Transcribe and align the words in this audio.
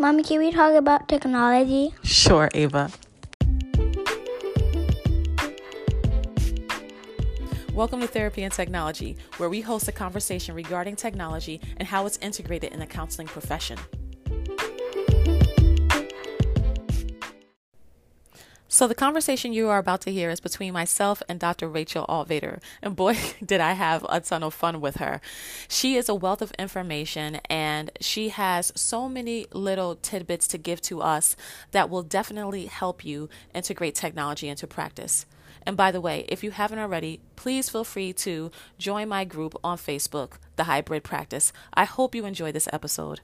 Mommy, 0.00 0.22
can 0.22 0.38
we 0.38 0.52
talk 0.52 0.74
about 0.74 1.08
technology? 1.08 1.92
Sure, 2.04 2.48
Ava. 2.54 2.88
Welcome 7.74 8.00
to 8.02 8.06
Therapy 8.06 8.44
and 8.44 8.52
Technology, 8.52 9.16
where 9.38 9.48
we 9.48 9.60
host 9.60 9.88
a 9.88 9.92
conversation 9.92 10.54
regarding 10.54 10.94
technology 10.94 11.60
and 11.78 11.88
how 11.88 12.06
it's 12.06 12.16
integrated 12.18 12.72
in 12.72 12.78
the 12.78 12.86
counseling 12.86 13.26
profession. 13.26 13.76
So, 18.78 18.86
the 18.86 18.94
conversation 18.94 19.52
you 19.52 19.68
are 19.70 19.78
about 19.78 20.02
to 20.02 20.12
hear 20.12 20.30
is 20.30 20.38
between 20.38 20.72
myself 20.72 21.20
and 21.28 21.40
Dr. 21.40 21.68
Rachel 21.68 22.06
Altvater. 22.08 22.60
And 22.80 22.94
boy, 22.94 23.18
did 23.44 23.60
I 23.60 23.72
have 23.72 24.06
a 24.08 24.20
ton 24.20 24.44
of 24.44 24.54
fun 24.54 24.80
with 24.80 24.98
her. 24.98 25.20
She 25.66 25.96
is 25.96 26.08
a 26.08 26.14
wealth 26.14 26.40
of 26.40 26.52
information 26.60 27.40
and 27.50 27.90
she 28.00 28.28
has 28.28 28.70
so 28.76 29.08
many 29.08 29.46
little 29.52 29.96
tidbits 29.96 30.46
to 30.46 30.58
give 30.58 30.80
to 30.82 31.02
us 31.02 31.34
that 31.72 31.90
will 31.90 32.04
definitely 32.04 32.66
help 32.66 33.04
you 33.04 33.28
integrate 33.52 33.96
technology 33.96 34.48
into 34.48 34.68
practice. 34.68 35.26
And 35.66 35.76
by 35.76 35.90
the 35.90 36.00
way, 36.00 36.24
if 36.28 36.44
you 36.44 36.52
haven't 36.52 36.78
already, 36.78 37.18
please 37.34 37.68
feel 37.68 37.82
free 37.82 38.12
to 38.12 38.52
join 38.78 39.08
my 39.08 39.24
group 39.24 39.56
on 39.64 39.76
Facebook, 39.76 40.34
The 40.54 40.64
Hybrid 40.70 41.02
Practice. 41.02 41.52
I 41.74 41.82
hope 41.82 42.14
you 42.14 42.24
enjoy 42.24 42.52
this 42.52 42.68
episode 42.72 43.22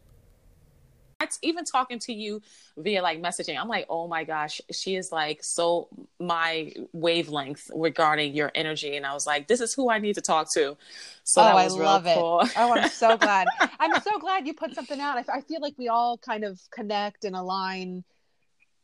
even 1.42 1.64
talking 1.64 1.98
to 2.00 2.12
you 2.12 2.42
via 2.76 3.02
like 3.02 3.20
messaging, 3.20 3.58
I'm 3.60 3.68
like, 3.68 3.86
oh 3.88 4.08
my 4.08 4.24
gosh, 4.24 4.60
she 4.70 4.96
is 4.96 5.12
like 5.12 5.42
so 5.42 5.88
my 6.18 6.72
wavelength 6.92 7.70
regarding 7.74 8.34
your 8.34 8.50
energy. 8.54 8.96
And 8.96 9.06
I 9.06 9.14
was 9.14 9.26
like, 9.26 9.46
this 9.48 9.60
is 9.60 9.74
who 9.74 9.90
I 9.90 9.98
need 9.98 10.14
to 10.14 10.20
talk 10.20 10.52
to. 10.54 10.76
So 11.24 11.42
oh, 11.42 11.44
I 11.44 11.66
love 11.66 12.04
cool. 12.04 12.40
it. 12.40 12.52
Oh, 12.56 12.74
I'm 12.74 12.88
so 12.88 13.16
glad. 13.18 13.48
I'm 13.80 14.00
so 14.02 14.18
glad 14.18 14.46
you 14.46 14.54
put 14.54 14.74
something 14.74 15.00
out. 15.00 15.18
I, 15.18 15.38
I 15.38 15.40
feel 15.42 15.60
like 15.60 15.74
we 15.78 15.88
all 15.88 16.18
kind 16.18 16.44
of 16.44 16.60
connect 16.70 17.24
and 17.24 17.34
align 17.34 18.04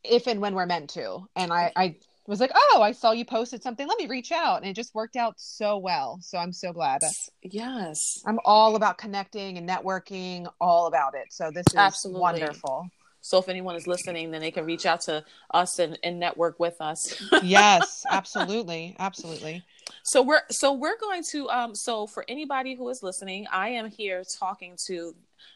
if 0.03 0.27
and 0.27 0.41
when 0.41 0.55
we're 0.55 0.65
meant 0.65 0.91
to. 0.91 1.27
And 1.35 1.53
I, 1.53 1.71
I 1.75 1.95
was 2.27 2.39
like, 2.39 2.51
oh, 2.53 2.81
I 2.81 2.91
saw 2.91 3.11
you 3.11 3.25
posted 3.25 3.63
something. 3.63 3.87
Let 3.87 3.97
me 3.97 4.07
reach 4.07 4.31
out. 4.31 4.57
And 4.57 4.65
it 4.69 4.73
just 4.73 4.93
worked 4.93 5.15
out 5.15 5.35
so 5.37 5.77
well. 5.77 6.19
So 6.21 6.37
I'm 6.37 6.53
so 6.53 6.71
glad. 6.71 7.01
Yes. 7.41 8.21
I'm 8.25 8.39
all 8.45 8.75
about 8.75 8.97
connecting 8.97 9.57
and 9.57 9.67
networking, 9.67 10.47
all 10.59 10.87
about 10.87 11.15
it. 11.15 11.31
So 11.31 11.51
this 11.51 11.65
is 11.67 11.75
Absolutely. 11.75 12.21
wonderful. 12.21 12.89
So 13.21 13.37
if 13.37 13.49
anyone 13.49 13.75
is 13.75 13.85
listening, 13.85 14.31
then 14.31 14.41
they 14.41 14.49
can 14.51 14.65
reach 14.65 14.85
out 14.85 15.01
to 15.01 15.23
us 15.53 15.77
and, 15.79 15.97
and 16.03 16.19
network 16.19 16.59
with 16.59 16.75
us. 16.81 17.21
yes, 17.43 18.03
absolutely. 18.09 18.95
Absolutely. 18.97 19.63
So 20.03 20.23
we're 20.23 20.41
so 20.49 20.73
we're 20.73 20.97
going 20.99 21.23
to 21.31 21.49
um 21.49 21.75
so 21.75 22.07
for 22.07 22.25
anybody 22.27 22.75
who 22.75 22.89
is 22.89 23.03
listening, 23.03 23.45
I 23.51 23.69
am 23.69 23.89
here 23.89 24.23
talking 24.39 24.75
to 24.87 25.13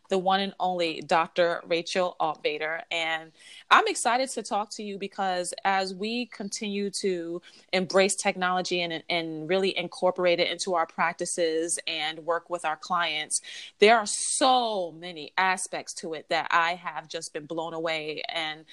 the 0.09 0.17
one 0.17 0.39
and 0.39 0.53
only 0.59 1.02
Dr. 1.02 1.61
Rachel 1.67 2.16
Altvater. 2.20 2.81
And 2.92 3.31
I'm 3.72 3.88
excited 3.88 4.30
to 4.30 4.44
talk 4.44 4.70
to 4.72 4.84
you 4.84 4.98
because 4.98 5.53
as 5.64 5.94
we 5.94 6.28
continue 6.28 6.89
to 6.92 7.42
embrace 7.73 8.16
technology 8.16 8.81
and, 8.81 9.03
and 9.09 9.50
really 9.50 9.78
incorporate 9.78 10.39
it 10.39 10.52
into 10.52 10.76
our 10.76 10.86
practices 10.86 11.80
and 11.88 12.20
work 12.20 12.50
with 12.50 12.66
our 12.66 12.78
clients, 12.78 13.42
there 13.80 13.98
are 13.98 14.06
so 14.06 14.92
many 14.92 15.31
aspects 15.38 15.94
to 15.95 16.14
it 16.14 16.28
that 16.30 16.48
I 16.52 16.76
have 16.76 17.08
just 17.08 17.33
been 17.33 17.45
blown 17.45 17.73
away. 17.73 18.22
And 18.30 18.66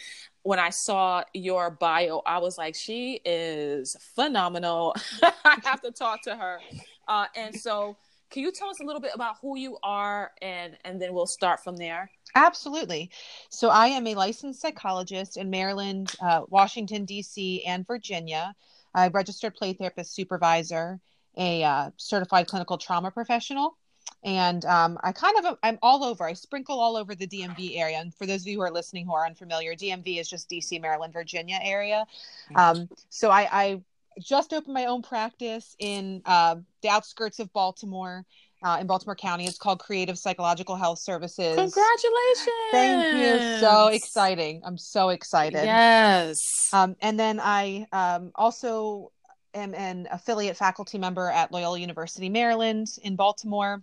when 0.42 0.58
I 0.58 0.70
saw 0.70 1.22
your 1.32 1.70
bio, 1.70 2.22
I 2.26 2.38
was 2.38 2.58
like, 2.58 2.74
she 2.74 3.20
is 3.24 3.96
phenomenal. 4.14 4.94
I 5.44 5.58
have 5.64 5.80
to 5.82 5.90
talk 5.90 6.22
to 6.22 6.36
her. 6.36 6.58
Uh, 7.06 7.26
and 7.36 7.54
so, 7.54 7.96
can 8.32 8.42
you 8.42 8.50
tell 8.50 8.70
us 8.70 8.80
a 8.80 8.84
little 8.84 9.00
bit 9.00 9.12
about 9.14 9.36
who 9.40 9.56
you 9.56 9.78
are 9.82 10.32
and 10.40 10.76
and 10.84 11.00
then 11.00 11.12
we'll 11.12 11.26
start 11.26 11.62
from 11.62 11.76
there? 11.76 12.10
Absolutely. 12.34 13.10
So 13.50 13.68
I 13.68 13.88
am 13.88 14.06
a 14.06 14.14
licensed 14.14 14.60
psychologist 14.60 15.36
in 15.36 15.50
Maryland, 15.50 16.14
uh, 16.20 16.42
Washington 16.48 17.04
D.C., 17.04 17.62
and 17.64 17.86
Virginia. 17.86 18.54
A 18.94 19.10
registered 19.10 19.54
play 19.54 19.72
therapist 19.72 20.14
supervisor, 20.14 21.00
a 21.36 21.62
uh, 21.62 21.90
certified 21.96 22.46
clinical 22.46 22.76
trauma 22.76 23.10
professional, 23.10 23.78
and 24.24 24.64
um, 24.66 24.98
I 25.02 25.12
kind 25.12 25.44
of 25.44 25.58
I'm 25.62 25.78
all 25.82 26.04
over. 26.04 26.24
I 26.24 26.32
sprinkle 26.34 26.78
all 26.78 26.96
over 26.96 27.14
the 27.14 27.26
DMV 27.26 27.78
area. 27.78 27.98
And 27.98 28.14
for 28.14 28.26
those 28.26 28.42
of 28.42 28.48
you 28.48 28.56
who 28.56 28.62
are 28.62 28.70
listening 28.70 29.06
who 29.06 29.14
are 29.14 29.26
unfamiliar, 29.26 29.74
DMV 29.74 30.20
is 30.20 30.28
just 30.28 30.48
DC, 30.48 30.80
Maryland, 30.80 31.12
Virginia 31.12 31.58
area. 31.62 32.06
Um, 32.54 32.88
so 33.08 33.30
I, 33.30 33.48
I 33.50 33.80
just 34.20 34.52
opened 34.52 34.74
my 34.74 34.86
own 34.86 35.02
practice 35.02 35.74
in 35.78 36.22
uh, 36.24 36.56
the 36.82 36.88
outskirts 36.88 37.38
of 37.38 37.52
Baltimore. 37.52 38.24
Uh, 38.64 38.78
in 38.80 38.86
Baltimore 38.86 39.16
County. 39.16 39.44
It's 39.44 39.58
called 39.58 39.80
Creative 39.80 40.16
Psychological 40.16 40.76
Health 40.76 41.00
Services. 41.00 41.56
Congratulations! 41.56 42.70
Thank 42.70 43.16
you. 43.16 43.58
So 43.58 43.88
exciting. 43.88 44.62
I'm 44.64 44.78
so 44.78 45.08
excited. 45.08 45.64
Yes. 45.64 46.68
Um, 46.72 46.94
and 47.00 47.18
then 47.18 47.40
I 47.40 47.88
um, 47.90 48.30
also 48.36 49.10
am 49.54 49.74
an 49.74 50.06
affiliate 50.12 50.56
faculty 50.56 50.96
member 50.96 51.28
at 51.28 51.50
Loyola 51.50 51.80
University, 51.80 52.28
Maryland, 52.28 52.86
in 53.02 53.16
Baltimore. 53.16 53.82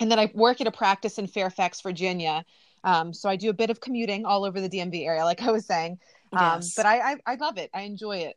And 0.00 0.10
then 0.10 0.18
I 0.18 0.30
work 0.34 0.60
at 0.60 0.66
a 0.66 0.72
practice 0.72 1.18
in 1.18 1.26
Fairfax, 1.26 1.80
Virginia. 1.80 2.44
Um, 2.84 3.12
so 3.12 3.28
I 3.28 3.36
do 3.36 3.50
a 3.50 3.52
bit 3.52 3.70
of 3.70 3.80
commuting 3.80 4.24
all 4.24 4.44
over 4.44 4.60
the 4.60 4.68
DMV 4.68 5.06
area, 5.06 5.24
like 5.24 5.42
I 5.42 5.50
was 5.50 5.66
saying. 5.66 5.98
Um, 6.32 6.60
yes. 6.60 6.74
But 6.74 6.86
I, 6.86 7.12
I, 7.12 7.16
I, 7.26 7.34
love 7.36 7.58
it. 7.58 7.70
I 7.74 7.82
enjoy 7.82 8.18
it. 8.18 8.36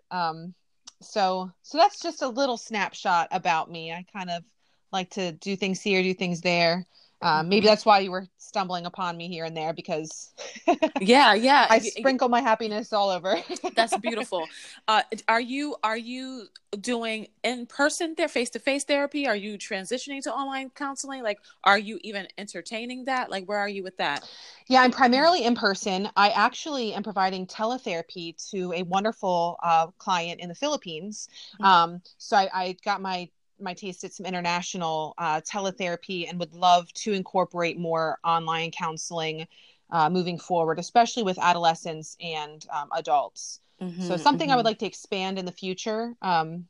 So 1.01 1.51
so 1.61 1.77
that's 1.77 2.01
just 2.01 2.21
a 2.21 2.27
little 2.27 2.57
snapshot 2.57 3.27
about 3.31 3.69
me. 3.69 3.91
I 3.91 4.05
kind 4.13 4.29
of 4.29 4.43
like 4.91 5.11
to 5.11 5.33
do 5.33 5.55
things 5.55 5.81
here 5.81 6.01
do 6.01 6.13
things 6.13 6.41
there 6.41 6.85
um, 7.21 7.49
maybe 7.49 7.65
that's 7.65 7.85
why 7.85 7.99
you 7.99 8.11
were 8.11 8.27
stumbling 8.37 8.85
upon 8.85 9.17
me 9.17 9.27
here 9.27 9.45
and 9.45 9.55
there 9.55 9.73
because 9.73 10.33
yeah 11.01 11.33
yeah. 11.33 11.67
I 11.69 11.79
sprinkle 11.79 12.29
my 12.29 12.41
happiness 12.41 12.93
all 12.93 13.09
over. 13.09 13.37
That's 13.75 13.97
beautiful. 13.97 14.47
Uh, 14.87 15.01
are 15.27 15.41
you 15.41 15.75
are 15.83 15.97
you 15.97 16.47
doing 16.79 17.27
in 17.43 17.65
person 17.65 18.13
there 18.17 18.27
face 18.27 18.49
to 18.51 18.59
face 18.59 18.83
therapy? 18.83 19.27
Are 19.27 19.35
you 19.35 19.57
transitioning 19.57 20.21
to 20.23 20.33
online 20.33 20.69
counseling? 20.69 21.23
Like 21.23 21.39
are 21.63 21.77
you 21.77 21.99
even 22.03 22.27
entertaining 22.37 23.05
that? 23.05 23.31
Like 23.31 23.45
where 23.45 23.59
are 23.59 23.69
you 23.69 23.83
with 23.83 23.97
that? 23.97 24.29
Yeah 24.67 24.81
i'm 24.81 24.91
primarily 24.91 25.43
in 25.43 25.55
person. 25.55 26.09
I 26.15 26.29
actually 26.29 26.93
am 26.93 27.03
providing 27.03 27.47
teletherapy 27.47 28.35
to 28.51 28.73
a 28.73 28.83
wonderful 28.83 29.57
uh, 29.63 29.87
client 29.97 30.39
in 30.39 30.49
the 30.49 30.55
philippines. 30.55 31.27
Mm-hmm. 31.55 31.65
um, 31.65 32.01
so 32.17 32.37
I, 32.37 32.49
I 32.53 32.77
got 32.83 33.01
my 33.01 33.29
my 33.59 33.73
taste 33.73 34.03
at 34.03 34.13
some 34.13 34.25
international 34.25 35.13
uh, 35.17 35.41
teletherapy 35.41 36.29
and 36.29 36.39
would 36.39 36.53
love 36.53 36.91
to 36.93 37.13
incorporate 37.13 37.77
more 37.77 38.17
online 38.23 38.71
counseling 38.71 39.47
uh, 39.91 40.09
moving 40.09 40.37
forward, 40.37 40.79
especially 40.79 41.23
with 41.23 41.37
adolescents 41.39 42.17
and 42.21 42.65
um, 42.73 42.89
adults. 42.95 43.59
Mm-hmm, 43.81 44.01
so 44.03 44.17
something 44.17 44.47
mm-hmm. 44.47 44.53
I 44.53 44.55
would 44.55 44.61
mm-hmm. 44.61 44.67
like 44.67 44.79
to 44.79 44.85
expand 44.85 45.37
in 45.37 45.45
the 45.45 45.51
future. 45.51 46.15
Um, 46.21 46.67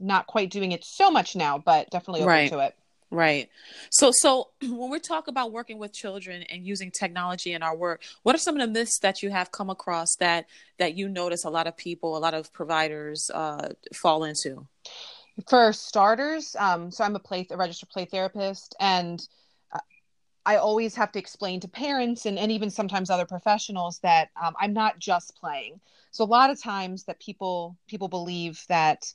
not 0.00 0.26
quite 0.26 0.50
doing 0.50 0.72
it 0.72 0.84
so 0.84 1.10
much 1.10 1.36
now, 1.36 1.58
but 1.58 1.90
definitely 1.90 2.22
open 2.22 2.28
right. 2.28 2.50
to 2.50 2.58
it. 2.58 2.74
Right. 3.10 3.48
So, 3.90 4.10
so 4.12 4.48
when 4.62 4.90
we 4.90 4.98
talk 4.98 5.28
about 5.28 5.52
working 5.52 5.78
with 5.78 5.92
children 5.92 6.42
and 6.44 6.66
using 6.66 6.90
technology 6.90 7.52
in 7.52 7.62
our 7.62 7.76
work, 7.76 8.02
what 8.22 8.34
are 8.34 8.38
some 8.38 8.56
of 8.56 8.60
the 8.60 8.72
myths 8.72 8.98
that 9.00 9.22
you 9.22 9.30
have 9.30 9.52
come 9.52 9.70
across 9.70 10.16
that 10.16 10.46
that 10.78 10.96
you 10.96 11.08
notice 11.08 11.44
a 11.44 11.50
lot 11.50 11.66
of 11.66 11.76
people, 11.76 12.16
a 12.16 12.18
lot 12.18 12.34
of 12.34 12.52
providers 12.52 13.30
uh, 13.32 13.68
fall 13.94 14.24
into? 14.24 14.66
For 15.48 15.72
starters, 15.72 16.56
um, 16.58 16.90
so 16.90 17.04
I'm 17.04 17.14
a 17.14 17.18
play 17.18 17.46
a 17.50 17.56
registered 17.56 17.90
play 17.90 18.06
therapist, 18.06 18.74
and 18.80 19.20
uh, 19.72 19.80
I 20.46 20.56
always 20.56 20.94
have 20.94 21.12
to 21.12 21.18
explain 21.18 21.60
to 21.60 21.68
parents 21.68 22.24
and, 22.24 22.38
and 22.38 22.50
even 22.50 22.70
sometimes 22.70 23.10
other 23.10 23.26
professionals 23.26 23.98
that 23.98 24.30
um, 24.42 24.54
I'm 24.58 24.72
not 24.72 24.98
just 24.98 25.36
playing. 25.36 25.80
So 26.10 26.24
a 26.24 26.26
lot 26.26 26.50
of 26.50 26.62
times 26.62 27.04
that 27.04 27.20
people 27.20 27.76
people 27.86 28.08
believe 28.08 28.64
that 28.68 29.12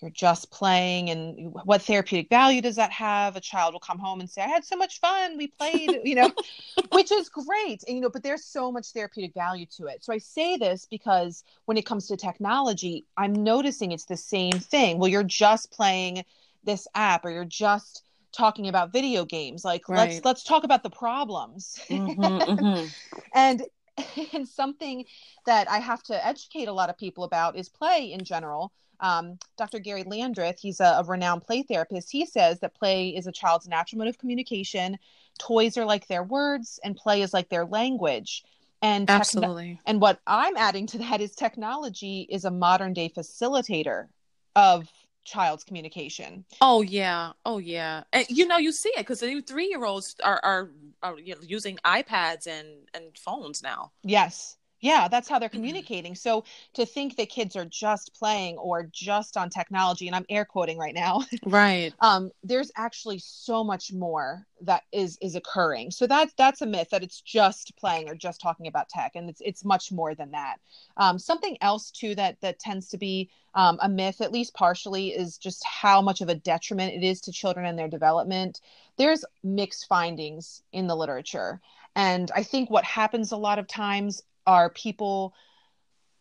you're 0.00 0.10
just 0.10 0.50
playing 0.50 1.10
and 1.10 1.54
what 1.64 1.82
therapeutic 1.82 2.28
value 2.28 2.60
does 2.60 2.76
that 2.76 2.92
have? 2.92 3.36
A 3.36 3.40
child 3.40 3.72
will 3.72 3.80
come 3.80 3.98
home 3.98 4.20
and 4.20 4.28
say 4.28 4.42
i 4.42 4.48
had 4.48 4.64
so 4.64 4.76
much 4.76 5.00
fun. 5.00 5.36
We 5.36 5.48
played 5.48 6.00
you 6.04 6.14
know 6.14 6.30
which 6.92 7.12
is 7.12 7.28
great 7.28 7.82
and 7.86 7.96
you 7.96 8.00
know 8.00 8.10
but 8.10 8.22
there's 8.22 8.44
so 8.44 8.70
much 8.70 8.92
therapeutic 8.92 9.34
value 9.34 9.66
to 9.76 9.86
it. 9.86 10.04
So 10.04 10.12
i 10.12 10.18
say 10.18 10.56
this 10.56 10.86
because 10.90 11.44
when 11.64 11.76
it 11.76 11.86
comes 11.86 12.06
to 12.08 12.16
technology 12.16 13.06
i'm 13.16 13.32
noticing 13.32 13.92
it's 13.92 14.06
the 14.06 14.16
same 14.16 14.52
thing. 14.52 14.98
Well 14.98 15.08
you're 15.08 15.22
just 15.22 15.70
playing 15.70 16.24
this 16.64 16.86
app 16.94 17.24
or 17.24 17.30
you're 17.30 17.44
just 17.44 18.02
talking 18.36 18.68
about 18.68 18.92
video 18.92 19.24
games. 19.24 19.64
Like 19.64 19.88
right. 19.88 20.10
let's 20.10 20.24
let's 20.24 20.44
talk 20.44 20.64
about 20.64 20.82
the 20.82 20.90
problems. 20.90 21.80
Mm-hmm, 21.88 22.20
mm-hmm. 22.22 22.86
and 23.34 23.62
and 24.32 24.46
something 24.46 25.04
that 25.46 25.70
i 25.70 25.78
have 25.78 26.02
to 26.02 26.26
educate 26.26 26.68
a 26.68 26.72
lot 26.72 26.90
of 26.90 26.98
people 26.98 27.24
about 27.24 27.56
is 27.56 27.68
play 27.68 28.12
in 28.12 28.24
general 28.24 28.72
um, 29.00 29.38
Dr. 29.58 29.78
Gary 29.78 30.04
Landreth, 30.04 30.58
he's 30.58 30.80
a, 30.80 30.96
a, 30.98 31.04
renowned 31.04 31.42
play 31.42 31.62
therapist. 31.62 32.10
He 32.10 32.24
says 32.24 32.60
that 32.60 32.74
play 32.74 33.10
is 33.10 33.26
a 33.26 33.32
child's 33.32 33.68
natural 33.68 33.98
mode 33.98 34.08
of 34.08 34.18
communication. 34.18 34.98
Toys 35.38 35.76
are 35.76 35.84
like 35.84 36.06
their 36.06 36.22
words, 36.22 36.80
and 36.82 36.96
play 36.96 37.22
is 37.22 37.34
like 37.34 37.48
their 37.48 37.66
language. 37.66 38.42
And 38.82 39.10
absolutely. 39.10 39.80
and 39.86 40.00
what 40.00 40.20
I'm 40.26 40.56
adding 40.56 40.86
to 40.88 40.98
that 40.98 41.20
is 41.20 41.34
technology 41.34 42.26
is 42.30 42.44
a 42.44 42.50
modern 42.50 42.92
day 42.92 43.08
facilitator 43.08 44.08
of 44.54 44.90
child's 45.26 45.64
communication. 45.64 46.44
Oh 46.60 46.80
yeah, 46.80 47.32
oh 47.44 47.58
yeah, 47.58 48.04
and 48.12 48.26
you 48.30 48.46
know 48.46 48.56
you 48.56 48.72
see 48.72 48.90
it 48.90 48.98
because 48.98 49.20
the 49.20 49.40
three 49.42 49.68
year 49.68 49.84
olds 49.84 50.16
are 50.24 50.40
are, 50.42 50.70
are 51.02 51.18
you 51.18 51.34
know, 51.34 51.40
using 51.42 51.78
iPads 51.84 52.46
and 52.46 52.68
and 52.94 53.16
phones 53.18 53.62
now. 53.62 53.92
Yes, 54.02 54.56
yeah, 54.86 55.08
that's 55.08 55.28
how 55.28 55.40
they're 55.40 55.48
communicating. 55.48 56.14
So 56.14 56.44
to 56.74 56.86
think 56.86 57.16
that 57.16 57.28
kids 57.28 57.56
are 57.56 57.64
just 57.64 58.14
playing 58.14 58.56
or 58.56 58.88
just 58.92 59.36
on 59.36 59.50
technology, 59.50 60.06
and 60.06 60.14
I'm 60.14 60.24
air 60.30 60.44
quoting 60.44 60.78
right 60.78 60.94
now, 60.94 61.24
right? 61.44 61.92
Um, 61.98 62.30
there's 62.44 62.70
actually 62.76 63.18
so 63.18 63.64
much 63.64 63.92
more 63.92 64.46
that 64.60 64.84
is 64.92 65.18
is 65.20 65.34
occurring. 65.34 65.90
So 65.90 66.06
that 66.06 66.30
that's 66.38 66.62
a 66.62 66.66
myth 66.66 66.90
that 66.90 67.02
it's 67.02 67.20
just 67.20 67.76
playing 67.76 68.08
or 68.08 68.14
just 68.14 68.40
talking 68.40 68.68
about 68.68 68.88
tech, 68.88 69.16
and 69.16 69.28
it's 69.28 69.42
it's 69.44 69.64
much 69.64 69.90
more 69.90 70.14
than 70.14 70.30
that. 70.30 70.58
Um, 70.96 71.18
something 71.18 71.58
else 71.60 71.90
too 71.90 72.14
that 72.14 72.40
that 72.40 72.60
tends 72.60 72.88
to 72.90 72.96
be 72.96 73.28
um, 73.54 73.78
a 73.82 73.88
myth, 73.88 74.20
at 74.20 74.32
least 74.32 74.54
partially, 74.54 75.08
is 75.08 75.36
just 75.36 75.64
how 75.64 76.00
much 76.00 76.20
of 76.20 76.28
a 76.28 76.34
detriment 76.36 76.94
it 76.94 77.04
is 77.04 77.20
to 77.22 77.32
children 77.32 77.66
and 77.66 77.76
their 77.76 77.88
development. 77.88 78.60
There's 78.98 79.24
mixed 79.42 79.88
findings 79.88 80.62
in 80.72 80.86
the 80.86 80.96
literature. 80.96 81.60
And 81.96 82.30
I 82.36 82.42
think 82.42 82.68
what 82.68 82.84
happens 82.84 83.32
a 83.32 83.38
lot 83.38 83.58
of 83.58 83.66
times 83.66 84.22
are 84.46 84.70
people 84.70 85.34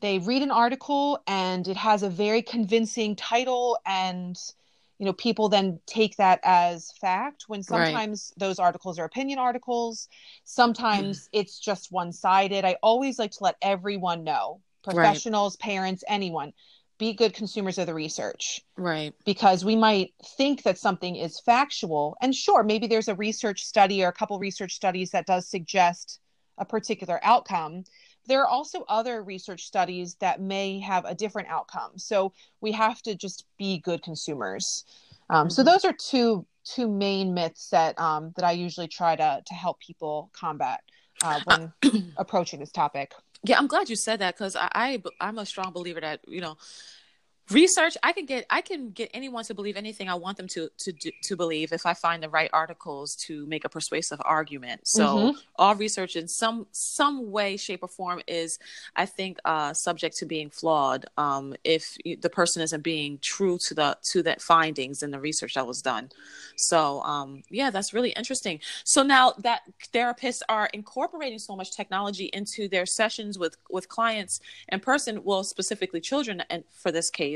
they 0.01 0.19
read 0.19 0.42
an 0.42 0.51
article 0.51 1.19
and 1.25 1.68
it 1.68 1.77
has 1.77 2.04
a 2.04 2.10
very 2.10 2.42
convincing 2.42 3.16
title 3.16 3.77
and 3.86 4.38
you 5.00 5.06
know 5.06 5.13
people 5.13 5.50
then 5.50 5.80
take 5.86 6.16
that 6.18 6.39
as 6.44 6.92
fact 7.01 7.45
when 7.48 7.63
sometimes 7.63 8.31
right. 8.31 8.39
those 8.48 8.60
articles 8.60 9.00
are 9.00 9.06
opinion 9.06 9.39
articles. 9.39 10.07
Sometimes 10.44 11.30
it's 11.33 11.60
just 11.60 11.92
one-sided. 11.92 12.66
I 12.66 12.77
always 12.81 13.19
like 13.19 13.31
to 13.31 13.44
let 13.44 13.56
everyone 13.62 14.24
know 14.24 14.62
professionals 14.83 15.57
right. 15.60 15.71
parents 15.71 16.04
anyone. 16.07 16.54
Be 16.98 17.12
good 17.12 17.33
consumers 17.33 17.78
of 17.78 17.88
the 17.88 17.94
research. 17.94 18.62
Right. 18.78 19.13
Because 19.25 19.66
we 19.66 19.75
might 19.75 20.13
think 20.38 20.63
that 20.63 20.78
something 20.78 21.18
is 21.18 21.42
factual 21.42 22.16
and 22.21 22.33
sure 22.33 22.63
maybe 22.63 22.88
there's 22.88 23.10
a 23.10 23.16
research 23.16 23.66
study 23.66 24.04
or 24.04 24.10
a 24.10 24.13
couple 24.13 24.39
research 24.39 24.74
studies 24.74 25.12
that 25.12 25.25
does 25.25 25.50
suggest 25.50 26.19
a 26.57 26.63
particular 26.63 27.19
outcome 27.21 27.83
there 28.27 28.42
are 28.42 28.48
also 28.48 28.86
other 28.88 29.24
research 29.24 29.66
studies 29.66 30.16
that 30.16 30.42
may 30.42 30.80
have 30.80 31.06
a 31.06 31.16
different 31.16 31.48
outcome. 31.50 31.92
So 31.98 32.33
we 32.62 32.72
have 32.72 33.01
to 33.04 33.16
just 33.16 33.45
be 33.57 33.80
good 33.80 34.01
consumers. 34.04 34.86
Um, 35.30 35.48
mm-hmm. 35.48 35.51
So 35.51 35.63
those 35.63 35.86
are 35.86 35.94
two 35.94 36.45
two 36.63 36.88
main 36.88 37.33
myths 37.33 37.69
that 37.69 37.98
um, 38.00 38.33
that 38.36 38.45
I 38.45 38.51
usually 38.51 38.88
try 38.88 39.16
to 39.16 39.42
to 39.45 39.54
help 39.54 39.80
people 39.80 40.30
combat 40.33 40.81
uh, 41.24 41.39
when 41.45 41.74
uh, 41.83 41.89
approaching 42.18 42.60
this 42.60 42.72
topic. 42.72 43.13
Yeah, 43.44 43.57
I'm 43.57 43.68
glad 43.68 43.89
you 43.89 43.95
said 43.95 44.19
that 44.19 44.36
because 44.36 44.56
I, 44.56 44.69
I 44.74 45.04
I'm 45.21 45.38
a 45.38 45.45
strong 45.45 45.71
believer 45.71 46.01
that 46.01 46.21
you 46.28 46.42
know 46.42 46.57
research 47.51 47.95
i 48.01 48.12
can 48.12 48.25
get 48.25 48.45
i 48.50 48.59
can 48.59 48.89
get 48.89 49.09
anyone 49.13 49.44
to 49.44 49.53
believe 49.53 49.77
anything 49.77 50.09
i 50.09 50.15
want 50.15 50.36
them 50.36 50.47
to 50.47 50.68
to 50.77 50.92
to 51.21 51.36
believe 51.36 51.71
if 51.71 51.86
i 51.86 51.94
find 51.94 52.24
the 52.24 52.30
right 52.30 52.50
articles 52.53 53.15
to 53.15 53.45
make 53.45 53.65
a 53.65 53.69
persuasive 53.69 54.19
argument. 54.25 54.88
So 54.88 55.06
mm-hmm. 55.06 55.39
all 55.57 55.75
research 55.75 56.15
in 56.15 56.27
some 56.27 56.68
some 56.71 57.31
way 57.31 57.57
shape 57.57 57.83
or 57.83 57.88
form 57.88 58.21
is 58.27 58.59
i 58.95 59.06
think 59.06 59.38
uh 59.45 59.74
subject 59.74 60.18
to 60.18 60.25
being 60.25 60.50
flawed 60.50 61.06
um 61.18 61.56
if 61.63 61.97
the 62.21 62.30
person 62.30 62.62
isn't 62.62 62.83
being 62.83 63.19
true 63.21 63.57
to 63.68 63.74
the 63.74 63.97
to 64.12 64.24
the 64.24 64.36
findings 64.39 65.03
in 65.03 65.12
the 65.12 65.19
research 65.19 65.53
that 65.56 65.68
was 65.68 65.81
done. 65.81 66.09
So 66.56 67.01
um 67.01 67.44
yeah 67.50 67.69
that's 67.69 67.94
really 67.94 68.12
interesting. 68.12 68.59
So 68.83 69.03
now 69.03 69.33
that 69.39 69.62
therapists 69.94 70.42
are 70.50 70.69
incorporating 70.74 71.39
so 71.39 71.56
much 71.56 71.71
technology 71.71 72.25
into 72.33 72.68
their 72.68 72.86
sessions 72.86 73.38
with 73.38 73.57
with 73.69 73.88
clients 73.89 74.39
in 74.69 74.80
person 74.80 75.24
well 75.24 75.44
specifically 75.44 76.01
children 76.01 76.44
and 76.50 76.63
for 76.71 76.92
this 76.92 77.09
case 77.09 77.35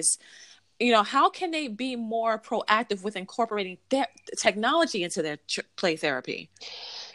you 0.80 0.92
know 0.92 1.04
how 1.04 1.30
can 1.30 1.52
they 1.52 1.68
be 1.68 1.96
more 1.96 2.40
proactive 2.40 3.04
with 3.04 3.16
incorporating 3.16 3.78
th- 3.90 4.08
technology 4.38 5.04
into 5.04 5.22
their 5.22 5.38
ch- 5.48 5.60
play 5.76 5.96
therapy? 5.96 6.50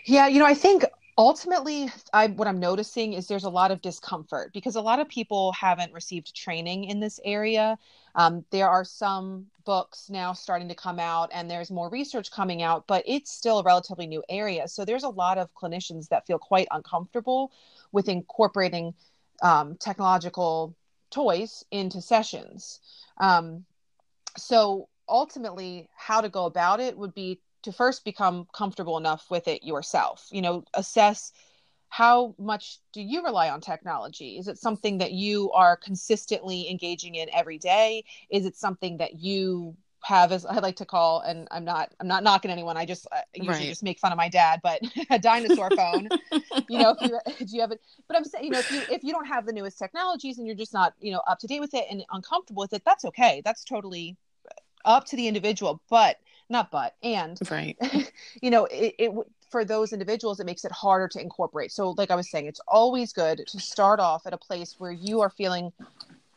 Yeah 0.05 0.27
you 0.27 0.39
know 0.39 0.47
i 0.47 0.55
think 0.55 0.85
ultimately 1.17 1.91
I, 2.13 2.27
what 2.27 2.49
i'm 2.49 2.61
noticing 2.61 3.15
is 3.15 3.27
there's 3.27 3.45
a 3.45 3.51
lot 3.51 3.71
of 3.71 3.81
discomfort 3.81 4.53
because 4.53 4.77
a 4.77 4.81
lot 4.81 4.99
of 5.01 5.09
people 5.09 5.53
haven't 5.53 5.93
received 5.93 6.35
training 6.35 6.85
in 6.85 7.01
this 7.01 7.21
area. 7.25 7.79
Um, 8.17 8.45
there 8.51 8.69
are 8.69 8.85
some 8.85 9.47
books 9.65 10.11
now 10.11 10.33
starting 10.33 10.69
to 10.69 10.75
come 10.75 10.99
out 10.99 11.31
and 11.33 11.51
there's 11.51 11.71
more 11.71 11.89
research 11.89 12.31
coming 12.31 12.63
out 12.63 12.87
but 12.87 13.03
it's 13.07 13.31
still 13.33 13.61
a 13.61 13.63
relatively 13.63 14.07
new 14.07 14.23
area. 14.29 14.69
So 14.69 14.85
there's 14.85 15.05
a 15.05 15.09
lot 15.09 15.39
of 15.39 15.49
clinicians 15.55 16.09
that 16.09 16.27
feel 16.27 16.39
quite 16.39 16.69
uncomfortable 16.71 17.51
with 17.93 18.09
incorporating 18.09 18.95
um, 19.43 19.77
technological 19.77 20.75
toys 21.15 21.65
into 21.71 22.01
sessions. 22.01 22.81
Um, 23.19 23.65
so 24.37 24.89
ultimately, 25.09 25.89
how 25.97 26.21
to 26.21 26.29
go 26.29 26.47
about 26.47 26.81
it 26.81 26.99
would 26.99 27.15
be 27.15 27.41
to 27.63 27.73
first 27.73 28.05
become 28.05 28.47
comfortable 28.53 28.99
enough 28.99 29.31
with 29.31 29.49
it 29.49 29.63
yourself. 29.63 30.27
You 30.31 30.43
know, 30.43 30.65
assess 30.75 31.33
how 31.89 32.35
much 32.39 32.79
do 32.93 33.01
you 33.01 33.23
rely 33.25 33.49
on 33.49 33.61
technology? 33.61 34.37
Is 34.37 34.49
it 34.49 34.59
something 34.59 34.99
that 34.99 35.13
you 35.13 35.53
are 35.53 35.77
consistently 35.77 36.69
engaging 36.69 37.15
in 37.15 37.29
every 37.33 37.59
day? 37.59 38.05
Is 38.31 38.47
it 38.47 38.57
something 38.57 38.97
that 38.97 39.21
you 39.21 39.77
have 40.05 40.33
as 40.33 40.45
I 40.45 40.59
like 40.59 40.77
to 40.77 40.85
call, 40.85 41.21
and 41.21 41.49
I'm 41.51 41.65
not 41.65 41.93
I'm 41.99 42.07
not 42.07 42.23
knocking 42.23 42.51
anyone. 42.51 42.77
I 42.77 42.85
just 42.85 43.07
usually 43.35 43.57
right. 43.57 43.69
just 43.69 43.83
make 43.83 43.99
fun 43.99 44.13
of 44.13 44.19
my 44.19 44.29
dad, 44.29 44.61
but 44.63 44.81
a 45.11 45.19
dinosaur 45.19 45.71
phone. 45.71 46.09
you 46.69 46.79
know, 46.79 46.95
if 47.01 47.11
you 47.11 47.19
do 47.47 47.57
you 47.57 47.61
have 47.61 47.73
it? 47.73 47.81
But 48.07 48.17
I'm 48.17 48.25
saying, 48.25 48.45
you 48.45 48.51
know, 48.51 48.59
if 48.59 48.71
you 48.71 48.83
if 48.91 49.03
you 49.03 49.13
don't 49.13 49.27
have 49.27 49.47
the 49.47 49.53
newest 49.53 49.79
technologies 49.79 50.39
and 50.39 50.47
you're 50.47 50.57
just 50.57 50.75
not 50.75 50.95
you 51.01 51.13
know 51.13 51.23
up 51.27 51.39
to 51.41 51.47
date 51.47 51.61
with 51.61 51.75
it 51.75 51.87
and 51.91 52.05
uncomfortable 52.13 52.61
with 52.61 52.73
it, 52.73 52.83
that's 52.85 53.05
okay. 53.07 53.41
That's 53.45 53.65
totally 53.65 54.17
up 54.85 55.07
to 55.07 55.17
the 55.17 55.27
individual. 55.27 55.81
But 55.89 56.19
not 56.51 56.71
but 56.71 56.95
and 57.03 57.39
right. 57.51 57.77
you 58.43 58.51
know, 58.51 58.67
it, 58.67 58.95
it 58.99 59.13
for 59.51 59.65
those 59.65 59.93
individuals 59.93 60.41
it 60.41 60.45
makes 60.45 60.65
it 60.65 60.73
harder 60.73 61.09
to 61.09 61.21
incorporate. 61.21 61.73
So, 61.73 61.95
like 61.97 62.11
I 62.11 62.15
was 62.15 62.31
saying, 62.31 62.47
it's 62.47 62.61
always 62.69 63.13
good 63.13 63.43
to 63.47 63.59
start 63.59 64.01
off 64.01 64.27
at 64.27 64.35
a 64.35 64.39
place 64.39 64.77
where 64.79 64.93
you 64.93 65.21
are 65.23 65.31
feeling 65.31 65.73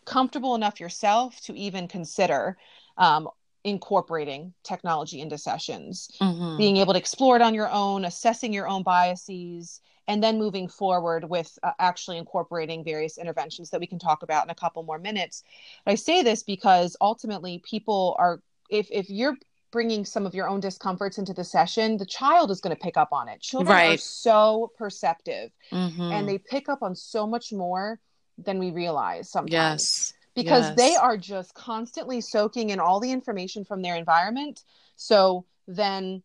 comfortable 0.06 0.56
enough 0.56 0.80
yourself 0.80 1.42
to 1.42 1.54
even 1.54 1.88
consider 1.90 2.58
um, 2.98 3.28
incorporating 3.64 4.54
technology 4.64 5.22
into 5.22 5.38
sessions, 5.38 6.10
mm-hmm. 6.22 6.58
being 6.58 6.78
able 6.78 6.94
to 6.94 7.00
explore 7.00 7.36
it 7.36 7.42
on 7.42 7.54
your 7.54 7.70
own, 7.70 8.06
assessing 8.06 8.54
your 8.54 8.68
own 8.68 8.84
biases, 8.84 9.82
and 10.08 10.24
then 10.24 10.38
moving 10.38 10.68
forward 10.68 11.30
with 11.30 11.58
uh, 11.64 11.72
actually 11.80 12.18
incorporating 12.18 12.84
various 12.84 13.18
interventions 13.18 13.70
that 13.70 13.80
we 13.80 13.88
can 13.88 14.00
talk 14.00 14.24
about 14.24 14.46
in 14.46 14.50
a 14.50 14.56
couple 14.56 14.84
more 14.84 14.98
minutes. 14.98 15.44
I 15.86 15.96
say 15.96 16.24
this 16.24 16.44
because 16.44 16.96
ultimately, 17.02 17.62
people 17.70 18.16
are, 18.18 18.42
if, 18.70 18.88
if 18.90 19.10
you're 19.10 19.36
bringing 19.72 20.06
some 20.06 20.26
of 20.26 20.34
your 20.34 20.48
own 20.48 20.62
discomforts 20.62 21.18
into 21.18 21.34
the 21.34 21.44
session, 21.44 21.98
the 21.98 22.06
child 22.06 22.52
is 22.52 22.62
going 22.62 22.76
to 22.76 22.82
pick 22.82 22.96
up 22.96 23.10
on 23.12 23.28
it. 23.28 23.42
Children 23.42 23.76
right. 23.76 23.96
are 23.96 24.02
so 24.02 24.72
perceptive 24.78 25.52
mm-hmm. 25.72 26.02
and 26.02 26.28
they 26.28 26.38
pick 26.38 26.70
up 26.70 26.82
on 26.82 26.96
so 26.96 27.28
much 27.28 27.52
more 27.52 28.00
than 28.38 28.60
we 28.60 28.72
realize 28.72 29.30
sometimes. 29.30 29.52
Yes 29.52 30.14
because 30.38 30.66
yes. 30.66 30.76
they 30.78 30.96
are 30.96 31.18
just 31.18 31.56
constantly 31.56 32.22
soaking 32.22 32.70
in 32.70 32.80
all 32.80 33.00
the 33.00 33.12
information 33.12 33.66
from 33.66 33.82
their 33.82 33.96
environment. 33.96 34.64
So 34.96 35.46
then 35.68 36.22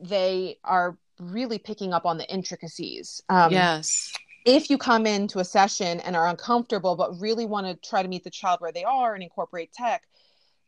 they 0.00 0.58
are 0.64 0.98
really 1.20 1.58
picking 1.58 1.92
up 1.92 2.04
on 2.04 2.18
the 2.18 2.28
intricacies. 2.28 3.22
Um, 3.28 3.52
yes. 3.52 4.12
If 4.44 4.68
you 4.68 4.78
come 4.78 5.06
into 5.06 5.38
a 5.38 5.44
session 5.44 6.00
and 6.00 6.16
are 6.16 6.26
uncomfortable, 6.26 6.96
but 6.96 7.20
really 7.20 7.46
want 7.46 7.68
to 7.68 7.88
try 7.88 8.02
to 8.02 8.08
meet 8.08 8.24
the 8.24 8.30
child 8.30 8.60
where 8.60 8.72
they 8.72 8.82
are 8.82 9.14
and 9.14 9.22
incorporate 9.22 9.72
tech, 9.72 10.02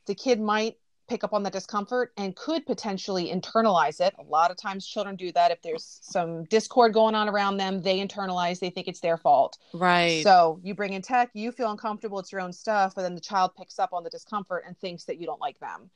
the 0.07 0.15
kid 0.15 0.41
might 0.41 0.77
pick 1.08 1.25
up 1.25 1.32
on 1.32 1.42
the 1.42 1.50
discomfort 1.50 2.12
and 2.16 2.34
could 2.34 2.64
potentially 2.66 3.30
internalize 3.30 4.00
it. 4.00 4.14
A 4.18 4.23
lot 4.23 4.50
of 4.50 4.56
times 4.56 4.87
children 4.87 5.16
do 5.16 5.32
that 5.32 5.50
if 5.50 5.61
there's 5.62 5.99
some 6.02 6.44
discord 6.44 6.94
going 6.94 7.14
on 7.14 7.28
around 7.28 7.58
them, 7.58 7.82
they 7.82 7.99
internalize, 7.99 8.58
they 8.58 8.70
think 8.70 8.88
it's 8.88 9.00
their 9.00 9.16
fault. 9.16 9.58
Right. 9.73 10.23
So 10.23 10.61
you 10.62 10.75
bring 10.75 10.92
in 10.94 11.02
tech, 11.02 11.30
you 11.34 11.52
feel 11.52 11.70
uncomfortable, 11.70 12.18
it's 12.18 12.32
your 12.32 12.40
own 12.40 12.52
stuff, 12.52 12.94
but 12.94 13.02
then 13.02 13.14
the 13.14 13.20
child 13.20 13.52
picks 13.56 13.78
up 13.78 13.92
on 13.92 14.04
the 14.04 14.11
discomfort 14.11 14.64
and 14.66 14.78
thinks 14.78 15.04
that 15.04 15.20
you 15.20 15.26
don't 15.26 15.40
like 15.40 15.58
them. 15.61 15.90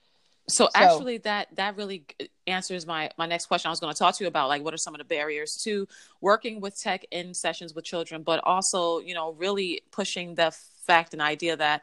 So, 0.49 0.65
so 0.65 0.71
actually 0.75 1.19
that 1.19 1.49
that 1.57 1.77
really 1.77 2.07
answers 2.47 2.87
my 2.87 3.11
my 3.19 3.27
next 3.27 3.47
question 3.47 3.69
I 3.69 3.71
was 3.71 3.81
going 3.81 3.93
to 3.93 3.99
talk 3.99 4.17
to 4.17 4.25
you 4.25 4.29
about 4.29 4.49
like 4.49 4.65
what 4.65 4.73
are 4.73 4.79
some 4.79 4.95
of 4.95 4.99
the 4.99 5.05
barriers 5.05 5.59
to 5.65 5.87
working 6.23 6.63
with 6.63 6.81
tech 6.81 7.05
in 7.11 7.35
sessions 7.35 7.75
with 7.75 7.85
children 7.85 8.23
but 8.23 8.41
also, 8.45 8.99
you 9.01 9.13
know, 9.13 9.33
really 9.35 9.83
pushing 9.91 10.35
the 10.35 10.51
fact 10.89 11.13
and 11.13 11.23
idea 11.23 11.57
that 11.57 11.83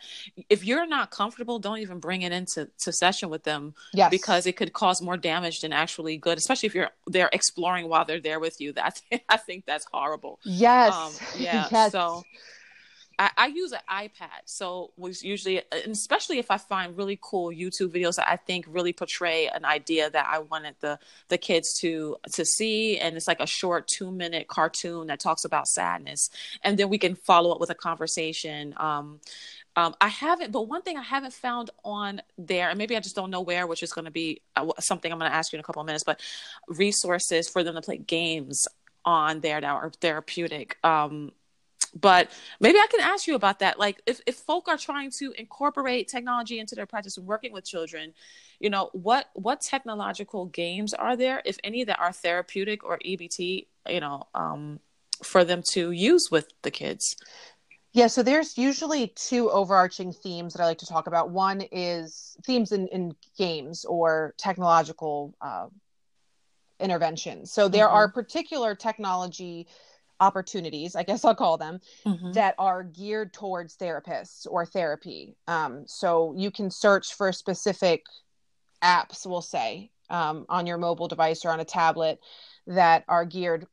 if 0.49 0.65
you're 0.65 0.87
not 0.87 1.11
comfortable, 1.11 1.59
don't 1.59 1.77
even 1.77 1.99
bring 1.99 2.23
it 2.23 2.33
into 2.33 2.67
to 2.79 2.91
session 2.91 3.29
with 3.29 3.43
them. 3.43 3.73
Yes. 3.93 4.09
Because 4.11 4.45
it 4.47 4.57
could 4.57 4.73
cause 4.73 5.01
more 5.01 5.15
damage 5.15 5.61
than 5.61 5.71
actually 5.71 6.17
good, 6.17 6.37
especially 6.37 6.67
if 6.67 6.75
you're 6.75 6.89
they're 7.07 7.29
exploring 7.31 7.87
while 7.87 8.03
they're 8.03 8.19
there 8.19 8.41
with 8.41 8.59
you. 8.59 8.73
That's 8.73 9.01
I 9.29 9.37
think 9.37 9.65
that's 9.65 9.85
horrible. 9.91 10.39
Yes. 10.43 10.93
Um, 10.93 11.13
yeah. 11.41 11.67
yes. 11.71 11.91
So 11.93 12.23
I, 13.17 13.31
I, 13.37 13.47
use 13.47 13.71
an 13.71 13.79
iPad, 13.89 14.43
so 14.45 14.91
was 14.97 15.23
usually, 15.23 15.61
especially 15.71 16.39
if 16.39 16.51
I 16.51 16.57
find 16.57 16.97
really 16.97 17.17
cool 17.21 17.49
YouTube 17.49 17.89
videos 17.89 18.15
that 18.15 18.29
I 18.29 18.35
think 18.35 18.65
really 18.67 18.93
portray 18.93 19.47
an 19.47 19.65
idea 19.65 20.09
that 20.09 20.27
I 20.29 20.39
wanted 20.39 20.75
the 20.81 20.99
the 21.29 21.37
kids 21.37 21.73
to 21.81 22.17
to 22.33 22.45
see, 22.45 22.97
and 22.99 23.15
it's 23.15 23.27
like 23.27 23.39
a 23.39 23.47
short 23.47 23.87
two 23.87 24.11
minute 24.11 24.47
cartoon 24.47 25.07
that 25.07 25.19
talks 25.19 25.45
about 25.45 25.67
sadness, 25.67 26.29
and 26.63 26.77
then 26.77 26.89
we 26.89 26.97
can 26.97 27.15
follow 27.15 27.51
up 27.51 27.59
with 27.59 27.69
a 27.69 27.75
conversation. 27.75 28.73
Um, 28.77 29.19
um, 29.77 29.93
I 29.99 30.07
haven't, 30.07 30.51
but 30.51 30.63
one 30.63 30.81
thing 30.81 30.97
I 30.97 31.01
haven't 31.01 31.33
found 31.33 31.69
on 31.83 32.21
there, 32.37 32.69
and 32.69 32.77
maybe 32.77 32.95
I 32.95 33.01
just 33.01 33.15
don't 33.15 33.29
know 33.29 33.41
where, 33.41 33.67
which 33.67 33.83
is 33.83 33.91
going 33.91 34.05
to 34.05 34.11
be 34.11 34.41
uh, 34.55 34.71
something 34.79 35.11
I'm 35.11 35.19
going 35.19 35.29
to 35.29 35.35
ask 35.35 35.51
you 35.51 35.57
in 35.57 35.59
a 35.59 35.63
couple 35.63 35.81
of 35.81 35.85
minutes, 35.85 36.03
but 36.05 36.21
resources 36.67 37.49
for 37.49 37.63
them 37.63 37.75
to 37.75 37.81
play 37.81 37.97
games 37.97 38.65
on 39.03 39.41
there 39.41 39.59
that 39.59 39.69
are 39.69 39.91
therapeutic. 40.01 40.77
Um, 40.83 41.31
but 41.93 42.29
maybe 42.59 42.77
I 42.77 42.87
can 42.89 43.01
ask 43.01 43.27
you 43.27 43.35
about 43.35 43.59
that. 43.59 43.79
Like, 43.79 44.01
if, 44.05 44.21
if 44.25 44.35
folk 44.35 44.67
are 44.67 44.77
trying 44.77 45.11
to 45.19 45.33
incorporate 45.37 46.07
technology 46.07 46.59
into 46.59 46.75
their 46.75 46.85
practice 46.85 47.17
and 47.17 47.25
working 47.25 47.51
with 47.53 47.65
children, 47.65 48.13
you 48.59 48.69
know, 48.69 48.89
what 48.93 49.29
what 49.33 49.61
technological 49.61 50.45
games 50.45 50.93
are 50.93 51.15
there, 51.15 51.41
if 51.45 51.57
any, 51.63 51.83
that 51.83 51.99
are 51.99 52.11
therapeutic 52.11 52.83
or 52.83 52.99
EBT, 52.99 53.67
you 53.89 53.99
know, 53.99 54.23
um, 54.33 54.79
for 55.23 55.43
them 55.43 55.61
to 55.71 55.91
use 55.91 56.29
with 56.31 56.47
the 56.61 56.71
kids? 56.71 57.15
Yeah, 57.93 58.07
so 58.07 58.23
there's 58.23 58.57
usually 58.57 59.07
two 59.15 59.49
overarching 59.49 60.11
themes 60.11 60.53
that 60.53 60.61
I 60.61 60.65
like 60.65 60.79
to 60.79 60.85
talk 60.85 61.07
about. 61.07 61.29
One 61.29 61.61
is 61.71 62.35
themes 62.45 62.73
in, 62.73 62.89
in 62.89 63.15
games 63.37 63.85
or 63.85 64.33
technological 64.37 65.33
uh, 65.39 65.67
interventions. 66.79 67.53
So 67.53 67.69
there 67.69 67.85
mm-hmm. 67.85 67.95
are 67.95 68.09
particular 68.09 68.75
technology 68.75 69.67
opportunities, 70.19 70.95
I 70.95 71.03
guess 71.03 71.25
I'll 71.25 71.35
call 71.35 71.57
them, 71.57 71.79
mm-hmm. 72.05 72.31
that 72.33 72.55
are 72.57 72.83
geared 72.83 73.33
towards 73.33 73.77
therapists 73.77 74.47
or 74.49 74.65
therapy. 74.65 75.35
Um, 75.47 75.83
so 75.87 76.33
you 76.37 76.51
can 76.51 76.71
search 76.71 77.13
for 77.13 77.31
specific 77.31 78.05
apps, 78.83 79.25
we'll 79.25 79.41
say, 79.41 79.91
um, 80.09 80.45
on 80.49 80.67
your 80.67 80.77
mobile 80.77 81.07
device 81.07 81.45
or 81.45 81.49
on 81.49 81.59
a 81.59 81.65
tablet 81.65 82.19
that 82.67 83.03
are 83.07 83.25
geared 83.25 83.67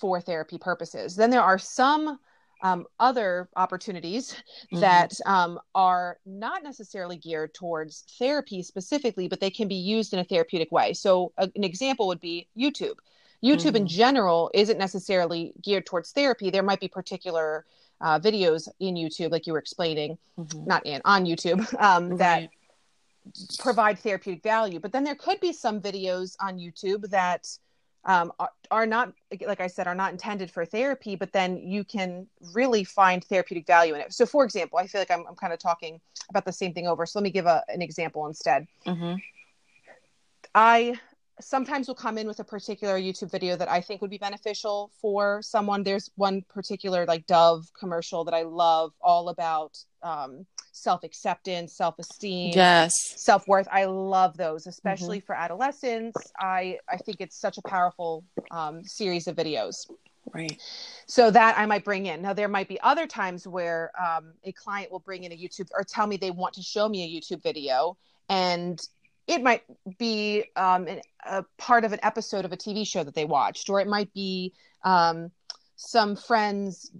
for 0.00 0.20
therapy 0.20 0.58
purposes. 0.58 1.16
Then 1.16 1.30
there 1.30 1.42
are 1.42 1.58
some 1.58 2.18
um, 2.62 2.86
other 2.98 3.48
opportunities 3.56 4.32
mm-hmm. 4.32 4.80
that 4.80 5.12
um, 5.26 5.60
are 5.74 6.18
not 6.24 6.62
necessarily 6.62 7.16
geared 7.16 7.52
towards 7.52 8.04
therapy 8.18 8.62
specifically, 8.62 9.28
but 9.28 9.40
they 9.40 9.50
can 9.50 9.68
be 9.68 9.74
used 9.74 10.14
in 10.14 10.18
a 10.18 10.24
therapeutic 10.24 10.72
way. 10.72 10.94
So, 10.94 11.32
a, 11.36 11.50
an 11.54 11.64
example 11.64 12.06
would 12.08 12.20
be 12.20 12.48
YouTube. 12.58 12.96
YouTube 13.44 13.68
mm-hmm. 13.68 13.76
in 13.76 13.86
general 13.86 14.50
isn't 14.54 14.78
necessarily 14.78 15.52
geared 15.62 15.86
towards 15.86 16.12
therapy. 16.12 16.50
There 16.50 16.62
might 16.62 16.80
be 16.80 16.88
particular 16.88 17.66
uh, 18.00 18.18
videos 18.18 18.68
in 18.80 18.94
YouTube, 18.94 19.30
like 19.30 19.46
you 19.46 19.52
were 19.52 19.58
explaining, 19.58 20.18
mm-hmm. 20.38 20.64
not 20.64 20.84
in 20.86 21.00
on 21.04 21.24
YouTube, 21.24 21.60
um, 21.80 22.10
right. 22.10 22.18
that 22.18 22.50
provide 23.58 23.98
therapeutic 23.98 24.42
value. 24.42 24.80
But 24.80 24.92
then 24.92 25.04
there 25.04 25.14
could 25.14 25.40
be 25.40 25.52
some 25.52 25.80
videos 25.80 26.36
on 26.40 26.58
YouTube 26.58 27.08
that 27.10 27.46
um, 28.06 28.32
are, 28.38 28.50
are, 28.70 28.86
not 28.86 29.12
like 29.46 29.60
i 29.60 29.66
said 29.66 29.86
are 29.86 29.94
not 29.94 30.12
intended 30.12 30.50
for 30.50 30.64
therapy 30.64 31.16
but 31.16 31.32
then 31.32 31.56
you 31.56 31.84
can 31.84 32.26
really 32.52 32.84
find 32.84 33.24
therapeutic 33.24 33.66
value 33.66 33.94
in 33.94 34.00
it 34.00 34.12
so 34.12 34.26
for 34.26 34.44
example 34.44 34.78
i 34.78 34.86
feel 34.86 35.00
like 35.00 35.10
i'm, 35.10 35.24
I'm 35.26 35.34
kind 35.34 35.52
of 35.52 35.58
talking 35.58 36.00
about 36.28 36.44
the 36.44 36.52
same 36.52 36.74
thing 36.74 36.86
over 36.86 37.06
so 37.06 37.18
let 37.18 37.24
me 37.24 37.30
give 37.30 37.46
a, 37.46 37.64
an 37.68 37.80
example 37.80 38.26
instead 38.26 38.66
mm-hmm. 38.86 39.14
i 40.54 40.94
sometimes 41.40 41.88
will 41.88 41.94
come 41.94 42.18
in 42.18 42.26
with 42.26 42.38
a 42.40 42.44
particular 42.44 42.98
YouTube 42.98 43.30
video 43.30 43.56
that 43.56 43.70
I 43.70 43.80
think 43.80 44.00
would 44.00 44.10
be 44.10 44.18
beneficial 44.18 44.90
for 45.00 45.42
someone. 45.42 45.82
There's 45.82 46.10
one 46.16 46.42
particular 46.42 47.04
like 47.06 47.26
Dove 47.26 47.70
commercial 47.78 48.24
that 48.24 48.34
I 48.34 48.42
love, 48.42 48.92
all 49.00 49.28
about 49.28 49.76
um, 50.02 50.46
self 50.72 51.02
acceptance, 51.02 51.72
self 51.72 51.98
esteem, 51.98 52.52
yes, 52.54 53.14
self 53.16 53.48
worth. 53.48 53.68
I 53.70 53.86
love 53.86 54.36
those, 54.36 54.66
especially 54.66 55.18
mm-hmm. 55.18 55.26
for 55.26 55.34
adolescents. 55.34 56.32
I 56.38 56.78
I 56.88 56.96
think 56.98 57.20
it's 57.20 57.36
such 57.36 57.58
a 57.58 57.62
powerful 57.62 58.24
um, 58.50 58.84
series 58.84 59.26
of 59.26 59.36
videos. 59.36 59.90
Right. 60.32 60.60
So 61.06 61.30
that 61.30 61.58
I 61.58 61.66
might 61.66 61.84
bring 61.84 62.06
in. 62.06 62.22
Now 62.22 62.32
there 62.32 62.48
might 62.48 62.66
be 62.66 62.80
other 62.80 63.06
times 63.06 63.46
where 63.46 63.92
um, 64.02 64.32
a 64.44 64.52
client 64.52 64.90
will 64.90 65.00
bring 65.00 65.24
in 65.24 65.32
a 65.32 65.36
YouTube 65.36 65.68
or 65.76 65.84
tell 65.84 66.06
me 66.06 66.16
they 66.16 66.30
want 66.30 66.54
to 66.54 66.62
show 66.62 66.88
me 66.88 67.04
a 67.04 67.20
YouTube 67.20 67.42
video 67.42 67.96
and 68.28 68.80
it 69.26 69.42
might 69.42 69.62
be 69.98 70.44
um, 70.56 70.86
an, 70.86 71.00
a 71.24 71.44
part 71.58 71.84
of 71.84 71.92
an 71.92 72.00
episode 72.02 72.44
of 72.44 72.52
a 72.52 72.56
TV 72.56 72.86
show 72.86 73.02
that 73.04 73.14
they 73.14 73.24
watched, 73.24 73.70
or 73.70 73.80
it 73.80 73.86
might 73.86 74.12
be 74.12 74.52
um, 74.84 75.30
some 75.76 76.16
friends 76.16 76.90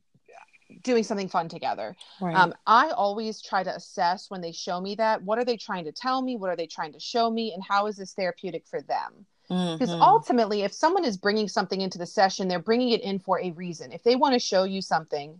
doing 0.82 1.04
something 1.04 1.28
fun 1.28 1.48
together. 1.48 1.94
Right. 2.20 2.34
Um, 2.34 2.54
I 2.66 2.90
always 2.90 3.42
try 3.42 3.62
to 3.62 3.74
assess 3.74 4.30
when 4.30 4.40
they 4.40 4.52
show 4.52 4.80
me 4.80 4.94
that 4.96 5.22
what 5.22 5.38
are 5.38 5.44
they 5.44 5.56
trying 5.56 5.84
to 5.84 5.92
tell 5.92 6.22
me, 6.22 6.36
what 6.36 6.50
are 6.50 6.56
they 6.56 6.66
trying 6.66 6.92
to 6.94 7.00
show 7.00 7.30
me, 7.30 7.52
and 7.52 7.62
how 7.62 7.86
is 7.86 7.96
this 7.96 8.14
therapeutic 8.14 8.66
for 8.66 8.80
them? 8.80 9.26
Because 9.48 9.90
mm-hmm. 9.90 10.00
ultimately, 10.00 10.62
if 10.62 10.72
someone 10.72 11.04
is 11.04 11.18
bringing 11.18 11.48
something 11.48 11.82
into 11.82 11.98
the 11.98 12.06
session, 12.06 12.48
they're 12.48 12.58
bringing 12.58 12.90
it 12.90 13.02
in 13.02 13.18
for 13.18 13.38
a 13.42 13.50
reason. 13.50 13.92
If 13.92 14.02
they 14.02 14.16
want 14.16 14.32
to 14.32 14.38
show 14.38 14.64
you 14.64 14.80
something, 14.80 15.38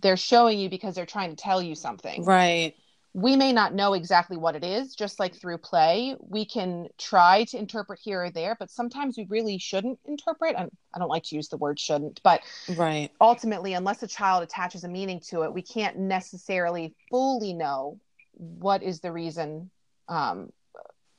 they're 0.00 0.16
showing 0.16 0.58
you 0.58 0.68
because 0.68 0.96
they're 0.96 1.06
trying 1.06 1.30
to 1.30 1.36
tell 1.36 1.62
you 1.62 1.76
something. 1.76 2.24
Right 2.24 2.74
we 3.14 3.36
may 3.36 3.52
not 3.52 3.72
know 3.72 3.94
exactly 3.94 4.36
what 4.36 4.56
it 4.56 4.64
is 4.64 4.94
just 4.94 5.20
like 5.20 5.34
through 5.34 5.56
play 5.56 6.16
we 6.18 6.44
can 6.44 6.88
try 6.98 7.44
to 7.44 7.56
interpret 7.56 7.98
here 8.02 8.24
or 8.24 8.30
there 8.30 8.56
but 8.58 8.70
sometimes 8.70 9.16
we 9.16 9.24
really 9.30 9.56
shouldn't 9.56 9.98
interpret 10.04 10.54
i 10.56 10.98
don't 10.98 11.08
like 11.08 11.22
to 11.22 11.36
use 11.36 11.48
the 11.48 11.56
word 11.56 11.78
shouldn't 11.78 12.20
but 12.22 12.40
right. 12.76 13.10
ultimately 13.20 13.72
unless 13.72 14.02
a 14.02 14.06
child 14.06 14.42
attaches 14.42 14.84
a 14.84 14.88
meaning 14.88 15.20
to 15.20 15.42
it 15.42 15.54
we 15.54 15.62
can't 15.62 15.96
necessarily 15.96 16.94
fully 17.08 17.52
know 17.54 17.98
what 18.32 18.82
is 18.82 19.00
the 19.00 19.12
reason 19.12 19.70
um, 20.08 20.52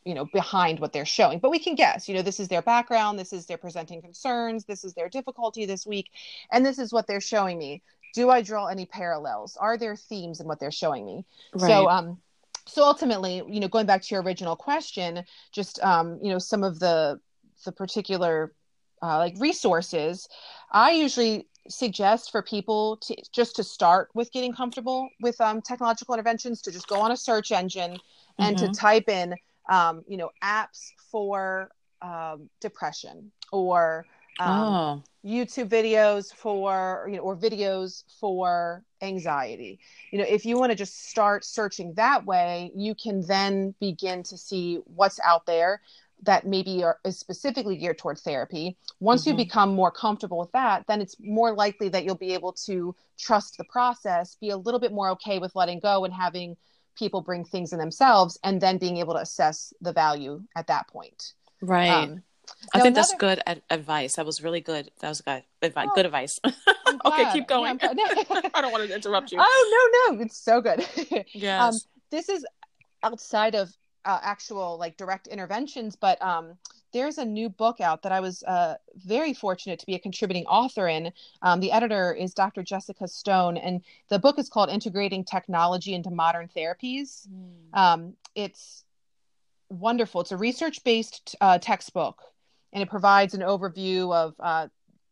you 0.03 0.13
know 0.13 0.25
behind 0.33 0.79
what 0.79 0.93
they're 0.93 1.05
showing 1.05 1.39
but 1.39 1.49
we 1.49 1.57
can 1.57 1.75
guess 1.75 2.07
you 2.07 2.13
know 2.13 2.21
this 2.21 2.39
is 2.39 2.47
their 2.49 2.61
background 2.61 3.17
this 3.17 3.33
is 3.33 3.45
their 3.45 3.57
presenting 3.57 4.01
concerns 4.01 4.65
this 4.65 4.83
is 4.83 4.93
their 4.93 5.09
difficulty 5.09 5.65
this 5.65 5.87
week 5.87 6.11
and 6.51 6.65
this 6.65 6.77
is 6.77 6.93
what 6.93 7.07
they're 7.07 7.21
showing 7.21 7.57
me 7.57 7.81
do 8.15 8.29
I 8.29 8.41
draw 8.41 8.67
any 8.67 8.85
parallels? 8.85 9.57
Are 9.57 9.77
there 9.77 9.95
themes 9.95 10.39
in 10.39 10.47
what 10.47 10.59
they're 10.59 10.71
showing 10.71 11.05
me? 11.05 11.25
Right. 11.53 11.67
So, 11.67 11.89
um, 11.89 12.17
so 12.65 12.83
ultimately, 12.83 13.43
you 13.47 13.59
know, 13.59 13.67
going 13.67 13.85
back 13.85 14.01
to 14.01 14.15
your 14.15 14.23
original 14.23 14.55
question, 14.55 15.23
just 15.51 15.83
um, 15.83 16.17
you 16.23 16.31
know, 16.31 16.39
some 16.39 16.63
of 16.63 16.79
the 16.79 17.19
the 17.65 17.71
particular 17.71 18.53
uh, 19.03 19.17
like 19.17 19.35
resources, 19.37 20.27
I 20.71 20.91
usually 20.91 21.47
suggest 21.67 22.31
for 22.31 22.41
people 22.41 22.97
to 22.97 23.15
just 23.33 23.57
to 23.57 23.63
start 23.63 24.09
with 24.13 24.31
getting 24.31 24.53
comfortable 24.53 25.09
with 25.21 25.39
um, 25.41 25.61
technological 25.61 26.15
interventions 26.15 26.61
to 26.61 26.71
just 26.71 26.87
go 26.87 27.01
on 27.01 27.11
a 27.11 27.17
search 27.17 27.51
engine 27.51 27.97
and 28.39 28.55
mm-hmm. 28.55 28.71
to 28.71 28.79
type 28.79 29.09
in 29.09 29.35
um, 29.69 30.03
you 30.07 30.15
know 30.15 30.29
apps 30.41 30.91
for 31.11 31.69
um, 32.01 32.49
depression 32.61 33.31
or 33.51 34.05
um, 34.39 34.49
oh. 34.49 35.03
YouTube 35.25 35.69
videos 35.69 36.33
for, 36.33 37.07
you 37.09 37.17
know, 37.17 37.23
or 37.23 37.35
videos 37.35 38.03
for 38.19 38.83
anxiety. 39.01 39.79
You 40.11 40.19
know, 40.19 40.25
if 40.27 40.45
you 40.45 40.57
want 40.57 40.71
to 40.71 40.75
just 40.75 41.09
start 41.09 41.45
searching 41.45 41.93
that 41.95 42.25
way, 42.25 42.71
you 42.75 42.95
can 42.95 43.21
then 43.25 43.73
begin 43.79 44.23
to 44.23 44.37
see 44.37 44.79
what's 44.85 45.19
out 45.21 45.45
there 45.45 45.81
that 46.23 46.47
maybe 46.47 46.83
are, 46.83 46.99
is 47.05 47.19
specifically 47.19 47.75
geared 47.75 47.97
toward 47.97 48.17
therapy. 48.17 48.77
Once 48.99 49.21
mm-hmm. 49.21 49.31
you 49.31 49.45
become 49.45 49.73
more 49.73 49.91
comfortable 49.91 50.37
with 50.37 50.51
that, 50.53 50.85
then 50.87 51.01
it's 51.01 51.15
more 51.19 51.53
likely 51.53 51.89
that 51.89 52.05
you'll 52.05 52.15
be 52.15 52.33
able 52.33 52.53
to 52.53 52.95
trust 53.17 53.57
the 53.57 53.63
process, 53.65 54.35
be 54.35 54.49
a 54.49 54.57
little 54.57 54.79
bit 54.79 54.91
more 54.91 55.09
okay 55.09 55.39
with 55.39 55.55
letting 55.55 55.79
go 55.79 56.05
and 56.05 56.13
having 56.13 56.55
people 56.97 57.21
bring 57.21 57.43
things 57.43 57.73
in 57.73 57.79
themselves, 57.79 58.39
and 58.43 58.61
then 58.61 58.77
being 58.77 58.97
able 58.97 59.13
to 59.13 59.19
assess 59.19 59.73
the 59.81 59.91
value 59.91 60.41
at 60.55 60.67
that 60.67 60.87
point. 60.87 61.33
Right. 61.61 61.89
Um, 61.89 62.23
I 62.73 62.79
think 62.79 62.95
another... 62.95 62.95
that's 62.95 63.15
good 63.15 63.41
ad- 63.45 63.61
advice. 63.69 64.15
That 64.15 64.25
was 64.25 64.43
really 64.43 64.61
good. 64.61 64.91
That 64.99 65.09
was 65.09 65.21
good 65.21 65.43
advice. 65.61 65.87
Oh, 65.89 65.95
good 65.95 66.05
advice. 66.05 66.39
okay, 67.05 67.31
keep 67.31 67.47
going. 67.47 67.79
Yeah, 67.81 67.89
I 68.53 68.61
don't 68.61 68.71
want 68.71 68.87
to 68.87 68.95
interrupt 68.95 69.31
you. 69.31 69.37
Oh 69.41 70.01
no, 70.09 70.15
no, 70.15 70.21
it's 70.23 70.37
so 70.37 70.61
good. 70.61 70.85
yes. 71.33 71.61
Um, 71.61 71.79
this 72.11 72.29
is 72.29 72.45
outside 73.03 73.55
of 73.55 73.75
uh, 74.05 74.19
actual 74.21 74.77
like 74.77 74.97
direct 74.97 75.27
interventions, 75.27 75.95
but 75.95 76.21
um, 76.21 76.57
there's 76.93 77.17
a 77.17 77.25
new 77.25 77.49
book 77.49 77.81
out 77.81 78.03
that 78.03 78.11
I 78.11 78.19
was 78.19 78.43
uh, 78.43 78.75
very 78.95 79.33
fortunate 79.33 79.79
to 79.79 79.85
be 79.85 79.95
a 79.95 79.99
contributing 79.99 80.45
author 80.45 80.87
in. 80.87 81.11
Um, 81.41 81.59
the 81.59 81.71
editor 81.71 82.13
is 82.13 82.33
Dr. 82.33 82.63
Jessica 82.63 83.07
Stone, 83.07 83.57
and 83.57 83.81
the 84.09 84.19
book 84.19 84.39
is 84.39 84.47
called 84.47 84.69
Integrating 84.69 85.25
Technology 85.25 85.93
into 85.93 86.09
Modern 86.09 86.49
Therapies. 86.55 87.27
Mm. 87.27 87.77
Um, 87.77 88.13
it's 88.33 88.85
wonderful. 89.69 90.21
It's 90.21 90.31
a 90.31 90.37
research 90.37 90.83
based 90.83 91.35
uh, 91.41 91.57
textbook 91.57 92.21
and 92.75 92.83
it 92.83 92.89
provides 92.89 93.33
an 93.33 93.41
overview 93.41 94.13
of 94.13 94.35
uh, 94.39 94.67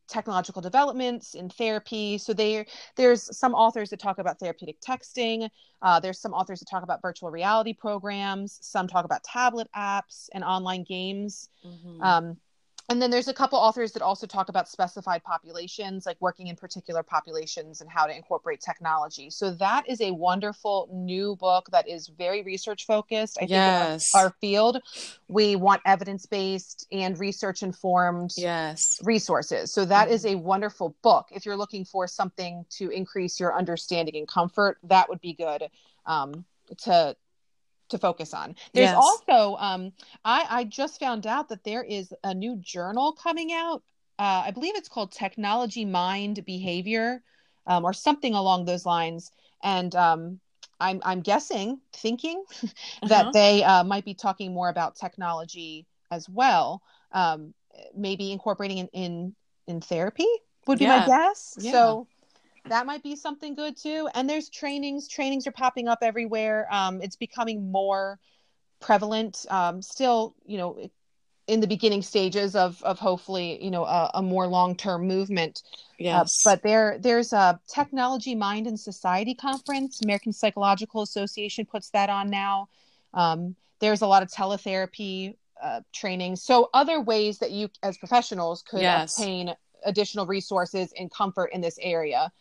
technological 0.10 0.62
developments 0.62 1.34
in 1.34 1.50
therapy. 1.50 2.18
So 2.18 2.34
there, 2.34 2.66
there's 2.98 3.36
some 3.36 3.56
authors 3.56 3.90
that 3.90 4.02
talk 4.02 4.20
about 4.20 4.38
therapeutic 4.38 4.82
texting. 4.82 5.50
Uh, 5.82 6.00
there's 6.00 6.20
some 6.20 6.34
authors 6.34 6.60
that 6.60 6.70
talk 6.70 6.84
about 6.84 7.02
virtual 7.02 7.32
reality 7.32 7.74
programs. 7.74 8.60
Some 8.62 8.88
talk 8.88 9.06
about 9.06 9.24
tablet 9.24 9.70
apps 9.76 10.28
and 10.34 10.44
online 10.44 10.84
games. 10.84 11.48
Mm-hmm. 11.66 12.02
Um, 12.02 12.38
and 12.90 13.02
then 13.02 13.10
there's 13.10 13.28
a 13.30 13.34
couple 13.34 13.58
authors 13.58 13.94
that 13.94 14.02
also 14.02 14.28
talk 14.28 14.50
about 14.50 14.68
specified 14.68 15.24
populations 15.24 16.06
like 16.06 16.18
working 16.20 16.48
in 16.48 16.56
particular 16.56 17.02
populations 17.02 17.82
and 17.82 17.90
how 17.90 18.06
to 18.06 18.16
incorporate 18.16 18.60
technology. 18.60 19.30
So 19.30 19.52
that 19.56 19.88
is 19.88 20.02
a 20.02 20.12
wonderful 20.12 20.90
new 20.92 21.36
book 21.38 21.68
that 21.72 21.88
is 21.88 22.10
very 22.10 22.44
research 22.44 22.86
focused. 22.86 23.38
I 23.42 23.46
yes. 23.46 24.12
think 24.12 24.22
our, 24.22 24.26
our 24.28 24.36
field 24.42 24.82
we 25.30 25.56
want 25.56 25.82
evidence 25.86 26.26
based 26.26 26.86
and 26.92 27.18
research 27.20 27.64
informed 27.64 28.32
yes. 28.36 29.00
resources. 29.04 29.74
So 29.74 29.86
that 29.86 30.10
Mhm. 30.10 30.12
is 30.12 30.26
a 30.26 30.36
wonderful 30.36 30.96
book. 31.02 31.28
If 31.32 31.46
you're 31.46 31.58
looking 31.58 31.86
for 31.86 32.08
something 32.08 32.66
to 32.72 32.90
increase 32.90 33.40
your 33.40 33.58
understanding 33.58 34.18
and 34.18 34.28
comfort 34.28 34.78
that 34.84 35.08
would 35.08 35.22
be 35.22 35.34
good 35.34 35.70
um, 36.06 36.46
to 36.80 37.16
to 37.94 38.00
focus 38.00 38.34
on 38.34 38.56
there's 38.74 38.94
Yes. 38.94 39.06
also 39.06 39.56
um, 39.60 39.94
I, 40.26 40.46
I 40.50 40.64
just 40.66 41.00
found 41.00 41.28
out 41.28 41.50
that 41.50 41.64
there 41.64 41.84
is 41.84 42.14
a 42.24 42.36
new 42.36 42.58
journal 42.58 43.14
coming 43.14 43.54
out 43.54 43.84
uh, 44.20 44.44
i 44.48 44.52
believe 44.52 44.76
it's 44.76 44.90
called 44.90 45.12
technology 45.12 45.86
mind 45.86 46.46
behavior 46.46 47.24
um, 47.68 47.86
or 47.86 47.94
something 47.94 48.34
along 48.36 48.66
those 48.66 48.86
lines 48.86 49.32
and 49.64 49.96
um, 49.96 50.40
I'm, 50.80 51.02
I'm 51.06 51.22
guessing 51.22 51.80
thinking 51.94 52.44
that 53.06 53.28
Uh-huh. 53.28 53.34
they 53.34 53.64
uh, 53.64 53.84
might 53.84 54.06
be 54.06 54.16
talking 54.16 54.54
more 54.54 54.70
about 54.70 54.96
technology 54.96 55.88
as 56.12 56.30
well 56.30 56.82
um, 57.14 57.54
maybe 57.96 58.32
incorporating 58.32 58.80
in, 58.80 58.88
in 58.94 59.36
in 59.68 59.82
therapy 59.82 60.28
would 60.68 60.80
be 60.80 60.88
my 60.88 61.00
guess 61.00 61.58
Yeah. 61.58 61.70
so 61.70 62.08
that 62.70 62.86
might 62.86 63.04
be 63.04 63.16
something 63.16 63.56
good 63.56 63.76
too 63.78 64.08
and 64.14 64.30
there's 64.30 64.50
trainings 64.50 65.08
trainings 65.08 65.46
are 65.48 65.52
popping 65.52 65.88
up 65.88 66.00
everywhere 66.02 66.68
um, 66.72 67.02
it's 67.02 67.16
becoming 67.16 67.72
more 67.72 68.20
prevalent 68.80 69.46
um, 69.50 69.82
still 69.82 70.36
you 70.46 70.58
know 70.58 70.90
in 71.48 71.60
the 71.60 71.68
beginning 71.68 72.02
stages 72.02 72.56
of 72.56 72.82
of 72.84 73.00
hopefully 73.00 73.64
you 73.64 73.72
know 73.72 73.84
a, 73.86 74.12
a 74.16 74.22
more 74.22 74.48
long-term 74.48 75.08
movement 75.08 75.62
yes 76.00 76.46
uh, 76.46 76.50
but 76.50 76.64
there 76.64 76.98
there's 77.00 77.34
a 77.34 77.60
technology 77.68 78.34
mind 78.36 78.66
and 78.68 78.80
society 78.80 79.34
conference 79.36 80.02
american 80.02 80.32
psychological 80.32 81.02
association 81.02 81.66
puts 81.66 81.90
that 81.90 82.10
on 82.10 82.30
now 82.30 82.68
um, 83.14 83.56
there's 83.80 84.02
a 84.02 84.08
lot 84.08 84.24
of 84.24 84.30
teletherapy 84.30 85.36
uh, 85.62 85.82
training 85.94 86.36
so 86.36 86.70
other 86.74 87.00
ways 87.02 87.40
that 87.40 87.52
you 87.52 87.70
as 87.84 87.98
professionals 87.98 88.62
could 88.64 88.82
Yes. 88.82 89.18
obtain 89.18 89.54
additional 89.86 90.26
resources 90.26 90.94
and 90.98 91.12
comfort 91.12 91.50
in 91.54 91.60
this 91.62 91.78
area 91.82 92.32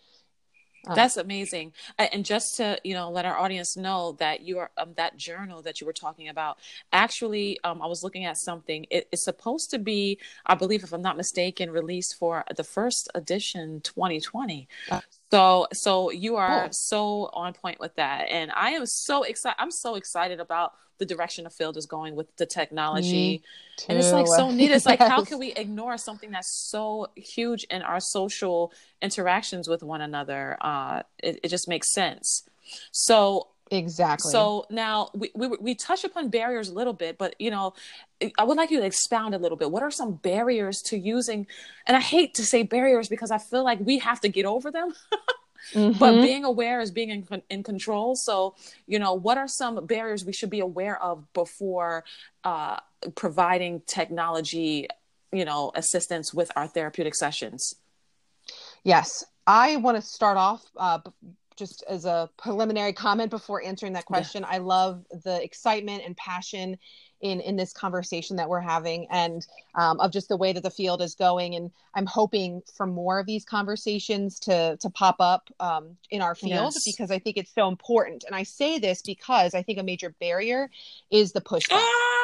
That's 0.90 1.16
amazing. 1.16 1.72
And 1.98 2.24
just 2.24 2.56
to, 2.56 2.78
you 2.84 2.94
know, 2.94 3.10
let 3.10 3.24
our 3.24 3.38
audience 3.38 3.76
know 3.76 4.12
that 4.18 4.40
you 4.42 4.58
are 4.58 4.70
um, 4.76 4.94
that 4.96 5.16
journal 5.16 5.62
that 5.62 5.80
you 5.80 5.86
were 5.86 5.92
talking 5.92 6.28
about. 6.28 6.58
Actually, 6.92 7.58
um, 7.64 7.80
I 7.80 7.86
was 7.86 8.02
looking 8.02 8.24
at 8.24 8.36
something. 8.36 8.86
It, 8.90 9.08
it's 9.12 9.22
supposed 9.22 9.70
to 9.70 9.78
be, 9.78 10.18
I 10.44 10.54
believe, 10.54 10.82
if 10.82 10.92
I'm 10.92 11.02
not 11.02 11.16
mistaken, 11.16 11.70
released 11.70 12.18
for 12.18 12.44
the 12.56 12.64
first 12.64 13.08
edition 13.14 13.80
2020. 13.82 14.68
So, 15.32 15.66
so 15.72 16.10
you 16.10 16.36
are 16.36 16.64
Cool. 16.64 16.72
so 16.72 17.30
on 17.32 17.54
point 17.54 17.80
with 17.80 17.94
that, 17.94 18.28
and 18.28 18.52
I 18.54 18.72
am 18.72 18.84
so 18.84 19.22
excited. 19.22 19.56
I'm 19.58 19.70
so 19.70 19.94
excited 19.94 20.40
about 20.40 20.72
the 20.98 21.06
direction 21.06 21.44
the 21.44 21.50
field 21.50 21.78
is 21.78 21.86
going 21.86 22.16
with 22.16 22.36
the 22.36 22.44
technology. 22.44 23.40
And 23.88 23.98
it's 23.98 24.12
like 24.12 24.26
so 24.26 24.50
neat. 24.50 24.70
It's 24.70 24.84
like, 24.84 24.98
how 24.98 25.22
can 25.24 25.38
we 25.38 25.52
ignore 25.52 25.96
something 25.96 26.32
that's 26.32 26.52
so 26.70 27.06
huge 27.16 27.64
in 27.70 27.80
our 27.80 27.98
social 27.98 28.74
interactions 29.00 29.68
with 29.68 29.82
one 29.82 30.02
another? 30.02 30.58
Uh, 30.60 31.02
it, 31.18 31.40
it 31.42 31.48
just 31.48 31.66
makes 31.66 31.94
sense. 31.94 32.44
So, 32.92 33.48
exactly 33.72 34.32
so 34.32 34.66
now 34.70 35.10
we, 35.14 35.30
we 35.34 35.48
we 35.48 35.74
touch 35.74 36.04
upon 36.04 36.28
barriers 36.28 36.68
a 36.68 36.74
little 36.74 36.92
bit, 36.92 37.18
but 37.18 37.34
you 37.40 37.50
know, 37.50 37.74
I 38.38 38.44
would 38.44 38.56
like 38.56 38.70
you 38.70 38.78
to 38.78 38.86
expound 38.86 39.34
a 39.34 39.38
little 39.38 39.58
bit. 39.58 39.70
What 39.70 39.82
are 39.82 39.90
some 39.90 40.14
barriers 40.14 40.80
to 40.82 40.96
using? 40.98 41.46
And 41.86 41.96
I 41.96 42.00
hate 42.00 42.34
to 42.34 42.44
say 42.44 42.62
barriers 42.62 43.08
because 43.08 43.30
I 43.32 43.38
feel 43.38 43.64
like 43.64 43.80
we 43.80 43.98
have 43.98 44.20
to 44.20 44.28
get 44.28 44.46
over 44.46 44.70
them. 44.70 44.94
but 45.98 46.20
Mhm. 46.20 46.22
being 46.22 46.44
aware 46.44 46.80
is 46.80 46.90
being 46.90 47.10
in, 47.10 47.42
in 47.48 47.62
control 47.62 48.16
so 48.16 48.54
you 48.86 48.98
know 48.98 49.14
what 49.14 49.38
are 49.38 49.48
some 49.48 49.86
barriers 49.86 50.24
we 50.24 50.32
should 50.32 50.50
be 50.50 50.60
aware 50.60 51.00
of 51.02 51.32
before 51.34 52.04
uh, 52.44 52.78
providing 53.14 53.80
technology 53.86 54.88
you 55.32 55.44
know 55.44 55.70
assistance 55.74 56.34
with 56.34 56.50
our 56.56 56.66
therapeutic 56.66 57.14
sessions 57.14 57.76
Yes, 58.84 59.24
I 59.46 59.76
want 59.76 59.96
to 59.96 60.02
start 60.02 60.36
off 60.36 60.64
uh, 60.76 60.98
just 61.56 61.82
as 61.88 62.04
a 62.04 62.28
preliminary 62.36 62.92
comment 62.92 63.30
before 63.30 63.62
answering 63.62 63.92
that 63.94 64.04
Yeah. 64.04 64.14
question. 64.14 64.44
I 64.48 64.58
love 64.58 65.04
the 65.24 65.42
excitement 65.42 66.02
and 66.04 66.16
passion 66.16 66.78
in 67.20 67.40
in 67.40 67.54
this 67.56 67.72
conversation 67.72 68.36
that 68.36 68.48
we're 68.48 68.60
having, 68.60 69.06
and 69.10 69.46
um, 69.76 70.00
of 70.00 70.10
just 70.12 70.28
the 70.28 70.36
way 70.36 70.52
that 70.52 70.62
the 70.64 70.70
field 70.70 71.00
is 71.00 71.14
going. 71.14 71.54
And 71.54 71.70
I'm 71.94 72.06
hoping 72.06 72.62
for 72.74 72.84
more 72.86 73.20
of 73.20 73.26
these 73.26 73.44
conversations 73.44 74.40
to 74.40 74.76
to 74.78 74.90
pop 74.90 75.16
up 75.20 75.48
um, 75.60 75.96
in 76.10 76.20
our 76.20 76.34
field 76.34 76.72
Yes. 76.74 76.84
because 76.84 77.10
I 77.12 77.18
think 77.20 77.36
it's 77.36 77.54
so 77.54 77.68
important. 77.68 78.24
And 78.26 78.34
I 78.34 78.42
say 78.42 78.78
this 78.80 79.02
because 79.02 79.54
I 79.54 79.62
think 79.62 79.78
a 79.78 79.82
major 79.84 80.10
barrier 80.20 80.68
is 81.10 81.32
the 81.32 81.40
pushback. 81.40 81.78
ah 81.78 82.21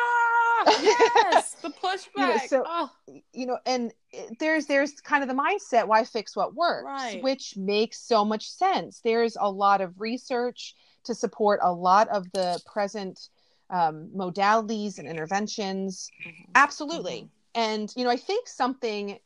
yes 0.67 1.55
the 1.63 1.71
pushback. 1.71 2.49
so- 2.49 2.65
oh, 2.67 2.91
you 3.33 3.47
know 3.47 3.59
and 3.67 3.93
there's 4.41 4.67
there's 4.67 4.93
kind 5.01 5.23
of 5.23 5.29
the 5.29 5.35
mindset 5.35 5.87
why 5.87 6.05
fix 6.05 6.35
what 6.37 6.55
works 6.55 6.85
Right. 6.87 7.23
which 7.23 7.57
makes 7.57 8.01
so 8.01 8.25
much 8.25 8.49
sense. 8.51 9.01
There's 9.05 9.37
a 9.41 9.51
lot 9.51 9.81
of 9.81 10.01
research 10.01 10.75
to 11.05 11.15
support 11.15 11.61
a 11.63 11.73
lot 11.73 12.09
of 12.09 12.27
the 12.33 12.61
present 12.67 13.29
um, 13.71 14.11
modalities 14.17 14.99
and 14.99 15.07
interventions. 15.09 16.11
Absolutely. 16.55 17.23
Mhm. 17.23 17.29
and 17.55 17.93
you 17.97 18.05
know 18.05 18.11
i 18.11 18.17
think 18.17 18.47
something 18.49 19.19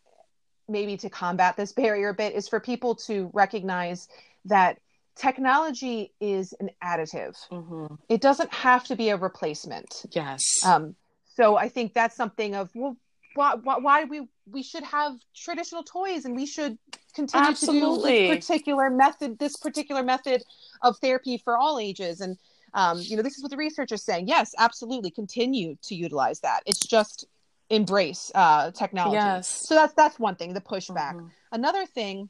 maybe 0.69 0.97
to 0.97 1.11
combat 1.11 1.57
this 1.57 1.73
barrier 1.73 2.11
a 2.11 2.15
bit 2.15 2.35
is 2.35 2.49
for 2.49 2.61
people 2.61 2.95
to 2.95 3.31
recognize 3.35 4.09
that 4.45 4.79
technology 5.17 6.13
is 6.21 6.55
an 6.61 6.71
additive. 6.83 7.37
Mhm. 7.51 7.99
it 8.09 8.21
doesn't 8.21 8.53
have 8.53 8.85
to 8.85 8.97
be 8.97 9.11
a 9.11 9.17
replacement. 9.17 10.05
Yes. 10.13 10.43
Um, 10.65 10.95
so 11.35 11.57
I 11.57 11.69
think 11.69 11.95
that's 11.95 12.17
something 12.17 12.55
of 12.55 12.71
well, 12.75 12.97
why, 13.35 13.55
why, 13.79 14.05
we 14.05 14.29
we 14.51 14.63
should 14.63 14.85
have 14.85 15.15
traditional 15.35 15.83
toys 15.83 16.25
and 16.25 16.37
we 16.37 16.47
should 16.47 16.79
continue 17.15 17.55
to 17.55 17.67
do 17.67 17.99
this 18.03 18.37
particular 18.37 18.91
method, 18.91 19.39
this 19.39 19.57
particular 19.57 20.03
method 20.03 20.43
of 20.83 20.99
therapy 20.99 21.39
for 21.39 21.57
all 21.57 21.79
ages. 21.79 22.21
And 22.21 22.37
um, 22.75 22.99
you 22.99 23.17
know, 23.17 23.23
this 23.23 23.37
is 23.37 23.43
what 23.43 23.51
the 23.51 23.57
research 23.57 23.93
is 23.93 24.03
saying. 24.03 24.29
Yes, 24.29 24.55
absolutely, 24.59 25.11
continue 25.11 25.77
to 25.83 25.95
utilize 25.95 26.41
that. 26.41 26.63
It's 26.67 26.81
just 26.81 27.27
embrace 27.71 28.31
uh, 28.35 28.71
technology. 28.73 29.17
yes 29.17 29.49
So 29.49 29.75
that's 29.75 29.95
that's 29.95 30.19
one 30.19 30.37
thing, 30.37 30.53
the 30.53 30.61
pushback. 30.61 31.15
Mhm. 31.15 31.31
Another 31.53 31.87
thing, 31.87 32.29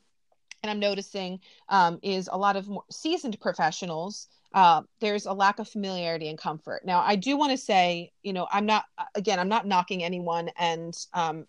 and 0.62 0.70
I'm 0.70 0.78
noticing, 0.78 1.40
um, 1.68 1.98
is 2.02 2.28
a 2.30 2.38
lot 2.38 2.56
of 2.56 2.68
more 2.68 2.84
seasoned 2.90 3.40
professionals. 3.40 4.28
Uh, 4.54 4.82
there's 5.00 5.26
a 5.26 5.32
lack 5.32 5.58
of 5.58 5.68
familiarity 5.68 6.28
and 6.28 6.38
comfort. 6.38 6.84
Now, 6.84 7.00
I 7.00 7.16
do 7.16 7.36
want 7.36 7.52
to 7.52 7.56
say, 7.56 8.12
you 8.22 8.32
know, 8.32 8.46
I'm 8.52 8.66
not 8.66 8.84
again, 9.14 9.38
I'm 9.38 9.48
not 9.48 9.66
knocking 9.66 10.02
anyone, 10.02 10.50
and 10.58 10.96
um, 11.14 11.46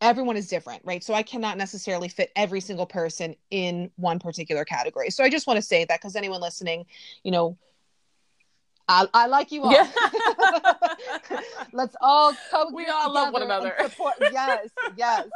everyone 0.00 0.36
is 0.36 0.48
different, 0.48 0.82
right? 0.84 1.02
So 1.02 1.14
I 1.14 1.22
cannot 1.22 1.56
necessarily 1.56 2.08
fit 2.08 2.30
every 2.36 2.60
single 2.60 2.86
person 2.86 3.36
in 3.50 3.90
one 3.96 4.18
particular 4.18 4.64
category. 4.64 5.10
So 5.10 5.24
I 5.24 5.30
just 5.30 5.46
want 5.46 5.58
to 5.58 5.62
say 5.62 5.84
that 5.84 6.00
because 6.00 6.16
anyone 6.16 6.40
listening, 6.40 6.86
you 7.22 7.30
know, 7.30 7.56
I, 8.88 9.06
I 9.14 9.26
like 9.26 9.52
you 9.52 9.62
all. 9.62 9.72
Yeah. 9.72 9.88
Let's 11.72 11.96
all 12.00 12.34
We 12.72 12.86
all 12.86 13.12
love 13.12 13.32
one 13.32 13.42
another. 13.42 13.74
Support. 13.82 14.14
Yes, 14.32 14.68
yes. 14.96 15.28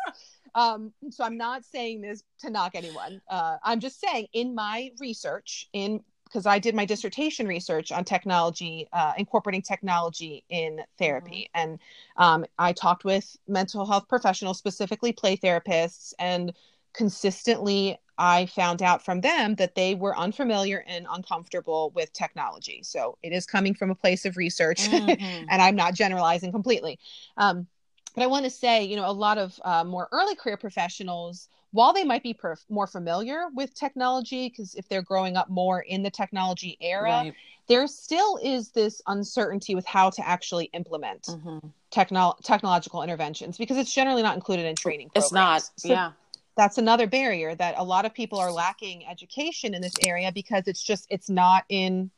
Um, 0.55 0.93
so 1.11 1.23
I'm 1.23 1.37
not 1.37 1.65
saying 1.65 2.01
this 2.01 2.23
to 2.41 2.51
knock 2.51 2.73
anyone. 2.75 3.21
Uh, 3.29 3.57
I'm 3.63 3.79
just 3.79 4.01
saying 4.01 4.27
in 4.33 4.55
my 4.55 4.91
research, 4.99 5.69
in 5.73 6.03
because 6.37 6.45
I 6.47 6.59
did 6.59 6.75
my 6.75 6.85
dissertation 6.85 7.47
research 7.47 7.91
on 7.91 8.05
technology, 8.05 8.87
uh, 8.93 9.15
incorporating 9.17 9.63
technology 9.63 10.45
in 10.51 10.83
therapy, 10.99 11.49
and 11.55 11.79
um, 12.19 12.45
I 12.59 12.75
talked 12.75 13.07
with 13.07 13.39
mental 13.49 13.87
health 13.87 14.07
professionals, 14.07 14.59
specifically 14.59 15.15
play 15.15 15.39
therapists, 15.39 16.13
and 16.19 16.53
consistently 16.93 17.97
I 18.19 18.45
found 18.47 18.83
out 18.83 19.03
from 19.03 19.23
them 19.23 19.55
that 19.55 19.77
they 19.77 19.95
were 19.95 20.15
unfamiliar 20.19 20.85
and 20.87 21.07
uncomfortable 21.11 21.91
with 21.95 22.13
technology. 22.13 22.83
So 22.83 23.17
it 23.23 23.33
is 23.33 23.47
coming 23.47 23.73
from 23.73 23.91
a 23.91 23.95
place 23.95 24.27
of 24.27 24.37
research, 24.37 24.83
Mhm. 24.83 25.19
and 25.49 25.63
I'm 25.63 25.77
not 25.77 25.95
generalizing 25.95 26.53
completely. 26.53 26.99
Um, 27.39 27.67
but 28.15 28.25
I 28.25 28.27
want 28.27 28.45
to 28.45 28.51
say, 28.51 28.85
you 28.85 28.97
know, 28.97 29.09
a 29.09 29.13
lot 29.13 29.39
of 29.39 29.59
uh, 29.65 29.85
more 29.85 30.07
early 30.13 30.35
career 30.35 30.59
professionals, 30.59 31.49
while 31.73 31.93
they 31.93 32.05
might 32.05 32.23
be 32.23 32.35
perf- 32.35 32.65
more 32.69 32.87
familiar 32.87 33.47
with 33.55 33.75
technology, 33.75 34.49
because 34.49 34.75
if 34.75 34.89
they're 34.89 35.03
growing 35.03 35.37
up 35.37 35.49
more 35.51 35.81
in 35.81 36.03
the 36.03 36.11
technology 36.11 36.77
era, 36.81 37.03
Right. 37.03 37.35
there 37.69 37.87
still 37.87 38.39
is 38.43 38.71
this 38.71 39.03
uncertainty 39.07 39.75
with 39.75 39.87
how 39.87 40.11
to 40.11 40.27
actually 40.27 40.67
implement 40.67 41.23
Mhm. 41.23 41.73
techno- 41.91 42.37
technological 42.43 43.03
interventions 43.03 43.59
because 43.59 43.77
it's 43.77 43.93
generally 43.93 44.23
not 44.23 44.35
included 44.35 44.67
in 44.67 44.75
training 44.77 45.11
it's 45.15 45.33
not. 45.33 45.63
So 45.77 45.89
yeah 45.89 46.13
that's 46.57 46.79
another 46.79 47.07
barrier 47.07 47.55
that 47.55 47.75
a 47.77 47.85
lot 47.85 48.07
of 48.07 48.15
people 48.15 48.39
are 48.39 48.51
lacking 48.51 49.07
education 49.07 49.75
in 49.75 49.83
this 49.83 49.95
area 50.03 50.33
because 50.33 50.67
it's 50.67 50.83
just 50.83 51.07
it's 51.11 51.29
not 51.29 51.65
in 51.69 52.11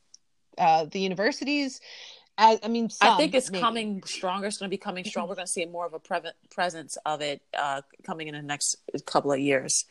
uh, 0.57 0.87
the 0.87 1.01
universities 1.01 1.81
I, 2.41 2.59
I 2.63 2.69
mean, 2.69 2.89
I 3.01 3.17
think 3.17 3.35
it's 3.35 3.51
maybe. 3.51 3.61
coming 3.61 4.03
stronger. 4.05 4.47
It's 4.47 4.59
going 4.59 4.71
to 4.71 4.75
be 4.75 4.79
coming 4.79 5.05
strong. 5.05 5.29
We're 5.29 5.35
going 5.35 5.47
to 5.47 5.53
see 5.53 5.67
more 5.67 5.87
of 5.87 5.93
a 5.93 5.99
pre- 5.99 6.21
presence 6.51 6.97
of 7.05 7.21
it 7.21 7.43
uh, 7.59 7.83
coming 8.05 8.29
in 8.29 8.35
the 8.35 8.43
next 8.43 8.77
couple 9.07 9.33
of 9.33 9.41
years. 9.41 9.87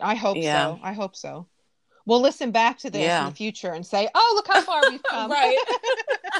I 0.00 0.14
hope 0.14 0.38
Yeah. 0.38 0.74
so. 0.74 0.80
I 0.82 0.94
hope 0.94 1.14
so. 1.14 1.46
We'll 2.06 2.22
listen 2.22 2.50
back 2.50 2.78
to 2.78 2.90
this 2.90 3.02
Yeah. 3.02 3.24
in 3.24 3.30
the 3.30 3.36
future 3.36 3.72
and 3.72 3.84
say, 3.84 4.08
"Oh, 4.14 4.32
look 4.36 4.46
how 4.46 4.62
far 4.62 4.82
we've 4.90 5.02
come." 5.02 5.30
Right. 5.30 5.58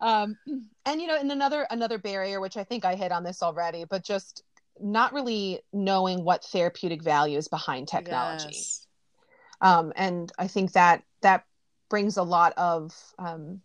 um, 0.00 0.36
and 0.84 1.00
you 1.00 1.06
know, 1.06 1.16
and 1.18 1.30
another 1.32 1.66
another 1.70 1.98
barrier, 1.98 2.40
which 2.40 2.56
I 2.56 2.64
think 2.64 2.84
I 2.84 2.94
hit 2.96 3.12
on 3.12 3.24
this 3.24 3.42
already, 3.42 3.84
but 3.84 4.04
just 4.04 4.42
not 4.80 5.12
really 5.12 5.60
knowing 5.72 6.24
what 6.24 6.44
therapeutic 6.44 7.02
value 7.02 7.38
is 7.38 7.48
behind 7.48 7.88
technology. 7.88 8.46
Yes. 8.50 8.86
um, 9.60 9.92
and 9.96 10.30
I 10.38 10.48
think 10.48 10.72
that 10.72 11.02
that 11.22 11.44
brings 11.88 12.16
a 12.16 12.22
lot 12.22 12.52
of 12.56 12.94
um, 13.18 13.60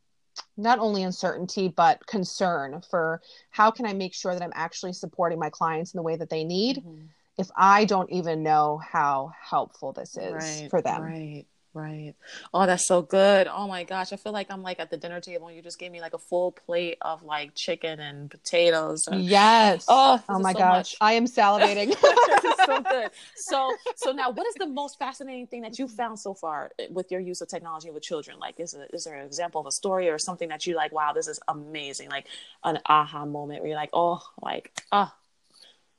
not 0.58 0.80
only 0.80 1.04
uncertainty 1.04 1.68
but 1.68 2.06
concern 2.08 2.82
for 2.90 3.22
how 3.52 3.72
can 3.72 3.86
I 3.86 3.94
make 3.94 4.14
sure 4.14 4.34
that 4.34 4.44
I'm 4.44 4.52
actually 4.56 4.94
supporting 4.94 5.40
my 5.40 5.50
clients 5.50 5.94
in 5.94 5.98
the 5.98 6.04
way 6.04 6.16
that 6.18 6.30
they 6.30 6.44
need 6.44 6.84
Mhm. 6.86 7.10
if 7.38 7.50
I 7.56 7.86
don't 7.86 8.12
even 8.12 8.44
know 8.44 8.78
how 8.80 9.32
helpful 9.42 9.94
this 9.94 10.18
is 10.18 10.34
right, 10.34 10.70
for 10.70 10.82
them. 10.82 11.02
Right, 11.04 11.46
right. 11.74 12.16
Oh, 12.54 12.66
that's 12.66 12.88
so 12.88 13.02
good. 13.02 13.48
Oh 13.48 13.68
my 13.68 13.84
gosh, 13.84 14.12
I 14.12 14.16
feel 14.16 14.32
like 14.32 14.48
I'm 14.50 14.64
like 14.64 14.80
at 14.80 14.90
the 14.90 14.98
dinner 14.98 15.22
table 15.22 15.48
and 15.48 15.56
you 15.56 15.62
just 15.62 15.80
gave 15.80 15.92
me 15.92 16.02
like 16.02 16.14
a 16.14 16.18
full 16.18 16.52
plate 16.52 16.98
of 17.02 17.24
like 17.24 17.56
chicken 17.56 18.00
and 18.00 18.30
potatoes. 18.30 19.08
And, 19.08 19.24
Yes. 19.24 19.86
Oh, 19.88 20.22
oh 20.28 20.40
my 20.40 20.54
so 20.54 20.60
gosh, 20.60 20.94
much. 20.94 20.96
I 21.02 21.14
am 21.14 21.26
salivating. 21.26 21.90
this 22.28 22.44
is 22.44 22.66
so 22.66 22.82
good. 22.90 23.12
So, 23.36 23.76
so 23.96 24.12
now, 24.12 24.32
what 24.32 24.48
is 24.48 24.56
the 24.56 24.68
most 24.68 24.98
fascinating 24.98 25.48
thing 25.48 25.62
that 25.62 25.78
you 25.78 25.88
found 25.88 26.20
so 26.20 26.34
far 26.34 26.72
with 26.90 27.12
your 27.12 27.20
use 27.20 27.42
of 27.42 27.48
technology 27.48 27.92
with 27.92 28.04
children? 28.04 28.40
Like, 28.40 28.60
is 28.60 28.74
it, 28.74 28.90
is 28.94 29.04
there 29.04 29.16
an 29.16 29.26
example 29.26 29.62
of 29.62 29.68
a 29.68 29.72
story 29.72 30.10
or 30.10 30.18
something 30.18 30.50
that 30.50 30.66
you 30.66 30.76
like? 30.76 30.92
Wow, 30.92 31.14
this 31.14 31.28
is 31.28 31.40
amazing! 31.48 32.10
Like 32.10 32.28
an 32.64 32.80
aha 32.86 33.26
moment 33.26 33.62
where 33.62 33.70
you're 33.70 33.78
like, 33.78 33.92
oh, 33.94 34.22
like 34.42 34.72
ah, 34.92 35.16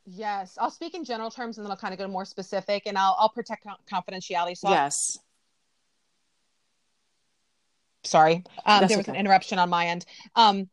yes, 0.07 0.57
I'll 0.61 0.71
speak 0.71 0.95
in 0.95 1.05
general 1.05 1.31
terms 1.31 1.59
and 1.59 1.65
then 1.65 1.71
I'll 1.71 1.77
kind 1.77 1.93
of 1.93 1.99
go 1.99 2.09
more 2.09 2.25
specific, 2.25 2.85
and 2.87 2.99
I'll 2.99 3.17
I'll 3.19 3.29
protect 3.29 3.67
confidentiality. 3.91 4.57
So 4.57 4.71
yes, 4.71 5.19
sorry. 8.05 8.45
Um, 8.67 8.87
there 8.87 8.97
was 8.97 9.09
okay. 9.09 9.13
an 9.13 9.19
interruption 9.19 9.59
on 9.59 9.69
my 9.69 9.87
end. 9.87 10.05
Um, 10.37 10.69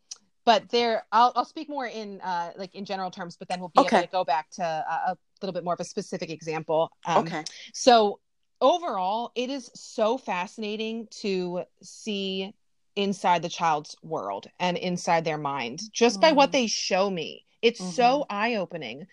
but 0.46 0.70
there 0.70 1.04
I'll, 1.12 1.34
I'll 1.36 1.46
speak 1.46 1.68
more 1.68 1.86
in 1.88 2.22
uh, 2.22 2.54
like 2.58 2.74
in 2.74 2.86
general 2.86 3.12
terms 3.12 3.36
but 3.38 3.50
then 3.50 3.60
we'll 3.60 3.70
be 3.70 3.82
Okay. 3.82 3.98
able 3.98 4.08
to 4.08 4.12
go 4.12 4.24
back 4.24 4.50
to 4.52 4.64
uh, 4.64 5.12
a 5.14 5.18
little 5.42 5.54
bit 5.54 5.64
more 5.66 5.74
of 5.74 5.80
a 5.82 5.84
specific 5.84 6.30
example. 6.30 6.90
Um, 7.06 7.28
okay, 7.28 7.44
so 7.74 8.20
overall 8.62 9.32
it 9.36 9.50
is 9.50 9.70
so 9.76 10.18
fascinating 10.18 11.08
to 11.22 11.64
see 11.84 12.54
inside 12.96 13.42
the 13.42 13.50
child's 13.50 13.96
world 14.02 14.48
and 14.60 14.78
inside 14.78 15.26
their 15.26 15.38
mind 15.38 15.82
just 15.92 16.22
by 16.22 16.32
what 16.32 16.50
Mhm. 16.50 16.54
they 16.54 16.68
show 16.68 17.10
me. 17.10 17.44
It's 17.62 17.84
so 17.84 18.26
eye-opening. 18.30 19.06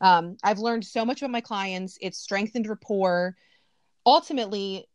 Um, 0.00 0.38
i've 0.42 0.58
learned 0.58 0.84
so 0.84 1.04
much 1.04 1.22
about 1.22 1.30
my 1.30 1.40
clients. 1.40 1.98
It's 2.00 2.18
strengthened 2.18 2.66
rapport. 2.68 3.36
Ultimately 4.04 4.88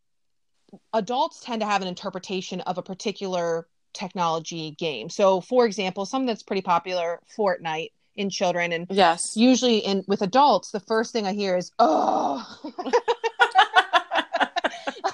adults 0.94 1.42
tend 1.42 1.62
to 1.62 1.68
have 1.68 1.82
an 1.82 1.88
interpretation 1.88 2.62
of 2.62 2.78
a 2.78 2.84
particular 2.84 3.68
technology 3.94 4.72
game. 4.72 5.10
So 5.10 5.42
for 5.42 5.66
example 5.66 6.06
something 6.06 6.28
that's 6.28 6.44
pretty 6.44 6.62
popular 6.62 7.20
fortnite 7.38 7.92
in 8.16 8.30
children 8.30 8.72
and 8.72 8.88
yes, 8.90 9.36
usually 9.36 9.80
in 9.80 10.04
with 10.08 10.22
adults 10.22 10.72
the 10.72 10.80
first 10.80 11.12
thing 11.12 11.26
i 11.26 11.34
hear 11.34 11.58
is 11.58 11.72
oh 11.80 12.46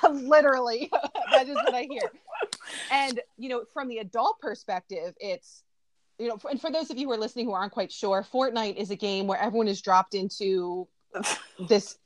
literally 0.12 0.92
that 1.32 1.48
is 1.48 1.56
what 1.56 1.74
i 1.74 1.88
hear. 1.90 2.12
And 2.92 3.20
you 3.38 3.50
know 3.50 3.64
from 3.74 3.88
the 3.88 4.00
adult 4.00 4.40
perspective 4.40 5.16
it's 5.20 5.64
you 6.20 6.28
know 6.28 6.40
and 6.50 6.60
for 6.60 6.72
those 6.72 6.92
of 6.92 6.98
you 6.98 7.08
who 7.08 7.14
are 7.14 7.18
listening 7.18 7.46
who 7.46 7.54
aren't 7.54 7.74
quite 7.74 7.92
sure 7.92 8.26
fortnite 8.32 8.76
is 8.76 8.92
a 8.92 8.96
game 8.96 9.28
where 9.28 9.40
everyone 9.40 9.68
is 9.68 9.82
dropped 9.82 10.14
into 10.14 10.88
this 11.68 11.98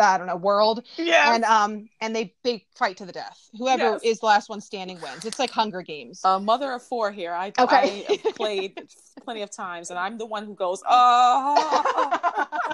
i 0.00 0.16
don't 0.18 0.26
know 0.26 0.36
world 0.36 0.82
Yeah. 0.96 1.34
and 1.34 1.44
um 1.44 1.88
and 2.00 2.14
they 2.14 2.34
they 2.42 2.64
fight 2.74 2.96
to 2.98 3.04
the 3.06 3.12
death 3.12 3.48
whoever 3.58 3.82
Yes. 3.82 4.00
is 4.02 4.20
the 4.20 4.26
last 4.26 4.48
one 4.48 4.60
standing 4.60 5.00
wins 5.00 5.24
it's 5.24 5.38
like 5.38 5.50
hunger 5.50 5.82
games 5.82 6.20
a 6.24 6.38
mother 6.40 6.72
of 6.72 6.82
four 6.82 7.10
here. 7.12 7.32
I, 7.32 7.52
Okay. 7.58 8.04
I 8.08 8.18
played 8.34 8.82
plenty 9.24 9.42
of 9.42 9.50
times, 9.50 9.90
and 9.90 9.98
I'm 9.98 10.18
the 10.18 10.26
one 10.26 10.44
who 10.44 10.54
goes, 10.54 10.82
oh, 10.88 12.46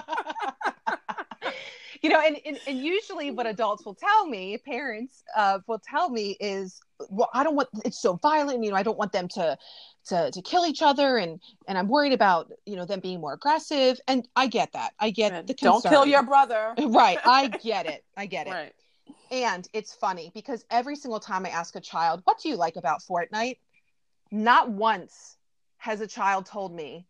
you 2.01 2.09
know 2.09 2.19
and, 2.19 2.37
and 2.45 2.59
and 2.67 2.79
usually 2.79 3.31
what 3.31 3.45
adults 3.45 3.85
will 3.85 3.95
tell 3.95 4.27
me 4.27 4.57
parents 4.57 5.23
uh 5.35 5.59
will 5.67 5.79
tell 5.87 6.09
me 6.09 6.35
is 6.39 6.79
well 7.09 7.29
i 7.33 7.43
don't 7.43 7.55
want 7.55 7.69
it's 7.85 8.01
so 8.01 8.13
violent 8.13 8.63
you 8.63 8.69
know 8.71 8.75
i 8.75 8.83
don't 8.83 8.97
want 8.97 9.11
them 9.11 9.27
to 9.27 9.57
to 10.05 10.31
to 10.31 10.41
kill 10.41 10.65
each 10.65 10.81
other 10.81 11.17
and 11.17 11.39
and 11.67 11.77
i'm 11.77 11.87
worried 11.87 12.13
about 12.13 12.51
you 12.65 12.75
know 12.75 12.85
them 12.85 12.99
being 12.99 13.21
more 13.21 13.33
aggressive. 13.33 13.99
And 14.07 14.27
i 14.35 14.47
get 14.47 14.73
that. 14.73 14.93
I 14.99 15.11
get 15.11 15.45
the 15.45 15.53
don't 15.53 15.83
kill 15.83 16.07
your 16.07 16.23
brother. 16.23 16.73
right. 16.87 17.19
I 17.23 17.47
get 17.47 17.85
it. 17.85 18.03
I 18.17 18.25
get 18.25 18.47
it. 18.47 18.51
Right. 18.51 18.73
and 19.29 19.67
it's 19.73 19.93
funny 19.93 20.31
because 20.33 20.65
every 20.71 20.95
single 20.95 21.19
time 21.19 21.45
i 21.45 21.49
ask 21.49 21.75
a 21.75 21.81
child 21.81 22.21
what 22.23 22.39
do 22.41 22.49
you 22.49 22.55
like 22.55 22.75
about 22.77 23.01
fortnite? 23.03 23.57
not 24.31 24.71
once 24.71 25.37
has 25.77 26.01
a 26.01 26.07
child 26.07 26.45
told 26.45 26.73
me 26.73 27.05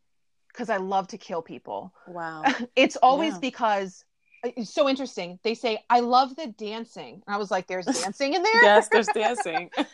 because 0.49 0.69
i 0.69 0.77
love 0.77 1.07
to 1.07 1.17
kill 1.17 1.41
people. 1.41 1.93
Wow. 2.07 2.43
it's 2.75 2.97
always 2.97 3.33
Yeah. 3.33 3.39
because 3.39 4.03
it's 4.43 4.73
so 4.73 4.89
interesting. 4.89 5.39
They 5.43 5.53
say, 5.55 5.79
I 5.89 5.99
love 5.99 6.35
the 6.35 6.47
dancing. 6.47 7.21
And 7.27 7.35
I 7.35 7.37
was 7.37 7.51
like, 7.51 7.67
there's 7.67 7.85
dancing 8.01 8.33
in 8.33 8.43
there? 8.43 8.53
yes, 8.61 8.87
there's 8.89 9.07
dancing. 9.09 9.69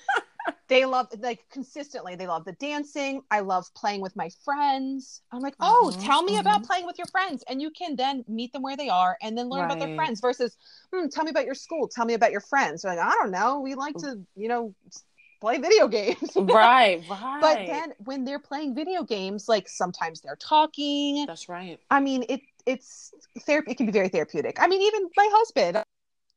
They 0.69 0.83
love, 0.83 1.07
like, 1.19 1.45
consistently, 1.49 2.15
they 2.15 2.27
love 2.27 2.43
the 2.43 2.51
dancing. 2.51 3.21
I 3.31 3.39
love 3.39 3.65
playing 3.73 4.01
with 4.01 4.17
my 4.17 4.29
friends. 4.43 5.21
I'm 5.31 5.39
like, 5.39 5.55
oh, 5.61 5.93
Mhm, 5.93 6.03
tell 6.05 6.23
me 6.23 6.37
about 6.39 6.61
mhm. 6.61 6.65
playing 6.65 6.85
with 6.85 6.97
your 6.97 7.07
friends. 7.07 7.41
And 7.47 7.61
you 7.61 7.71
can 7.71 7.95
then 7.95 8.25
meet 8.27 8.51
them 8.51 8.63
where 8.63 8.75
they 8.75 8.89
are 8.89 9.17
and 9.21 9.37
then 9.37 9.47
learn 9.47 9.63
about 9.63 9.79
their 9.79 9.87
friends 9.95 10.19
versus, 10.19 10.57
hmm, 10.93 11.07
tell 11.07 11.23
me 11.23 11.31
about 11.31 11.45
your 11.45 11.55
school. 11.55 11.87
Tell 11.87 12.05
me 12.05 12.15
about 12.15 12.31
your 12.31 12.41
friends. 12.41 12.81
They're 12.81 12.95
like, 12.95 13.05
I 13.05 13.11
don't 13.11 13.31
know. 13.31 13.61
We 13.61 13.75
like 13.75 13.95
to, 13.99 14.19
you 14.35 14.49
know, 14.49 14.75
play 15.39 15.57
video 15.59 15.87
games. 15.87 16.31
right, 16.35 17.01
right. 17.07 17.39
But 17.39 17.65
then 17.65 17.93
when 17.99 18.25
they're 18.25 18.39
playing 18.39 18.75
video 18.75 19.03
games, 19.03 19.47
like 19.47 19.69
sometimes 19.69 20.19
they're 20.21 20.35
talking. 20.35 21.25
that's 21.27 21.47
right. 21.47 21.79
I 21.89 21.99
mean, 22.01 22.25
it 22.27 22.41
it's 22.67 23.11
therapy. 23.45 23.71
It 23.71 23.77
can 23.77 23.85
be 23.87 23.91
very 23.91 24.09
therapeutic. 24.09 24.57
I 24.59 24.67
mean, 24.67 24.81
even 24.81 25.09
my 25.15 25.29
husband 25.31 25.83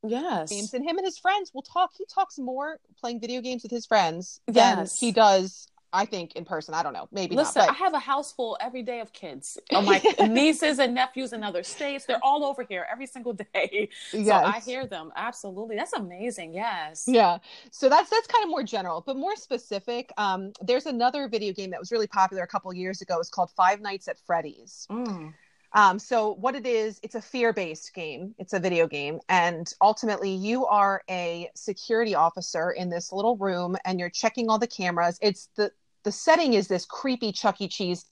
Yes. 0.03 0.49
games 0.49 0.73
and 0.73 0.83
him 0.83 0.97
and 0.97 1.05
his 1.05 1.19
friends 1.19 1.51
will 1.53 1.61
talk. 1.61 1.91
He 1.95 2.05
talks 2.05 2.39
more 2.39 2.79
playing 2.99 3.19
video 3.19 3.39
games 3.41 3.61
with 3.61 3.71
his 3.71 3.85
friends 3.85 4.41
than 4.47 4.79
Yes. 4.79 4.99
he 4.99 5.11
does. 5.11 5.67
I 5.93 6.05
think 6.05 6.37
in 6.37 6.45
person. 6.45 6.73
I 6.73 6.83
don't 6.83 6.93
know. 6.93 7.09
Maybe 7.11 7.35
Listen, 7.35 7.65
not. 7.65 7.71
I 7.71 7.73
have 7.73 7.93
a 7.93 7.99
house 7.99 8.31
full 8.31 8.57
every 8.61 8.81
day 8.81 9.01
of 9.01 9.11
kids. 9.11 9.57
Oh, 9.73 9.81
my 9.81 10.01
nieces 10.25 10.79
and 10.79 10.93
nephews 10.95 11.33
in 11.33 11.43
other 11.43 11.63
states. 11.63 12.05
They're 12.05 12.23
all 12.23 12.45
over 12.45 12.63
here 12.63 12.87
every 12.89 13.05
single 13.05 13.33
day. 13.33 13.89
But 14.13 14.25
So 14.25 14.31
I 14.33 14.61
hear 14.61 14.87
them. 14.87 15.11
Absolutely. 15.17 15.75
That's 15.75 15.91
amazing. 15.91 16.53
Yes. 16.53 17.03
Yeah. 17.07 17.39
So 17.71 17.89
that's 17.89 18.09
that's 18.09 18.27
kind 18.27 18.43
of 18.45 18.49
more 18.49 18.63
general, 18.63 19.03
but 19.05 19.17
more 19.17 19.35
specific. 19.35 20.13
Um, 20.17 20.53
there's 20.61 20.85
another 20.85 21.27
video 21.27 21.51
game 21.51 21.71
that 21.71 21.79
was 21.81 21.91
really 21.91 22.07
popular 22.07 22.43
a 22.43 22.47
couple 22.47 22.73
years 22.73 23.01
ago. 23.01 23.19
It's 23.19 23.29
called 23.29 23.51
Five 23.51 23.81
Nights 23.81 24.07
at 24.07 24.17
Freddy's. 24.25 24.87
Mm. 24.89 25.33
Um, 25.73 25.99
so 25.99 26.33
what 26.33 26.55
it 26.55 26.65
is, 26.65 26.99
it's 27.01 27.15
a 27.15 27.21
fear-based 27.21 27.93
game. 27.93 28.35
It's 28.37 28.53
a 28.53 28.59
video 28.59 28.87
game, 28.87 29.19
and 29.29 29.71
ultimately, 29.81 30.31
you 30.31 30.65
are 30.65 31.01
a 31.09 31.49
security 31.55 32.13
officer 32.13 32.71
in 32.71 32.89
this 32.89 33.11
little 33.13 33.37
room, 33.37 33.77
and 33.85 33.99
you're 33.99 34.09
checking 34.09 34.49
all 34.49 34.59
the 34.59 34.67
cameras. 34.67 35.17
It's 35.21 35.49
the 35.55 35.71
the 36.03 36.11
setting 36.11 36.53
is 36.55 36.67
this 36.67 36.85
creepy 36.85 37.31
Chuck 37.31 37.61
E. 37.61 37.67
Cheese, 37.69 38.05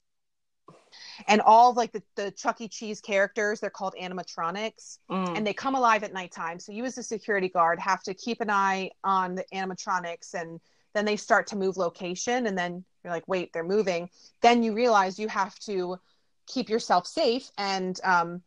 and 1.28 1.42
all 1.42 1.74
like 1.74 1.92
the 1.92 2.02
the 2.16 2.30
Chuck 2.30 2.62
E. 2.62 2.68
Cheese 2.68 3.00
characters. 3.02 3.60
They're 3.60 3.68
called 3.68 3.94
animatronics, 4.00 4.98
Mm. 5.10 5.36
and 5.36 5.46
they 5.46 5.52
come 5.52 5.74
alive 5.74 6.02
at 6.02 6.14
nighttime. 6.14 6.60
So 6.60 6.72
you, 6.72 6.84
as 6.86 6.96
a 6.96 7.02
security 7.02 7.50
guard, 7.50 7.78
have 7.78 8.02
to 8.04 8.14
keep 8.14 8.40
an 8.40 8.48
eye 8.48 8.90
on 9.04 9.34
the 9.34 9.44
animatronics, 9.52 10.32
and 10.32 10.60
then 10.94 11.04
they 11.04 11.16
start 11.16 11.46
to 11.48 11.56
move 11.56 11.76
location, 11.76 12.46
and 12.46 12.56
then 12.56 12.84
you're 13.04 13.12
like, 13.12 13.28
wait, 13.28 13.52
they're 13.52 13.64
moving. 13.64 14.08
Then 14.40 14.62
you 14.62 14.72
realize 14.72 15.18
you 15.18 15.28
have 15.28 15.58
to 15.60 15.98
keep 16.52 16.68
yourself 16.68 17.06
safe 17.06 17.50
and 17.58 18.00
um 18.04 18.42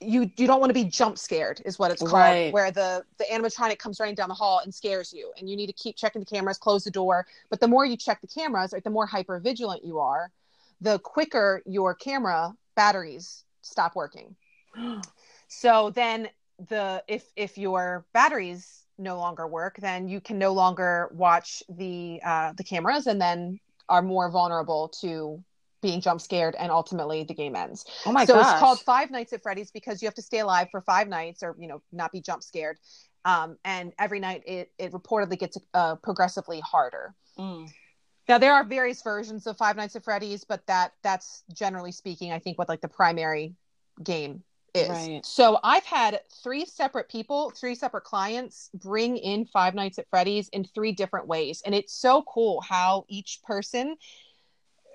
you 0.00 0.30
you 0.36 0.46
don't 0.46 0.60
want 0.60 0.70
to 0.70 0.74
be 0.74 0.84
jump 0.84 1.16
scared 1.16 1.62
is 1.64 1.78
what 1.78 1.90
it's 1.90 2.02
called 2.02 2.12
Right. 2.12 2.52
where 2.52 2.70
the 2.70 3.04
the 3.18 3.24
animatronic 3.24 3.78
comes 3.78 4.00
running 4.00 4.14
down 4.14 4.28
the 4.28 4.34
hall 4.34 4.60
and 4.62 4.74
scares 4.74 5.12
you 5.12 5.32
and 5.38 5.48
you 5.48 5.56
need 5.56 5.68
to 5.68 5.72
keep 5.72 5.96
checking 5.96 6.20
the 6.20 6.26
cameras 6.26 6.58
close 6.58 6.84
the 6.84 6.90
door 6.90 7.26
but 7.50 7.60
the 7.60 7.68
more 7.68 7.86
you 7.86 7.96
check 7.96 8.20
the 8.20 8.26
cameras 8.26 8.72
like 8.72 8.84
the 8.84 8.90
more 8.90 9.06
hyper 9.06 9.38
vigilant 9.38 9.84
you 9.84 9.98
are 9.98 10.30
the 10.80 10.98
quicker 11.00 11.62
your 11.66 11.94
camera 11.94 12.52
batteries 12.74 13.44
stop 13.62 13.94
working 13.94 14.34
so 15.48 15.90
then 15.90 16.28
the 16.68 17.02
if 17.08 17.24
if 17.36 17.56
your 17.56 18.04
batteries 18.12 18.84
no 18.98 19.16
longer 19.16 19.46
work 19.46 19.76
then 19.80 20.08
you 20.08 20.20
can 20.20 20.38
no 20.38 20.52
longer 20.52 21.10
watch 21.14 21.62
the 21.68 22.20
uh 22.24 22.52
the 22.56 22.64
cameras 22.64 23.06
and 23.06 23.20
then 23.20 23.58
are 23.88 24.02
more 24.02 24.30
vulnerable 24.30 24.88
to 24.88 25.42
being 25.82 26.00
jump 26.00 26.20
scared 26.20 26.54
and 26.58 26.70
ultimately 26.70 27.24
the 27.24 27.34
game 27.34 27.54
ends 27.56 27.84
oh 28.06 28.12
my 28.12 28.20
god. 28.20 28.26
so 28.26 28.34
gosh. 28.34 28.52
it's 28.52 28.60
called 28.60 28.80
Five 28.80 29.10
Nights 29.10 29.32
at 29.32 29.42
Freddy's 29.42 29.70
because 29.70 30.00
you 30.00 30.06
have 30.06 30.14
to 30.14 30.22
stay 30.22 30.38
alive 30.38 30.68
for 30.70 30.80
five 30.80 31.08
nights 31.08 31.42
or 31.42 31.56
you 31.58 31.68
know 31.68 31.82
not 31.92 32.12
be 32.12 32.20
jump 32.20 32.42
scared. 32.42 32.78
Um, 33.24 33.56
and 33.64 33.92
every 33.98 34.20
night 34.20 34.42
it 34.46 34.72
it 34.78 34.92
reportedly 34.92 35.38
gets 35.38 35.58
uh, 35.74 35.96
progressively 35.96 36.60
harder. 36.60 37.14
Mm. 37.38 37.70
Now 38.28 38.38
there 38.38 38.54
are 38.54 38.64
various 38.64 39.02
versions 39.02 39.46
of 39.46 39.56
Five 39.56 39.76
Nights 39.76 39.96
at 39.96 40.04
Freddy's, 40.04 40.44
but 40.44 40.66
that 40.66 40.92
that's 41.02 41.42
generally 41.52 41.92
speaking, 41.92 42.32
I 42.32 42.38
think 42.38 42.58
what 42.58 42.68
like 42.68 42.80
the 42.80 42.88
primary 42.88 43.54
game 44.02 44.42
is. 44.74 44.88
Right. 44.88 45.24
So 45.24 45.58
I've 45.62 45.84
had 45.84 46.20
three 46.42 46.64
separate 46.64 47.08
people, 47.08 47.50
three 47.50 47.74
separate 47.74 48.04
clients 48.04 48.70
bring 48.74 49.16
in 49.16 49.44
Five 49.46 49.74
Nights 49.74 49.98
at 49.98 50.08
Freddy's 50.08 50.48
in 50.48 50.64
three 50.64 50.92
different 50.92 51.26
ways, 51.26 51.62
and 51.64 51.74
it's 51.74 51.92
so 51.92 52.22
cool 52.22 52.60
how 52.60 53.04
each 53.08 53.40
person 53.44 53.96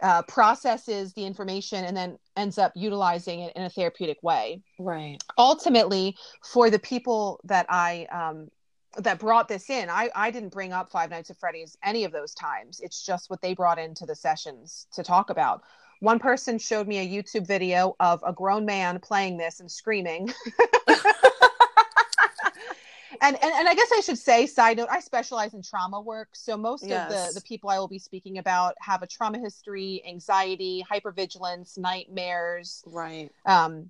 uh, 0.02 0.22
processes 0.24 1.14
the 1.14 1.26
information 1.26 1.86
and 1.86 1.96
then 1.96 2.18
ends 2.36 2.58
up 2.58 2.72
utilizing 2.76 3.42
it 3.42 3.54
in 3.56 3.64
a 3.64 3.70
therapeutic 3.70 4.22
way. 4.22 4.62
Right. 4.80 5.18
Ultimately, 5.38 6.16
for 6.44 6.70
the 6.70 6.80
people 6.80 7.40
that 7.46 7.66
I 7.70 8.08
um, 8.12 8.50
that 8.98 9.20
brought 9.20 9.48
this 9.48 9.70
in, 9.70 9.90
I 9.90 10.10
I 10.16 10.32
didn't 10.32 10.54
bring 10.54 10.74
up 10.74 10.92
Five 10.92 11.10
Nights 11.10 11.30
at 11.30 11.40
Freddy's 11.40 11.78
any 11.84 12.04
of 12.04 12.12
those 12.12 12.34
times. 12.34 12.80
It's 12.82 13.06
just 13.06 13.30
what 13.30 13.42
they 13.42 13.54
brought 13.54 13.80
into 13.80 14.06
the 14.06 14.16
sessions 14.16 14.88
to 14.94 15.04
talk 15.04 15.30
about. 15.30 15.64
One 16.00 16.20
person 16.20 16.60
showed 16.60 16.88
me 16.88 17.00
a 17.00 17.08
YouTube 17.24 17.48
video 17.48 17.96
of 18.00 18.24
a 18.26 18.32
grown 18.32 18.66
man 18.66 19.00
playing 19.00 19.38
this 19.38 19.60
and 19.60 19.72
screaming. 19.72 20.32
and, 23.22 23.36
and 23.42 23.54
and 23.54 23.68
I 23.68 23.74
guess 23.76 23.90
I 23.94 24.02
should 24.02 24.18
say, 24.18 24.46
side 24.46 24.78
note, 24.78 24.90
I 24.92 25.00
specialize 25.00 25.54
in 25.54 25.62
trauma 25.62 26.02
work. 26.02 26.30
So 26.34 26.58
most 26.58 26.86
Yes. 26.88 27.10
of 27.10 27.34
the 27.36 27.40
the 27.40 27.42
people 27.42 27.70
I 27.70 27.80
will 27.80 27.88
be 27.88 28.00
speaking 28.00 28.38
about 28.38 28.76
have 28.80 29.02
a 29.02 29.08
trauma 29.08 29.40
history, 29.40 30.04
anxiety, 30.08 30.86
hypervigilance, 30.90 31.78
nightmares. 31.78 32.84
Right. 32.86 33.32
Um, 33.46 33.90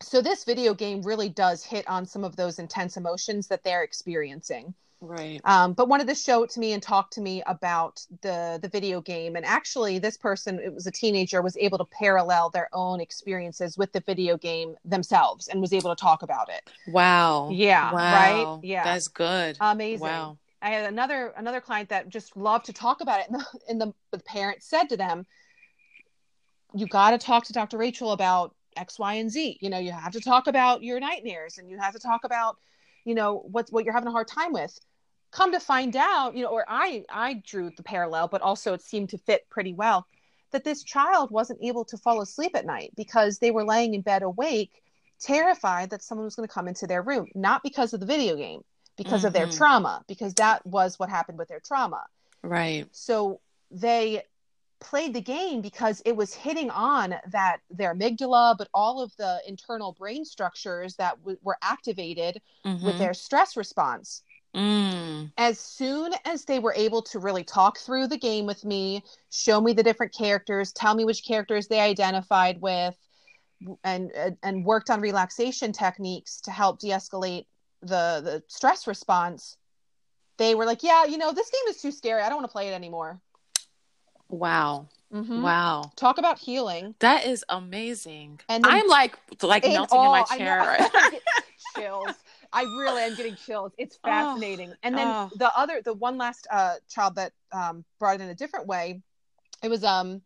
so 0.00 0.20
this 0.20 0.44
video 0.44 0.74
game 0.74 1.02
really 1.02 1.28
does 1.28 1.64
hit 1.64 1.88
on 1.88 2.06
some 2.06 2.24
of 2.24 2.36
those 2.36 2.58
intense 2.58 2.96
emotions 2.96 3.48
that 3.48 3.62
they're 3.62 3.84
experiencing 3.84 4.74
Right. 5.04 5.40
um, 5.44 5.72
but 5.72 5.88
wanted 5.88 6.06
to 6.06 6.14
show 6.14 6.44
it 6.44 6.50
to 6.50 6.60
me 6.60 6.72
and 6.72 6.82
talk 6.82 7.10
to 7.10 7.20
me 7.20 7.42
about 7.46 8.00
the 8.22 8.60
the 8.62 8.68
video 8.68 9.00
game 9.00 9.34
and 9.34 9.44
actually 9.44 9.98
this 9.98 10.16
person 10.16 10.60
it 10.60 10.72
was 10.72 10.86
a 10.86 10.92
teenager 10.92 11.42
was 11.42 11.56
able 11.56 11.76
to 11.78 11.84
parallel 11.84 12.50
their 12.50 12.68
own 12.72 13.00
experiences 13.00 13.76
with 13.76 13.92
the 13.92 14.00
video 14.06 14.36
game 14.36 14.76
themselves 14.84 15.48
and 15.48 15.60
was 15.60 15.72
able 15.72 15.94
to 15.94 16.00
talk 16.00 16.22
about 16.22 16.48
it 16.48 16.70
Wow. 16.86 17.48
Yeah, 17.50 17.92
Wow. 17.92 18.00
right? 18.00 18.60
Yeah. 18.62 18.84
That's 18.84 19.08
good. 19.08 19.56
amazing 19.60 20.00
Wow. 20.06 20.38
i 20.62 20.70
had 20.70 20.86
another 20.86 21.34
another 21.36 21.60
client 21.60 21.88
that 21.88 22.08
just 22.08 22.36
loved 22.36 22.66
to 22.66 22.72
talk 22.72 23.00
about 23.00 23.18
it 23.20 23.26
and 23.28 23.40
the, 23.40 23.46
and 23.68 23.80
the, 23.80 23.94
the 24.12 24.18
parent 24.22 24.62
said 24.62 24.84
to 24.90 24.96
them 24.96 25.26
you 26.74 26.86
got 26.86 27.10
to 27.10 27.18
talk 27.18 27.44
to 27.46 27.52
dr 27.52 27.76
rachel 27.76 28.12
about 28.12 28.54
x 28.76 29.00
y 29.00 29.14
and 29.14 29.30
z 29.32 29.58
you 29.60 29.68
know 29.68 29.78
you 29.78 29.90
have 29.90 30.12
to 30.12 30.20
talk 30.20 30.46
about 30.46 30.84
your 30.84 31.00
nightmares 31.00 31.58
and 31.58 31.68
you 31.68 31.76
have 31.78 31.92
to 31.92 31.98
talk 31.98 32.22
about 32.24 32.56
you 33.04 33.14
know 33.16 33.42
what's 33.50 33.70
what 33.72 33.84
you're 33.84 33.92
having 33.92 34.08
a 34.08 34.12
hard 34.12 34.28
time 34.28 34.52
with 34.52 34.78
come 35.32 35.52
to 35.52 35.60
find 35.60 35.96
out 35.96 36.36
you 36.36 36.42
know 36.42 36.50
or 36.50 36.64
i 36.68 37.04
i 37.10 37.34
drew 37.34 37.70
the 37.76 37.82
parallel 37.82 38.28
but 38.28 38.42
also 38.42 38.72
it 38.74 38.82
seemed 38.82 39.08
to 39.08 39.18
fit 39.18 39.48
pretty 39.50 39.72
well 39.74 40.06
that 40.52 40.64
this 40.64 40.84
child 40.84 41.30
wasn't 41.30 41.58
able 41.62 41.84
to 41.84 41.96
fall 41.96 42.20
asleep 42.20 42.52
at 42.54 42.66
night 42.66 42.92
because 42.96 43.38
they 43.38 43.50
were 43.50 43.64
laying 43.64 43.94
in 43.94 44.02
bed 44.02 44.22
awake 44.22 44.82
terrified 45.20 45.90
that 45.90 46.02
someone 46.02 46.24
was 46.24 46.36
going 46.36 46.46
to 46.46 46.54
come 46.54 46.68
into 46.68 46.86
their 46.86 47.02
room 47.02 47.26
not 47.34 47.62
because 47.62 47.92
of 47.94 48.00
the 48.00 48.06
video 48.06 48.36
game 48.36 48.60
because 48.96 49.24
of 49.24 49.32
their 49.32 49.46
Mhm. 49.46 49.56
trauma 49.56 50.04
because 50.06 50.34
that 50.34 50.64
was 50.66 50.98
what 50.98 51.08
happened 51.08 51.38
with 51.38 51.48
their 51.48 51.60
trauma 51.60 52.04
Right. 52.42 52.86
so 52.92 53.40
they 53.70 54.22
played 54.80 55.14
the 55.14 55.20
game 55.20 55.60
because 55.62 56.02
it 56.04 56.16
was 56.16 56.34
hitting 56.34 56.68
on 56.70 57.14
that 57.28 57.58
their 57.70 57.94
amygdala 57.94 58.56
but 58.58 58.68
all 58.74 59.00
of 59.00 59.16
the 59.16 59.40
internal 59.46 59.92
brain 59.92 60.24
structures 60.24 60.96
that 60.96 61.16
w- 61.20 61.38
were 61.42 61.56
activated 61.62 62.42
with 62.80 62.96
Mhm. 62.96 62.98
their 62.98 63.14
stress 63.14 63.56
response 63.56 64.22
Mm. 64.54 65.32
as 65.38 65.58
soon 65.58 66.12
as 66.26 66.44
they 66.44 66.58
were 66.58 66.74
able 66.76 67.00
to 67.02 67.18
really 67.18 67.42
talk 67.42 67.78
through 67.78 68.06
the 68.08 68.18
game 68.18 68.44
with 68.44 68.64
me, 68.66 69.02
show 69.30 69.60
me 69.62 69.72
the 69.72 69.82
different 69.82 70.12
characters, 70.12 70.72
tell 70.72 70.94
me 70.94 71.04
which 71.06 71.24
characters 71.24 71.68
they 71.68 71.80
identified 71.80 72.60
with, 72.60 72.94
and 73.82 74.10
and- 74.42 74.64
worked 74.66 74.90
on 74.90 75.00
relaxation 75.00 75.72
techniques 75.72 76.40
to 76.42 76.50
help 76.50 76.78
de-escalate 76.80 77.46
the 77.80 78.20
the 78.22 78.42
stress 78.48 78.86
response, 78.86 79.56
they 80.36 80.54
were 80.54 80.66
like, 80.66 80.82
"Yeah, 80.82 81.04
you 81.06 81.16
know, 81.16 81.32
this 81.32 81.48
game 81.50 81.68
is 81.68 81.80
too 81.80 81.90
scary. 81.90 82.20
I 82.22 82.28
don't 82.28 82.36
want 82.38 82.48
to 82.50 82.52
play 82.52 82.68
it 82.68 82.72
anymore." 82.74 83.20
Wow. 84.28 84.88
Mhm. 85.12 85.42
Wow. 85.42 85.92
Talk 85.96 86.18
about 86.18 86.38
healing. 86.38 86.94
That 87.00 87.24
is 87.26 87.44
amazing. 87.48 88.40
And 88.48 88.64
then- 88.64 88.70
I'm 88.72 88.88
like 88.88 89.18
like 89.42 89.64
In 89.64 89.72
melting 89.72 89.98
in 89.98 90.06
my 90.06 90.20
awe. 90.20 90.26
I 90.30 90.38
know. 90.38 90.44
chair. 90.44 91.20
Chills. 91.76 92.14
I 92.52 92.62
really 92.64 93.02
am 93.02 93.14
getting 93.14 93.36
chills. 93.36 93.72
It's 93.78 93.98
Oh, 94.04 94.08
fascinating. 94.08 94.74
and 94.82 94.96
then 94.96 95.08
oh. 95.08 95.30
the 95.36 95.50
other, 95.56 95.80
the 95.82 95.94
one 95.94 96.18
last 96.18 96.46
uh, 96.50 96.74
child 96.88 97.14
that 97.16 97.32
um, 97.52 97.84
brought 97.98 98.16
it 98.16 98.20
in 98.22 98.28
a 98.28 98.34
different 98.34 98.66
way, 98.66 99.00
it 99.62 99.68
was 99.68 99.84
um, 99.84 100.22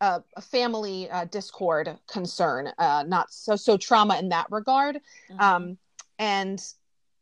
a, 0.00 0.22
a 0.36 0.40
family 0.40 1.10
uh, 1.10 1.24
discord 1.26 1.96
concern, 2.10 2.72
uh, 2.78 3.04
not 3.06 3.32
so 3.32 3.56
so 3.56 3.76
trauma 3.76 4.18
in 4.18 4.28
that 4.30 4.46
regard. 4.50 5.00
Mhm. 5.30 5.40
Um, 5.40 5.78
and 6.18 6.58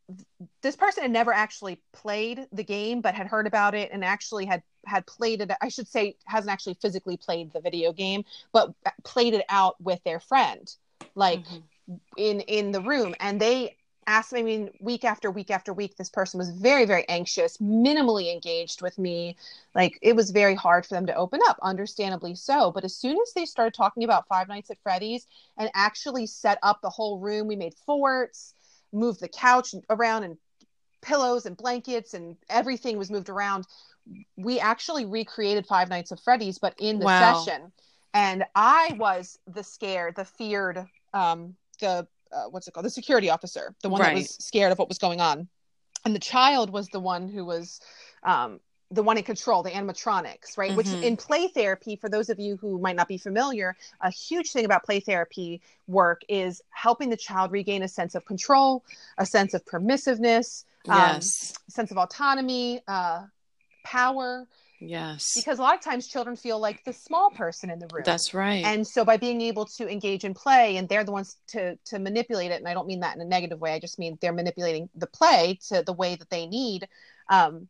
th- 0.08 0.48
this 0.62 0.76
person 0.76 1.02
had 1.02 1.10
never 1.10 1.32
actually 1.32 1.80
played 1.92 2.46
the 2.52 2.64
game, 2.64 3.00
but 3.00 3.14
had 3.14 3.26
heard 3.26 3.46
about 3.46 3.74
it 3.74 3.90
and 3.92 4.04
actually 4.04 4.44
had 4.46 4.62
had 4.84 5.06
played 5.06 5.40
it. 5.40 5.50
I 5.60 5.68
should 5.68 5.88
say 5.88 6.16
hasn't 6.26 6.50
actually 6.52 6.74
physically 6.74 7.16
played 7.16 7.52
the 7.52 7.60
video 7.60 7.92
game, 7.92 8.24
but 8.52 8.72
played 9.04 9.34
it 9.34 9.44
out 9.48 9.80
with 9.80 10.02
their 10.04 10.20
friend, 10.20 10.72
like 11.14 11.40
Mhm. 11.40 11.62
in 12.16 12.40
in 12.40 12.72
the 12.72 12.80
room 12.80 13.14
and 13.20 13.40
they 13.40 13.76
asked 14.06 14.32
me 14.32 14.40
i 14.40 14.42
mean 14.42 14.70
week 14.80 15.04
after 15.04 15.30
week 15.30 15.50
after 15.50 15.72
week 15.72 15.96
this 15.96 16.10
person 16.10 16.38
was 16.38 16.50
very 16.50 16.84
very 16.84 17.08
anxious 17.08 17.58
minimally 17.58 18.32
engaged 18.32 18.82
with 18.82 18.98
me. 18.98 19.36
Like 19.74 19.98
it 20.02 20.16
was 20.16 20.30
very 20.30 20.54
hard 20.54 20.86
for 20.86 20.94
them 20.94 21.06
to 21.06 21.14
open 21.16 21.40
up 21.48 21.58
understandably 21.62 22.34
so. 22.34 22.70
But 22.70 22.84
as 22.84 22.96
soon 22.96 23.16
as 23.20 23.32
they 23.34 23.44
started 23.44 23.74
talking 23.74 24.04
about 24.04 24.28
five 24.28 24.48
nights 24.48 24.70
at 24.70 24.78
freddy's 24.82 25.26
and 25.58 25.70
actually 25.74 26.26
set 26.26 26.58
up 26.62 26.80
the 26.82 26.90
whole 26.90 27.18
room 27.18 27.46
we 27.48 27.56
made 27.56 27.74
forts 27.86 28.54
moved 28.92 29.20
the 29.20 29.28
couch 29.28 29.74
around 29.90 30.24
and 30.24 30.38
pillows 31.02 31.46
and 31.46 31.56
blankets 31.56 32.14
and 32.14 32.36
everything 32.48 32.98
was 32.98 33.10
moved 33.10 33.28
around 33.28 33.66
we 34.36 34.58
actually 34.60 35.04
recreated 35.04 35.66
five 35.66 35.88
nights 35.88 36.12
at 36.12 36.20
freddy's 36.20 36.58
but 36.58 36.74
in 36.78 36.98
the 36.98 37.06
Wow. 37.06 37.08
session. 37.08 37.72
And 38.14 38.44
i 38.54 38.94
was 38.98 39.38
the 39.46 39.62
scared 39.62 40.16
the 40.16 40.24
feared 40.24 40.86
um 41.12 41.56
the 41.80 42.06
uh, 42.32 42.44
what's 42.50 42.66
it 42.68 42.72
called 42.72 42.86
the 42.86 42.90
security 42.90 43.30
officer 43.30 43.74
the 43.82 43.88
one 43.88 44.00
that 44.02 44.14
was 44.14 44.36
scared 44.40 44.72
of 44.72 44.78
what 44.78 44.88
was 44.88 44.98
going 44.98 45.20
on 45.20 45.48
and 46.04 46.14
the 46.14 46.20
child 46.20 46.70
was 46.70 46.88
the 46.88 47.00
one 47.00 47.28
who 47.28 47.44
was 47.44 47.80
um 48.24 48.60
the 48.92 49.02
one 49.02 49.18
in 49.18 49.24
control 49.24 49.62
the 49.62 49.70
animatronics 49.70 50.56
right 50.56 50.74
which 50.76 50.86
Mhm. 50.86 51.02
in 51.02 51.16
play 51.16 51.48
therapy 51.48 51.96
for 51.96 52.08
those 52.08 52.28
of 52.28 52.38
you 52.38 52.56
who 52.56 52.78
might 52.78 52.94
not 52.96 53.08
be 53.08 53.18
familiar 53.18 53.76
a 54.00 54.10
huge 54.10 54.52
thing 54.52 54.64
about 54.64 54.84
play 54.84 55.00
therapy 55.00 55.60
work 55.88 56.22
is 56.28 56.62
helping 56.70 57.10
the 57.10 57.16
child 57.16 57.50
regain 57.50 57.82
a 57.82 57.88
sense 57.88 58.14
of 58.14 58.24
control 58.24 58.84
a 59.18 59.26
sense 59.26 59.54
of 59.54 59.64
permissiveness 59.64 60.64
um, 60.88 60.94
Yes. 61.16 61.52
sense 61.68 61.90
of 61.90 61.98
autonomy 61.98 62.80
uh 62.86 63.24
power 63.82 64.46
yes. 64.80 65.34
because 65.34 65.58
a 65.58 65.62
lot 65.62 65.74
of 65.74 65.80
times 65.80 66.06
children 66.06 66.36
feel 66.36 66.58
like 66.58 66.84
the 66.84 66.92
small 66.92 67.30
person 67.30 67.70
in 67.70 67.78
the 67.78 67.88
room 67.92 68.02
That's 68.04 68.34
right. 68.34 68.64
and 68.64 68.86
so 68.86 69.04
by 69.04 69.16
being 69.16 69.40
able 69.40 69.66
to 69.66 69.88
engage 69.88 70.24
in 70.24 70.34
play 70.34 70.76
and 70.76 70.88
they're 70.88 71.04
the 71.04 71.12
ones 71.12 71.36
to 71.48 71.76
to 71.86 71.98
manipulate 71.98 72.50
it 72.50 72.56
and 72.56 72.68
i 72.68 72.74
don't 72.74 72.86
mean 72.86 73.00
that 73.00 73.14
in 73.14 73.22
a 73.22 73.24
negative 73.24 73.60
way 73.60 73.72
i 73.74 73.78
just 73.78 73.98
mean 73.98 74.18
they're 74.20 74.32
manipulating 74.32 74.88
the 74.94 75.06
play 75.06 75.58
to 75.68 75.82
the 75.82 75.92
way 75.92 76.14
that 76.16 76.30
they 76.30 76.46
need 76.46 76.88
um, 77.28 77.68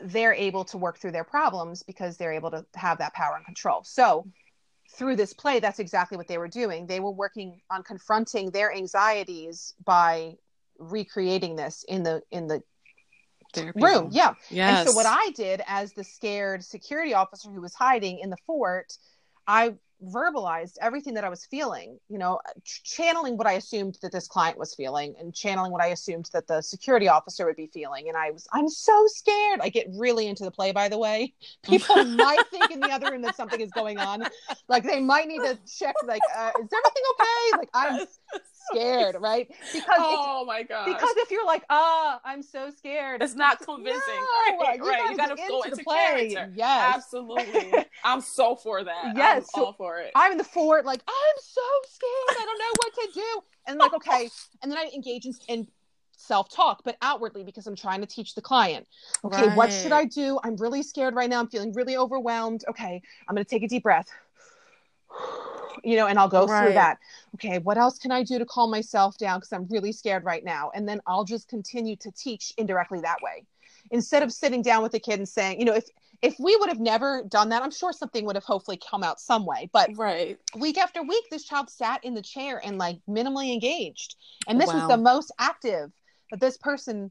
they're 0.00 0.34
able 0.34 0.64
to 0.64 0.78
work 0.78 0.98
through 0.98 1.12
their 1.12 1.24
problems 1.24 1.82
because 1.82 2.16
they're 2.16 2.32
able 2.32 2.50
to 2.50 2.64
have 2.74 2.98
that 2.98 3.12
power 3.14 3.34
and 3.36 3.44
control 3.44 3.82
so 3.84 4.26
through 4.92 5.16
this 5.16 5.32
play 5.32 5.60
that's 5.60 5.78
exactly 5.78 6.16
what 6.16 6.28
they 6.28 6.38
were 6.38 6.48
doing 6.48 6.86
they 6.86 7.00
were 7.00 7.10
working 7.10 7.60
on 7.70 7.82
confronting 7.82 8.50
their 8.50 8.72
anxieties 8.72 9.74
by 9.84 10.34
recreating 10.78 11.56
this 11.56 11.84
in 11.88 12.02
the 12.02 12.22
in 12.30 12.46
the 12.46 12.62
Therapy 13.52 13.82
room 13.82 14.08
yeah 14.12 14.34
Yes. 14.50 14.80
and 14.80 14.88
so 14.88 14.96
what 14.96 15.06
I 15.06 15.30
did 15.30 15.62
as 15.66 15.92
the 15.92 16.04
scared 16.04 16.64
security 16.64 17.14
officer 17.14 17.50
who 17.50 17.60
was 17.60 17.74
hiding 17.74 18.18
in 18.18 18.30
the 18.30 18.36
fort, 18.46 18.92
I 19.46 19.74
verbalized 20.04 20.76
everything 20.80 21.14
that 21.14 21.24
I 21.24 21.28
was 21.28 21.44
feeling, 21.46 21.98
you 22.08 22.18
know, 22.18 22.38
ch- 22.64 22.82
channeling 22.84 23.36
what 23.36 23.48
I 23.48 23.54
assumed 23.54 23.98
that 24.02 24.12
this 24.12 24.28
client 24.28 24.56
was 24.56 24.74
feeling 24.74 25.14
and 25.18 25.34
channeling 25.34 25.72
what 25.72 25.82
I 25.82 25.86
assumed 25.88 26.28
that 26.32 26.46
the 26.46 26.62
security 26.62 27.08
officer 27.08 27.44
would 27.46 27.56
be 27.56 27.66
feeling. 27.66 28.08
And 28.08 28.16
I 28.16 28.30
was, 28.30 28.46
I'm 28.52 28.68
so 28.68 29.06
scared. 29.06 29.60
I 29.60 29.70
get 29.70 29.88
really 29.96 30.28
into 30.28 30.44
the 30.44 30.52
play, 30.52 30.70
by 30.70 30.88
the 30.88 30.98
way. 30.98 31.34
People 31.64 32.04
might 32.04 32.46
think 32.50 32.70
in 32.70 32.80
the 32.80 32.90
other 32.90 33.10
room 33.10 33.22
that 33.22 33.34
something 33.34 33.60
is 33.60 33.72
going 33.72 33.98
on. 33.98 34.24
Like 34.68 34.84
they 34.84 35.00
might 35.00 35.26
need 35.26 35.40
to 35.40 35.58
check, 35.66 35.96
like, 36.06 36.22
uh, 36.36 36.50
is 36.60 36.68
everything 36.72 37.02
okay? 37.14 37.58
Like 37.58 37.70
I'm 37.74 38.06
scared, 38.72 39.16
right? 39.20 39.48
Because 39.72 39.98
oh 39.98 40.44
my 40.46 40.62
god. 40.62 40.86
because 40.86 41.14
if 41.18 41.30
you're 41.30 41.46
like, 41.46 41.64
ah, 41.70 42.20
I'm 42.24 42.42
so 42.42 42.70
scared, 42.70 43.22
it's 43.22 43.34
not 43.34 43.60
convincing. 43.60 44.00
no, 44.06 44.58
right. 44.60 44.78
you 44.78 44.88
right. 44.88 45.16
Gotta 45.16 45.34
gotta 45.34 45.48
go 45.48 45.62
into 45.62 45.70
into 45.72 45.84
play. 45.84 46.30
character. 46.34 46.52
Yes. 46.54 46.94
Absolutely. 46.96 47.72
I'm 48.04 48.20
so 48.20 48.56
for 48.56 48.84
that. 48.84 49.12
Yes, 49.16 49.48
I'm 49.54 49.60
so- 49.60 49.64
all 49.66 49.72
for 49.72 49.98
it. 49.98 50.12
I'm 50.14 50.32
in 50.32 50.38
the 50.38 50.44
fort, 50.44 50.84
like, 50.84 51.02
I'm 51.06 51.36
so 51.40 51.60
scared. 51.88 52.40
I 52.40 52.44
don't 52.44 52.58
know 52.58 52.72
what 52.76 52.94
to 52.94 53.10
do. 53.14 53.42
And 53.66 53.78
like, 53.78 53.94
okay. 53.94 54.30
And 54.62 54.70
then 54.70 54.78
I 54.78 54.90
engage 54.94 55.26
in, 55.26 55.34
in 55.48 55.68
self-talk 56.18 56.82
but 56.84 56.96
outwardly 57.00 57.44
because 57.44 57.68
i'm 57.68 57.76
trying 57.76 58.00
to 58.00 58.06
teach 58.06 58.34
the 58.34 58.42
client 58.42 58.86
okay 59.24 59.46
right. 59.46 59.56
what 59.56 59.72
should 59.72 59.92
i 59.92 60.04
do 60.04 60.38
i'm 60.42 60.56
really 60.56 60.82
scared 60.82 61.14
right 61.14 61.30
now 61.30 61.38
i'm 61.38 61.46
feeling 61.48 61.72
really 61.72 61.96
overwhelmed 61.96 62.64
okay 62.68 63.00
i'm 63.28 63.36
going 63.36 63.44
to 63.44 63.48
take 63.48 63.62
a 63.62 63.68
deep 63.68 63.84
breath 63.84 64.08
you 65.84 65.96
know 65.96 66.06
and 66.06 66.18
i'll 66.18 66.28
go 66.28 66.46
right. 66.46 66.64
through 66.64 66.74
that. 66.74 66.98
Okay 67.34 67.58
what 67.58 67.78
else 67.78 67.98
can 67.98 68.10
i 68.10 68.22
do 68.22 68.38
to 68.38 68.46
calm 68.46 68.70
myself 68.70 69.16
down? 69.18 69.38
Because 69.38 69.52
i'm 69.52 69.66
really 69.70 69.92
scared 69.92 70.24
right 70.24 70.44
now. 70.44 70.70
And 70.74 70.88
then 70.88 71.00
i'll 71.06 71.24
just 71.24 71.48
continue 71.48 71.96
to 71.96 72.10
teach 72.12 72.52
indirectly 72.56 73.00
that 73.00 73.18
way. 73.22 73.44
Instead 73.90 74.22
of 74.22 74.32
sitting 74.32 74.62
down 74.62 74.82
with 74.82 74.92
the 74.92 75.00
kid 75.00 75.18
and 75.18 75.28
saying 75.28 75.58
you 75.58 75.64
know 75.64 75.74
if 75.74 75.84
if 76.20 76.34
we 76.40 76.56
would 76.56 76.68
have 76.68 76.80
never 76.80 77.22
done 77.28 77.48
that 77.50 77.62
i'm 77.62 77.70
sure 77.70 77.92
something 77.92 78.24
would 78.24 78.34
have 78.34 78.44
hopefully 78.44 78.78
come 78.90 79.02
out 79.02 79.20
some 79.20 79.46
way. 79.46 79.70
But 79.72 79.90
right. 79.96 80.38
week 80.56 80.78
after 80.78 81.02
week 81.02 81.24
this 81.30 81.44
child 81.44 81.70
sat 81.70 82.04
in 82.04 82.14
the 82.14 82.22
chair 82.22 82.60
and 82.64 82.78
like 82.78 82.98
minimally 83.08 83.52
engaged. 83.52 84.16
And 84.46 84.60
this 84.60 84.68
wow. 84.68 84.80
was 84.80 84.88
the 84.88 84.96
most 84.96 85.32
active 85.38 85.90
that 86.30 86.40
this 86.40 86.56
person 86.56 87.10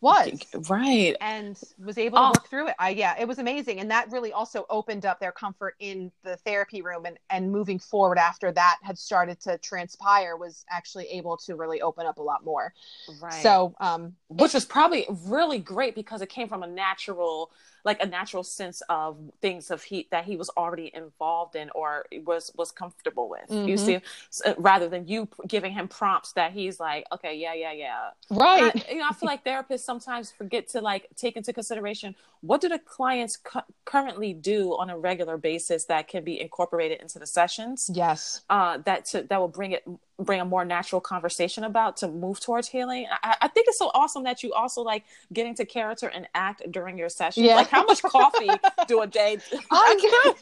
was. 0.00 0.40
right. 0.68 1.16
And 1.20 1.58
was 1.78 1.98
able 1.98 2.18
to 2.18 2.24
oh. 2.24 2.28
work 2.28 2.48
through 2.48 2.68
it. 2.68 2.74
I 2.78 2.90
yeah 2.90 3.14
it 3.18 3.26
was 3.26 3.38
amazing. 3.38 3.80
And 3.80 3.90
that 3.90 4.10
really 4.10 4.32
also 4.32 4.66
opened 4.70 5.06
up 5.06 5.20
their 5.20 5.32
comfort 5.32 5.74
in 5.78 6.10
the 6.22 6.36
therapy 6.38 6.82
room 6.82 7.04
and 7.06 7.18
and 7.28 7.50
moving 7.50 7.78
forward 7.78 8.18
after 8.18 8.52
that 8.52 8.78
had 8.82 8.98
started 8.98 9.40
to 9.40 9.58
transpire 9.58 10.36
was 10.36 10.64
actually 10.70 11.06
able 11.06 11.36
to 11.38 11.56
really 11.56 11.82
open 11.82 12.06
up 12.06 12.18
a 12.18 12.22
lot 12.22 12.44
more. 12.44 12.72
Right. 13.20 13.42
So 13.42 13.74
um 13.80 14.14
which 14.28 14.54
was 14.54 14.64
probably 14.64 15.06
really 15.26 15.58
great 15.58 15.94
because 15.94 16.22
it 16.22 16.28
came 16.28 16.48
from 16.48 16.62
a 16.62 16.66
natural 16.66 17.50
like 17.84 18.02
a 18.02 18.06
natural 18.06 18.42
sense 18.42 18.82
of 18.88 19.16
things 19.40 19.70
of 19.70 19.82
he 19.82 20.08
that 20.10 20.24
he 20.24 20.36
was 20.36 20.50
already 20.56 20.90
involved 20.94 21.56
in 21.56 21.70
or 21.74 22.06
was 22.24 22.50
was 22.56 22.70
comfortable 22.70 23.28
with. 23.28 23.48
Mm-hmm. 23.48 23.68
You 23.68 23.76
see, 23.76 24.00
so, 24.30 24.54
rather 24.58 24.88
than 24.88 25.06
you 25.06 25.28
giving 25.46 25.72
him 25.72 25.88
prompts 25.88 26.32
that 26.32 26.52
he's 26.52 26.80
like, 26.80 27.06
okay, 27.12 27.36
yeah, 27.36 27.54
yeah, 27.54 27.72
yeah, 27.72 28.10
right. 28.30 28.74
I, 28.74 28.92
you 28.92 28.98
know, 28.98 29.06
I 29.10 29.14
feel 29.14 29.26
like 29.26 29.44
therapists 29.44 29.80
sometimes 29.80 30.30
forget 30.30 30.68
to 30.68 30.80
like 30.80 31.08
take 31.16 31.36
into 31.36 31.52
consideration 31.52 32.14
what 32.42 32.60
do 32.60 32.68
the 32.68 32.78
clients 32.78 33.36
cu- 33.36 33.60
currently 33.84 34.32
do 34.32 34.70
on 34.78 34.88
a 34.90 34.98
regular 34.98 35.36
basis 35.36 35.84
that 35.86 36.08
can 36.08 36.24
be 36.24 36.40
incorporated 36.40 37.00
into 37.00 37.18
the 37.18 37.26
sessions. 37.26 37.90
Yes, 37.92 38.42
uh, 38.50 38.78
that 38.78 39.04
to, 39.06 39.22
that 39.22 39.38
will 39.38 39.48
bring 39.48 39.72
it 39.72 39.84
bring 40.20 40.40
a 40.40 40.44
more 40.44 40.64
natural 40.64 41.00
conversation 41.00 41.64
about 41.64 41.96
to 41.98 42.08
move 42.08 42.40
towards 42.40 42.68
healing. 42.68 43.06
I, 43.22 43.36
I, 43.42 43.48
think 43.48 43.66
it's 43.68 43.78
so 43.78 43.90
awesome 43.94 44.24
that 44.24 44.42
you 44.42 44.52
also 44.52 44.82
like 44.82 45.04
getting 45.32 45.54
to 45.56 45.64
character 45.64 46.08
and 46.08 46.28
act 46.34 46.62
during 46.70 46.98
your 46.98 47.08
session. 47.08 47.44
Yeah. 47.44 47.56
Like 47.56 47.68
how 47.68 47.84
much 47.84 48.02
coffee 48.02 48.50
do 48.86 49.00
a 49.00 49.06
day? 49.06 49.38
I, 49.70 50.34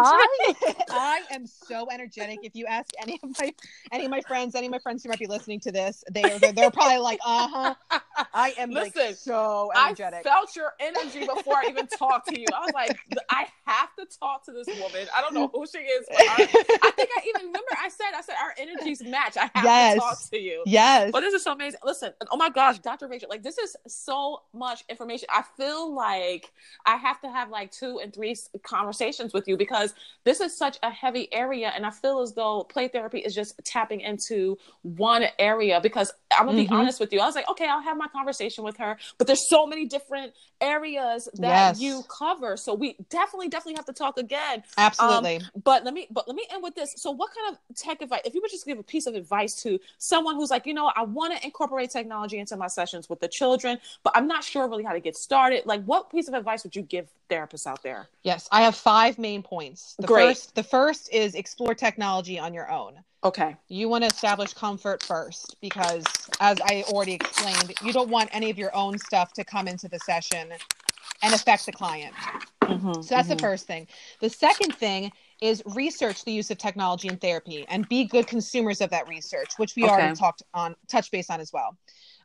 I, 0.00 1.22
I, 1.30 1.34
am 1.34 1.46
so 1.46 1.88
energetic. 1.92 2.40
If 2.42 2.54
you 2.54 2.66
ask 2.66 2.90
any 3.00 3.18
of 3.22 3.30
my 3.40 3.54
any 3.92 4.04
of 4.04 4.10
my 4.10 4.20
friends, 4.22 4.54
any 4.54 4.66
of 4.66 4.72
my 4.72 4.78
friends 4.78 5.02
who 5.02 5.08
might 5.08 5.18
be 5.18 5.26
listening 5.26 5.60
to 5.60 5.72
this, 5.72 6.04
they 6.10 6.22
they're, 6.22 6.52
they're 6.52 6.70
probably 6.70 6.98
like, 6.98 7.20
uh 7.24 7.74
huh. 7.90 8.00
I 8.32 8.54
am 8.58 8.70
Listen, 8.70 9.06
like 9.06 9.16
so 9.16 9.70
energetic. 9.74 10.20
I 10.20 10.22
felt 10.22 10.54
your 10.56 10.72
energy 10.80 11.26
before 11.26 11.56
I 11.56 11.66
even 11.68 11.86
talked 11.86 12.28
to 12.28 12.38
you. 12.38 12.46
I 12.54 12.60
was 12.60 12.72
like, 12.74 12.98
I 13.30 13.46
have 13.66 13.94
to 13.96 14.06
talk 14.18 14.44
to 14.46 14.52
this 14.52 14.68
woman. 14.68 15.08
I 15.16 15.20
don't 15.20 15.34
know 15.34 15.50
who 15.52 15.66
she 15.66 15.78
is, 15.78 16.06
our, 16.08 16.14
I 16.18 16.92
think 16.96 17.10
I 17.16 17.20
even 17.28 17.46
remember 17.46 17.70
I 17.82 17.88
said 17.88 18.06
I 18.16 18.22
said 18.22 18.36
our 18.40 18.54
energies 18.58 19.02
match 19.02 19.24
match. 19.24 19.36
I 19.36 19.58
have 19.58 19.64
yes. 19.64 19.94
to 19.94 20.00
talk 20.00 20.18
to 20.30 20.38
you. 20.38 20.62
Yes. 20.66 21.10
But 21.12 21.20
this 21.20 21.34
is 21.34 21.42
so 21.42 21.52
amazing. 21.52 21.80
Listen, 21.84 22.12
oh 22.30 22.36
my 22.36 22.50
gosh, 22.50 22.78
Dr. 22.78 23.08
Rachel, 23.08 23.28
like 23.28 23.42
this 23.42 23.58
is 23.58 23.76
so 23.86 24.42
much 24.52 24.84
information. 24.88 25.28
I 25.30 25.42
feel 25.56 25.94
like 25.94 26.52
I 26.86 26.96
have 26.96 27.20
to 27.22 27.30
have 27.30 27.50
like 27.50 27.70
two 27.70 28.00
and 28.02 28.12
three 28.12 28.36
conversations 28.62 29.32
with 29.32 29.48
you 29.48 29.56
because 29.56 29.94
this 30.24 30.40
is 30.40 30.56
such 30.56 30.78
a 30.82 30.90
heavy 30.90 31.32
area. 31.32 31.72
And 31.74 31.86
I 31.86 31.90
feel 31.90 32.20
as 32.20 32.32
though 32.32 32.64
play 32.64 32.88
therapy 32.88 33.18
is 33.18 33.34
just 33.34 33.60
tapping 33.64 34.00
into 34.00 34.58
one 34.82 35.24
area 35.38 35.80
because 35.80 36.12
I'm 36.36 36.46
gonna 36.46 36.58
mm-hmm. 36.58 36.70
be 36.70 36.74
honest 36.74 37.00
with 37.00 37.12
you. 37.12 37.20
I 37.20 37.26
was 37.26 37.34
like, 37.34 37.48
okay, 37.50 37.68
I'll 37.68 37.82
have 37.82 37.96
my 37.96 38.03
conversation 38.12 38.64
with 38.64 38.76
her, 38.76 38.96
but 39.18 39.26
there's 39.26 39.48
so 39.48 39.66
many 39.66 39.86
different 39.86 40.32
areas 40.60 41.28
that 41.34 41.78
yes. 41.78 41.80
you 41.80 42.02
cover. 42.08 42.56
So 42.56 42.74
we 42.74 42.96
definitely, 43.10 43.48
definitely 43.48 43.74
have 43.74 43.86
to 43.86 43.92
talk 43.92 44.18
again. 44.18 44.62
Absolutely. 44.76 45.36
Um, 45.36 45.62
but 45.62 45.84
let 45.84 45.94
me, 45.94 46.06
but 46.10 46.26
let 46.26 46.36
me 46.36 46.46
end 46.50 46.62
with 46.62 46.74
this. 46.74 46.94
So 46.96 47.10
what 47.10 47.30
kind 47.34 47.56
of 47.56 47.76
tech 47.76 48.02
advice, 48.02 48.22
if 48.24 48.34
you 48.34 48.40
would 48.40 48.50
just 48.50 48.66
give 48.66 48.78
a 48.78 48.82
piece 48.82 49.06
of 49.06 49.14
advice 49.14 49.62
to 49.62 49.78
someone 49.98 50.36
who's 50.36 50.50
like, 50.50 50.66
you 50.66 50.74
know, 50.74 50.92
I 50.94 51.02
want 51.02 51.36
to 51.36 51.44
incorporate 51.44 51.90
technology 51.90 52.38
into 52.38 52.56
my 52.56 52.68
sessions 52.68 53.08
with 53.08 53.20
the 53.20 53.28
children, 53.28 53.78
but 54.02 54.16
I'm 54.16 54.26
not 54.26 54.44
sure 54.44 54.68
really 54.68 54.84
how 54.84 54.92
to 54.92 55.00
get 55.00 55.16
started. 55.16 55.66
Like 55.66 55.84
what 55.84 56.10
piece 56.10 56.28
of 56.28 56.34
advice 56.34 56.64
would 56.64 56.76
you 56.76 56.82
give 56.82 57.08
therapists 57.30 57.66
out 57.66 57.82
there? 57.82 58.08
Yes, 58.22 58.48
I 58.50 58.62
have 58.62 58.74
five 58.74 59.18
main 59.18 59.42
points. 59.42 59.94
The 59.98 60.06
Great. 60.06 60.28
first, 60.28 60.54
the 60.54 60.62
first 60.62 61.12
is 61.12 61.34
explore 61.34 61.74
technology 61.74 62.38
on 62.38 62.54
your 62.54 62.70
own. 62.70 62.94
Okay. 63.24 63.56
You 63.68 63.88
want 63.88 64.04
to 64.04 64.08
establish 64.08 64.52
comfort 64.52 65.02
first 65.02 65.56
because, 65.62 66.04
as 66.40 66.58
I 66.60 66.84
already 66.88 67.14
explained, 67.14 67.72
you 67.82 67.92
don't 67.92 68.10
want 68.10 68.28
any 68.32 68.50
of 68.50 68.58
your 68.58 68.74
own 68.76 68.98
stuff 68.98 69.32
to 69.34 69.44
come 69.44 69.66
into 69.66 69.88
the 69.88 69.98
session 70.00 70.52
and 71.22 71.34
affect 71.34 71.64
the 71.64 71.72
client. 71.72 72.14
Mm-hmm, 72.62 73.00
so 73.00 73.14
that's 73.14 73.28
mm-hmm. 73.28 73.36
the 73.36 73.38
first 73.38 73.66
thing. 73.66 73.86
The 74.20 74.28
second 74.28 74.74
thing 74.74 75.10
is 75.40 75.62
research 75.74 76.24
the 76.24 76.32
use 76.32 76.50
of 76.50 76.58
technology 76.58 77.08
in 77.08 77.16
therapy 77.16 77.64
and 77.68 77.88
be 77.88 78.04
good 78.04 78.26
consumers 78.26 78.82
of 78.82 78.90
that 78.90 79.08
research, 79.08 79.52
which 79.56 79.74
we 79.74 79.84
okay. 79.84 79.92
already 79.92 80.14
talked 80.14 80.42
on, 80.52 80.76
touch 80.88 81.10
base 81.10 81.30
on 81.30 81.40
as 81.40 81.52
well. 81.52 81.76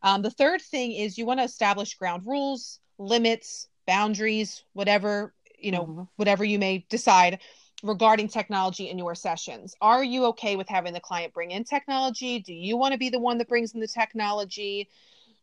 Um, 0.04 0.22
the 0.22 0.32
third 0.32 0.62
thing 0.62 0.92
is 0.92 1.18
you 1.18 1.26
want 1.26 1.40
to 1.40 1.46
establish 1.46 1.96
ground 1.96 2.24
rules, 2.26 2.80
limits, 2.98 3.68
boundaries, 3.88 4.64
whatever 4.74 5.34
you 5.62 5.72
know, 5.72 5.84
mm-hmm. 5.84 6.02
whatever 6.16 6.44
you 6.44 6.60
may 6.60 6.86
decide 6.90 7.40
regarding 7.84 8.28
technology 8.28 8.90
in 8.90 8.98
your 8.98 9.16
sessions. 9.16 9.76
Are 9.82 10.04
you 10.04 10.26
okay 10.26 10.56
with 10.56 10.68
having 10.68 10.94
the 10.94 11.00
client 11.00 11.34
bring 11.34 11.52
in 11.52 11.64
technology? 11.64 12.40
Do 12.40 12.54
you 12.54 12.78
want 12.78 12.94
to 12.94 12.98
be 12.98 13.10
the 13.10 13.20
one 13.20 13.38
that 13.38 13.48
brings 13.48 13.74
in 13.74 13.80
the 13.80 13.88
technology? 13.88 14.90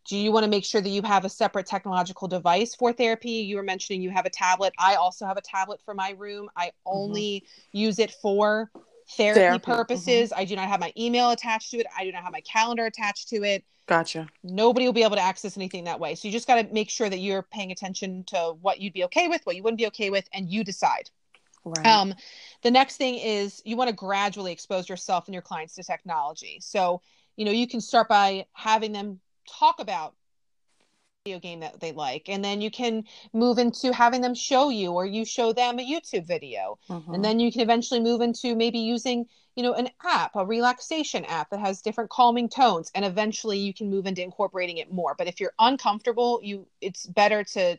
Do 0.06 0.16
you 0.16 0.30
want 0.30 0.44
to 0.44 0.50
make 0.50 0.64
sure 0.64 0.80
that 0.80 0.88
you 0.88 1.02
have 1.02 1.24
a 1.24 1.28
separate 1.28 1.66
technological 1.66 2.28
device 2.28 2.74
for 2.74 2.92
therapy? 2.92 3.30
You 3.30 3.56
were 3.56 3.62
mentioning 3.62 4.02
you 4.02 4.10
have 4.10 4.26
a 4.26 4.30
tablet. 4.30 4.72
I 4.78 4.94
also 4.94 5.26
have 5.26 5.36
a 5.36 5.42
tablet 5.42 5.80
for 5.84 5.94
my 5.94 6.10
room. 6.10 6.48
I 6.56 6.66
mm-hmm. 6.66 6.72
only 6.86 7.44
mm-hmm. 7.44 7.78
use 7.78 7.98
it 7.98 8.12
for 8.22 8.70
therapy, 9.16 9.40
therapy. 9.40 9.64
purposes. 9.64 10.30
Mm-hmm. 10.30 10.40
I 10.40 10.44
do 10.44 10.56
not 10.56 10.68
have 10.68 10.80
my 10.80 10.92
email 10.96 11.30
attached 11.30 11.70
to 11.72 11.78
it. 11.78 11.86
I 11.96 12.04
do 12.04 12.12
not 12.12 12.22
have 12.22 12.32
my 12.32 12.42
calendar 12.42 12.86
attached 12.86 13.28
to 13.30 13.42
it. 13.42 13.64
Gotcha. 13.86 14.28
Nobody 14.42 14.86
will 14.86 14.92
be 14.92 15.04
able 15.04 15.16
to 15.16 15.22
access 15.22 15.56
anything 15.56 15.84
that 15.84 15.98
way. 15.98 16.14
So 16.16 16.28
you 16.28 16.32
just 16.32 16.48
got 16.48 16.60
to 16.60 16.74
make 16.74 16.90
sure 16.90 17.08
that 17.08 17.18
you're 17.18 17.42
paying 17.42 17.70
attention 17.70 18.24
to 18.24 18.54
what 18.60 18.80
you'd 18.80 18.92
be 18.92 19.04
okay 19.04 19.28
with, 19.28 19.40
what 19.44 19.56
you 19.56 19.62
wouldn't 19.62 19.78
be 19.78 19.86
okay 19.88 20.10
with, 20.10 20.28
and 20.32 20.48
you 20.48 20.64
decide. 20.64 21.10
Right. 21.66 21.86
Um, 21.86 22.14
the 22.62 22.70
next 22.70 22.96
thing 22.96 23.16
is 23.16 23.60
you 23.64 23.76
want 23.76 23.90
to 23.90 23.96
gradually 23.96 24.52
expose 24.52 24.88
yourself 24.88 25.26
and 25.26 25.34
your 25.34 25.42
clients 25.42 25.74
to 25.74 25.82
technology. 25.82 26.58
So, 26.60 27.02
you 27.34 27.44
know, 27.44 27.50
you 27.50 27.66
can 27.66 27.80
start 27.80 28.08
by 28.08 28.46
having 28.52 28.92
them 28.92 29.20
talk 29.48 29.80
about 29.80 30.14
video 31.24 31.40
game 31.40 31.58
that 31.58 31.80
they 31.80 31.90
like 31.90 32.28
and 32.28 32.44
then 32.44 32.60
you 32.60 32.70
can 32.70 33.02
move 33.32 33.58
into 33.58 33.92
having 33.92 34.20
them 34.20 34.32
show 34.32 34.68
you 34.68 34.92
or 34.92 35.04
you 35.04 35.24
show 35.24 35.52
them 35.52 35.80
a 35.80 35.82
youtube 35.82 36.24
video 36.24 36.78
mm-hmm. 36.88 37.14
and 37.14 37.24
then 37.24 37.40
you 37.40 37.50
can 37.50 37.62
eventually 37.62 37.98
move 37.98 38.20
into 38.20 38.54
maybe 38.54 38.78
using 38.78 39.26
you 39.56 39.64
know 39.64 39.72
an 39.72 39.88
app 40.04 40.36
a 40.36 40.46
relaxation 40.46 41.24
app 41.24 41.50
that 41.50 41.58
has 41.58 41.82
different 41.82 42.10
calming 42.10 42.48
tones 42.48 42.92
and 42.94 43.04
eventually 43.04 43.58
you 43.58 43.74
can 43.74 43.90
move 43.90 44.06
into 44.06 44.22
incorporating 44.22 44.76
it 44.76 44.92
more 44.92 45.16
but 45.18 45.26
if 45.26 45.40
you're 45.40 45.52
uncomfortable 45.58 46.38
you 46.44 46.64
it's 46.80 47.06
better 47.06 47.42
to 47.42 47.76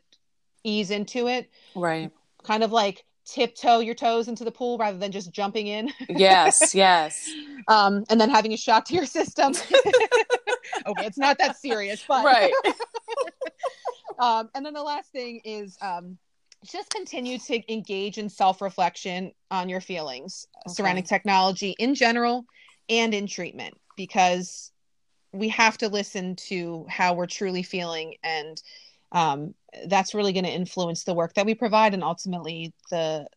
ease 0.65 0.91
into 0.91 1.27
it 1.27 1.49
right 1.73 2.11
kind 2.43 2.63
of 2.63 2.73
like 2.73 3.05
tiptoe 3.27 3.79
your 3.79 3.95
toes 3.95 4.27
into 4.27 4.43
the 4.43 4.51
pool 4.51 4.77
rather 4.77 4.97
than 4.97 5.11
just 5.11 5.31
jumping 5.31 5.67
in. 5.67 5.91
yes, 6.09 6.73
yes. 6.75 7.29
Um, 7.67 8.05
and 8.09 8.19
then 8.19 8.29
having 8.29 8.53
a 8.53 8.57
shock 8.57 8.85
to 8.85 8.93
your 8.93 9.05
system. 9.05 9.51
okay, 10.87 11.05
it's 11.05 11.17
not 11.17 11.37
that 11.39 11.57
serious, 11.57 12.03
but 12.07 12.23
right. 12.23 12.53
um, 14.19 14.49
and 14.55 14.65
then 14.65 14.73
the 14.73 14.83
last 14.83 15.11
thing 15.11 15.41
is 15.43 15.77
um, 15.81 16.17
just 16.65 16.89
continue 16.89 17.37
to 17.39 17.71
engage 17.71 18.17
in 18.17 18.29
self-reflection 18.29 19.31
on 19.51 19.69
your 19.69 19.81
feelings 19.81 20.47
okay. 20.65 20.73
surrounding 20.73 21.03
technology 21.03 21.75
in 21.79 21.95
general 21.95 22.45
and 22.89 23.13
in 23.13 23.27
treatment 23.27 23.75
because 23.97 24.71
we 25.33 25.49
have 25.49 25.77
to 25.77 25.89
listen 25.89 26.35
to 26.35 26.85
how 26.89 27.13
we're 27.13 27.27
truly 27.27 27.61
feeling 27.61 28.15
and 28.23 28.61
um, 29.11 29.53
that's 29.87 30.13
really 30.13 30.33
going 30.33 30.45
to 30.45 30.51
influence 30.51 31.03
the 31.03 31.13
work 31.13 31.33
that 31.35 31.45
we 31.45 31.55
provide 31.55 31.93
and 31.93 32.03
ultimately 32.03 32.73
the 32.89 33.27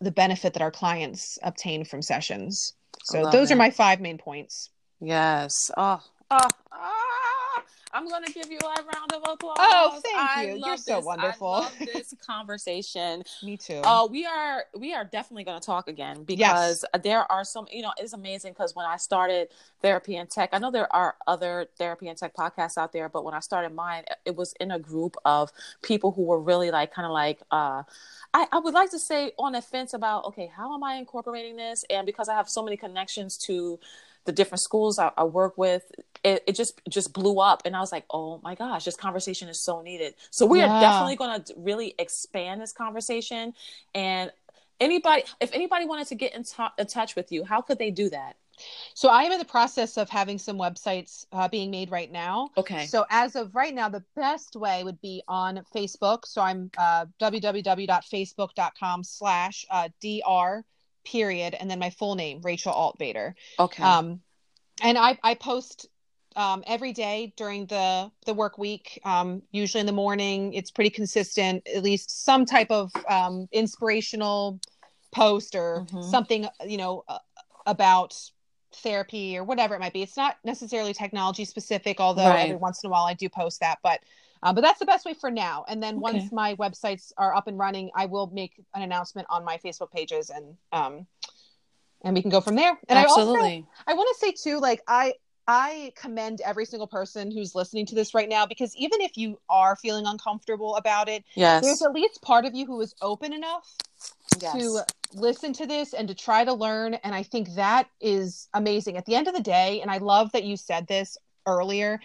the 0.00 0.10
benefit 0.10 0.54
that 0.54 0.62
our 0.62 0.72
clients 0.72 1.38
obtain 1.42 1.84
from 1.84 2.02
sessions. 2.02 2.74
So 3.04 3.30
those 3.30 3.50
it. 3.50 3.54
are 3.54 3.56
my 3.56 3.70
five 3.70 4.00
main 4.00 4.18
points. 4.18 4.70
Yes. 5.00 5.70
Oh, 5.76 6.00
oh, 6.30 6.48
oh. 6.72 7.03
I'm 7.94 8.08
going 8.08 8.24
to 8.24 8.32
give 8.32 8.50
you 8.50 8.58
a 8.58 8.82
round 8.82 9.12
of 9.12 9.22
applause. 9.24 9.56
Oh, 9.58 10.00
thank 10.02 10.16
I 10.18 10.46
you. 10.46 10.62
You're 10.64 10.76
so 10.76 10.96
this. 10.96 11.04
wonderful. 11.04 11.46
I 11.46 11.60
love 11.60 11.72
this 11.92 12.14
conversation. 12.26 13.22
Me 13.42 13.56
too. 13.56 13.80
Oh, 13.84 14.04
uh, 14.04 14.08
we 14.08 14.26
are 14.26 14.64
we 14.76 14.92
are 14.92 15.04
definitely 15.04 15.44
going 15.44 15.60
to 15.60 15.64
talk 15.64 15.86
again 15.86 16.24
because 16.24 16.84
yes. 16.92 17.02
there 17.04 17.30
are 17.30 17.44
some. 17.44 17.66
You 17.70 17.82
know, 17.82 17.92
it's 17.96 18.12
amazing 18.12 18.52
because 18.52 18.74
when 18.74 18.84
I 18.84 18.96
started 18.96 19.48
therapy 19.80 20.16
and 20.16 20.28
tech, 20.28 20.50
I 20.52 20.58
know 20.58 20.72
there 20.72 20.92
are 20.94 21.14
other 21.28 21.66
therapy 21.78 22.08
and 22.08 22.18
tech 22.18 22.34
podcasts 22.34 22.76
out 22.76 22.92
there, 22.92 23.08
but 23.08 23.24
when 23.24 23.34
I 23.34 23.40
started 23.40 23.72
mine, 23.72 24.04
it 24.24 24.34
was 24.34 24.54
in 24.58 24.72
a 24.72 24.78
group 24.78 25.16
of 25.24 25.52
people 25.82 26.10
who 26.10 26.22
were 26.22 26.40
really 26.40 26.70
like 26.70 26.92
kind 26.92 27.06
of 27.06 27.12
like. 27.12 27.40
uh 27.50 27.84
I, 28.36 28.48
I 28.50 28.58
would 28.58 28.74
like 28.74 28.90
to 28.90 28.98
say 28.98 29.30
on 29.38 29.52
the 29.52 29.62
fence 29.62 29.94
about 29.94 30.24
okay 30.24 30.50
how 30.56 30.74
am 30.74 30.82
i 30.82 30.94
incorporating 30.94 31.54
this 31.54 31.84
and 31.88 32.04
because 32.04 32.28
i 32.28 32.34
have 32.34 32.48
so 32.48 32.64
many 32.64 32.76
connections 32.76 33.38
to 33.46 33.78
the 34.24 34.32
different 34.32 34.60
schools 34.60 34.98
I, 34.98 35.12
I 35.16 35.24
work 35.24 35.56
with, 35.56 35.90
it, 36.24 36.42
it, 36.46 36.56
just 36.56 36.80
just 36.88 37.12
blew 37.12 37.38
up 37.38 37.62
and 37.64 37.76
i 37.76 37.80
was 37.80 37.92
like 37.92 38.04
oh 38.10 38.40
my 38.42 38.54
gosh 38.54 38.84
this 38.84 38.96
conversation 38.96 39.48
is 39.48 39.60
so 39.60 39.82
needed 39.82 40.14
so 40.30 40.46
we 40.46 40.58
yeah. 40.58 40.68
are 40.68 40.80
definitely 40.80 41.16
going 41.16 41.42
to 41.42 41.54
really 41.56 41.94
expand 41.98 42.60
this 42.60 42.72
conversation 42.72 43.52
and 43.94 44.32
anybody 44.80 45.22
if 45.40 45.52
anybody 45.52 45.86
wanted 45.86 46.06
to 46.06 46.14
get 46.14 46.34
in, 46.34 46.42
t- 46.42 46.64
in 46.78 46.86
touch 46.86 47.14
with 47.14 47.30
you 47.30 47.44
how 47.44 47.60
could 47.60 47.78
they 47.78 47.90
do 47.90 48.08
that 48.10 48.36
so 48.94 49.08
I 49.08 49.24
am 49.24 49.32
in 49.32 49.38
the 49.38 49.44
process 49.44 49.96
of 49.96 50.08
having 50.08 50.38
some 50.38 50.56
websites 50.58 51.26
uh, 51.32 51.48
being 51.48 51.72
made 51.72 51.90
right 51.90 52.10
now. 52.10 52.50
Okay. 52.56 52.86
So 52.86 53.04
as 53.10 53.34
of 53.34 53.52
right 53.54 53.74
now, 53.74 53.88
the 53.88 54.04
best 54.14 54.54
way 54.54 54.84
would 54.84 55.00
be 55.00 55.24
on 55.26 55.64
Facebook. 55.74 56.24
So 56.24 56.40
I'm 56.40 56.70
uh, 56.78 57.06
www.facebook.com 57.20 59.02
slash 59.02 59.66
uh, 59.70 59.88
dr 60.00 60.64
period 61.04 61.54
and 61.58 61.70
then 61.70 61.78
my 61.78 61.90
full 61.90 62.14
name 62.14 62.40
Rachel 62.42 62.72
Altvater. 62.72 63.34
Okay. 63.58 63.82
Um, 63.82 64.20
and 64.82 64.98
I 64.98 65.18
I 65.22 65.34
post 65.34 65.86
um, 66.36 66.64
every 66.66 66.92
day 66.92 67.32
during 67.36 67.66
the 67.66 68.10
the 68.26 68.34
work 68.34 68.58
week. 68.58 69.00
Um, 69.04 69.42
usually 69.52 69.80
in 69.80 69.86
the 69.86 69.92
morning, 69.92 70.54
it's 70.54 70.70
pretty 70.70 70.90
consistent. 70.90 71.66
At 71.74 71.82
least 71.82 72.24
some 72.24 72.44
type 72.44 72.70
of 72.70 72.92
um, 73.08 73.48
inspirational 73.52 74.60
post 75.12 75.54
or 75.54 75.86
mm-hmm. 75.86 76.02
something 76.10 76.46
you 76.66 76.76
know 76.76 77.04
uh, 77.08 77.18
about 77.66 78.18
therapy 78.72 79.36
or 79.36 79.44
whatever 79.44 79.74
it 79.74 79.80
might 79.80 79.92
be. 79.92 80.02
It's 80.02 80.16
not 80.16 80.36
necessarily 80.44 80.92
technology 80.92 81.44
specific, 81.44 82.00
although 82.00 82.28
right. 82.28 82.44
every 82.44 82.56
once 82.56 82.82
in 82.82 82.88
a 82.88 82.90
while 82.90 83.04
I 83.04 83.14
do 83.14 83.28
post 83.28 83.60
that. 83.60 83.78
But 83.82 84.00
uh, 84.42 84.52
but 84.52 84.60
that's 84.60 84.78
the 84.78 84.86
best 84.86 85.06
way 85.06 85.14
for 85.14 85.30
now. 85.30 85.64
And 85.68 85.82
then 85.82 85.94
okay. 85.94 86.00
once 86.00 86.32
my 86.32 86.54
websites 86.56 87.12
are 87.16 87.34
up 87.34 87.46
and 87.46 87.58
running, 87.58 87.90
I 87.94 88.06
will 88.06 88.26
make 88.26 88.60
an 88.74 88.82
announcement 88.82 89.26
on 89.30 89.44
my 89.44 89.58
Facebook 89.58 89.90
pages 89.90 90.30
and 90.30 90.56
um 90.72 91.06
and 92.02 92.14
we 92.14 92.20
can 92.20 92.30
go 92.30 92.42
from 92.42 92.54
there. 92.54 92.78
And 92.88 92.98
Absolutely. 92.98 93.40
I 93.40 93.54
also 93.54 93.66
I 93.86 93.94
want 93.94 94.08
to 94.14 94.26
say 94.26 94.32
too, 94.32 94.60
like 94.60 94.82
I 94.86 95.14
I 95.46 95.92
commend 95.94 96.40
every 96.40 96.64
single 96.64 96.86
person 96.86 97.30
who's 97.30 97.54
listening 97.54 97.86
to 97.86 97.94
this 97.94 98.14
right 98.14 98.28
now 98.28 98.46
because 98.46 98.74
even 98.76 99.00
if 99.02 99.16
you 99.16 99.38
are 99.50 99.76
feeling 99.76 100.06
uncomfortable 100.06 100.76
about 100.76 101.08
it, 101.08 101.24
yes. 101.34 101.62
there's 101.62 101.82
at 101.82 101.92
least 101.92 102.22
part 102.22 102.44
of 102.44 102.54
you 102.54 102.64
who 102.64 102.80
is 102.80 102.94
open 103.02 103.32
enough 103.32 103.74
yes. 104.40 104.52
to 104.54 104.80
listen 105.12 105.52
to 105.54 105.66
this 105.66 105.92
and 105.92 106.08
to 106.08 106.14
try 106.14 106.44
to 106.44 106.52
learn. 106.52 106.94
And 106.94 107.14
I 107.14 107.22
think 107.22 107.54
that 107.54 107.88
is 108.00 108.48
amazing. 108.54 108.96
At 108.96 109.04
the 109.04 109.14
end 109.14 109.28
of 109.28 109.34
the 109.34 109.42
day, 109.42 109.80
and 109.82 109.90
I 109.90 109.98
love 109.98 110.32
that 110.32 110.44
you 110.44 110.56
said 110.56 110.86
this 110.86 111.18
earlier, 111.46 112.00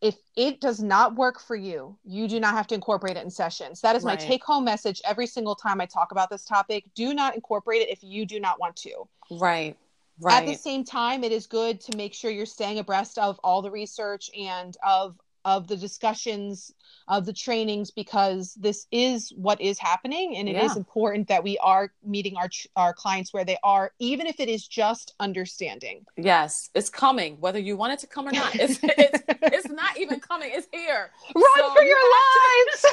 if 0.00 0.16
it 0.36 0.60
does 0.60 0.82
not 0.82 1.14
work 1.14 1.40
for 1.40 1.56
you, 1.56 1.96
you 2.04 2.28
do 2.28 2.38
not 2.40 2.54
have 2.54 2.66
to 2.66 2.74
incorporate 2.74 3.16
it 3.16 3.24
in 3.24 3.30
sessions. 3.30 3.80
That 3.80 3.96
is 3.96 4.02
right. 4.02 4.20
my 4.20 4.26
take 4.26 4.44
home 4.44 4.64
message 4.64 5.00
every 5.04 5.26
single 5.26 5.54
time 5.54 5.80
I 5.80 5.86
talk 5.86 6.12
about 6.12 6.28
this 6.28 6.44
topic. 6.44 6.84
Do 6.94 7.14
not 7.14 7.34
incorporate 7.34 7.82
it 7.82 7.88
if 7.88 8.00
you 8.02 8.26
do 8.26 8.40
not 8.40 8.60
want 8.60 8.76
to. 8.76 9.08
Right. 9.30 9.76
Right. 10.20 10.42
At 10.42 10.46
the 10.46 10.54
same 10.54 10.84
time, 10.84 11.24
it 11.24 11.32
is 11.32 11.46
good 11.46 11.80
to 11.82 11.96
make 11.96 12.14
sure 12.14 12.30
you're 12.30 12.46
staying 12.46 12.78
abreast 12.78 13.18
of 13.18 13.38
all 13.42 13.62
the 13.62 13.70
research 13.70 14.30
and 14.38 14.76
of 14.86 15.18
of 15.44 15.68
the 15.68 15.76
discussions 15.76 16.72
of 17.06 17.26
the 17.26 17.32
trainings 17.32 17.90
because 17.90 18.54
this 18.54 18.86
is 18.90 19.30
what 19.36 19.60
is 19.60 19.78
happening 19.78 20.36
and 20.36 20.48
it 20.48 20.54
yeah. 20.54 20.64
is 20.64 20.76
important 20.76 21.28
that 21.28 21.44
we 21.44 21.58
are 21.58 21.92
meeting 22.02 22.36
our 22.36 22.48
our 22.76 22.94
clients 22.94 23.32
where 23.32 23.44
they 23.44 23.58
are 23.62 23.92
even 23.98 24.26
if 24.26 24.40
it 24.40 24.48
is 24.48 24.66
just 24.66 25.14
understanding 25.20 26.04
yes 26.16 26.70
it's 26.74 26.88
coming 26.88 27.36
whether 27.40 27.58
you 27.58 27.76
want 27.76 27.92
it 27.92 27.98
to 27.98 28.06
come 28.06 28.26
or 28.26 28.32
not 28.32 28.54
it's 28.54 28.78
it's, 28.82 29.22
it's 29.28 29.68
not 29.68 29.98
even 29.98 30.18
coming 30.18 30.50
it's 30.52 30.68
here 30.72 31.10
run 31.34 31.44
so 31.56 31.74
for 31.74 31.82
your 31.82 31.98
lives 31.98 32.86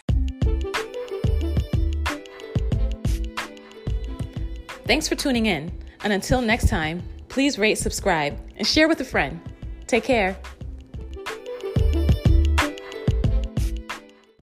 Thanks 4.90 5.06
for 5.06 5.14
tuning 5.14 5.46
in. 5.46 5.70
And 6.02 6.12
until 6.12 6.42
next 6.42 6.68
time, 6.68 7.00
please 7.28 7.60
rate, 7.60 7.78
subscribe, 7.78 8.36
and 8.56 8.66
share 8.66 8.88
with 8.88 9.00
a 9.00 9.04
friend. 9.04 9.40
Take 9.86 10.02
care. 10.02 10.36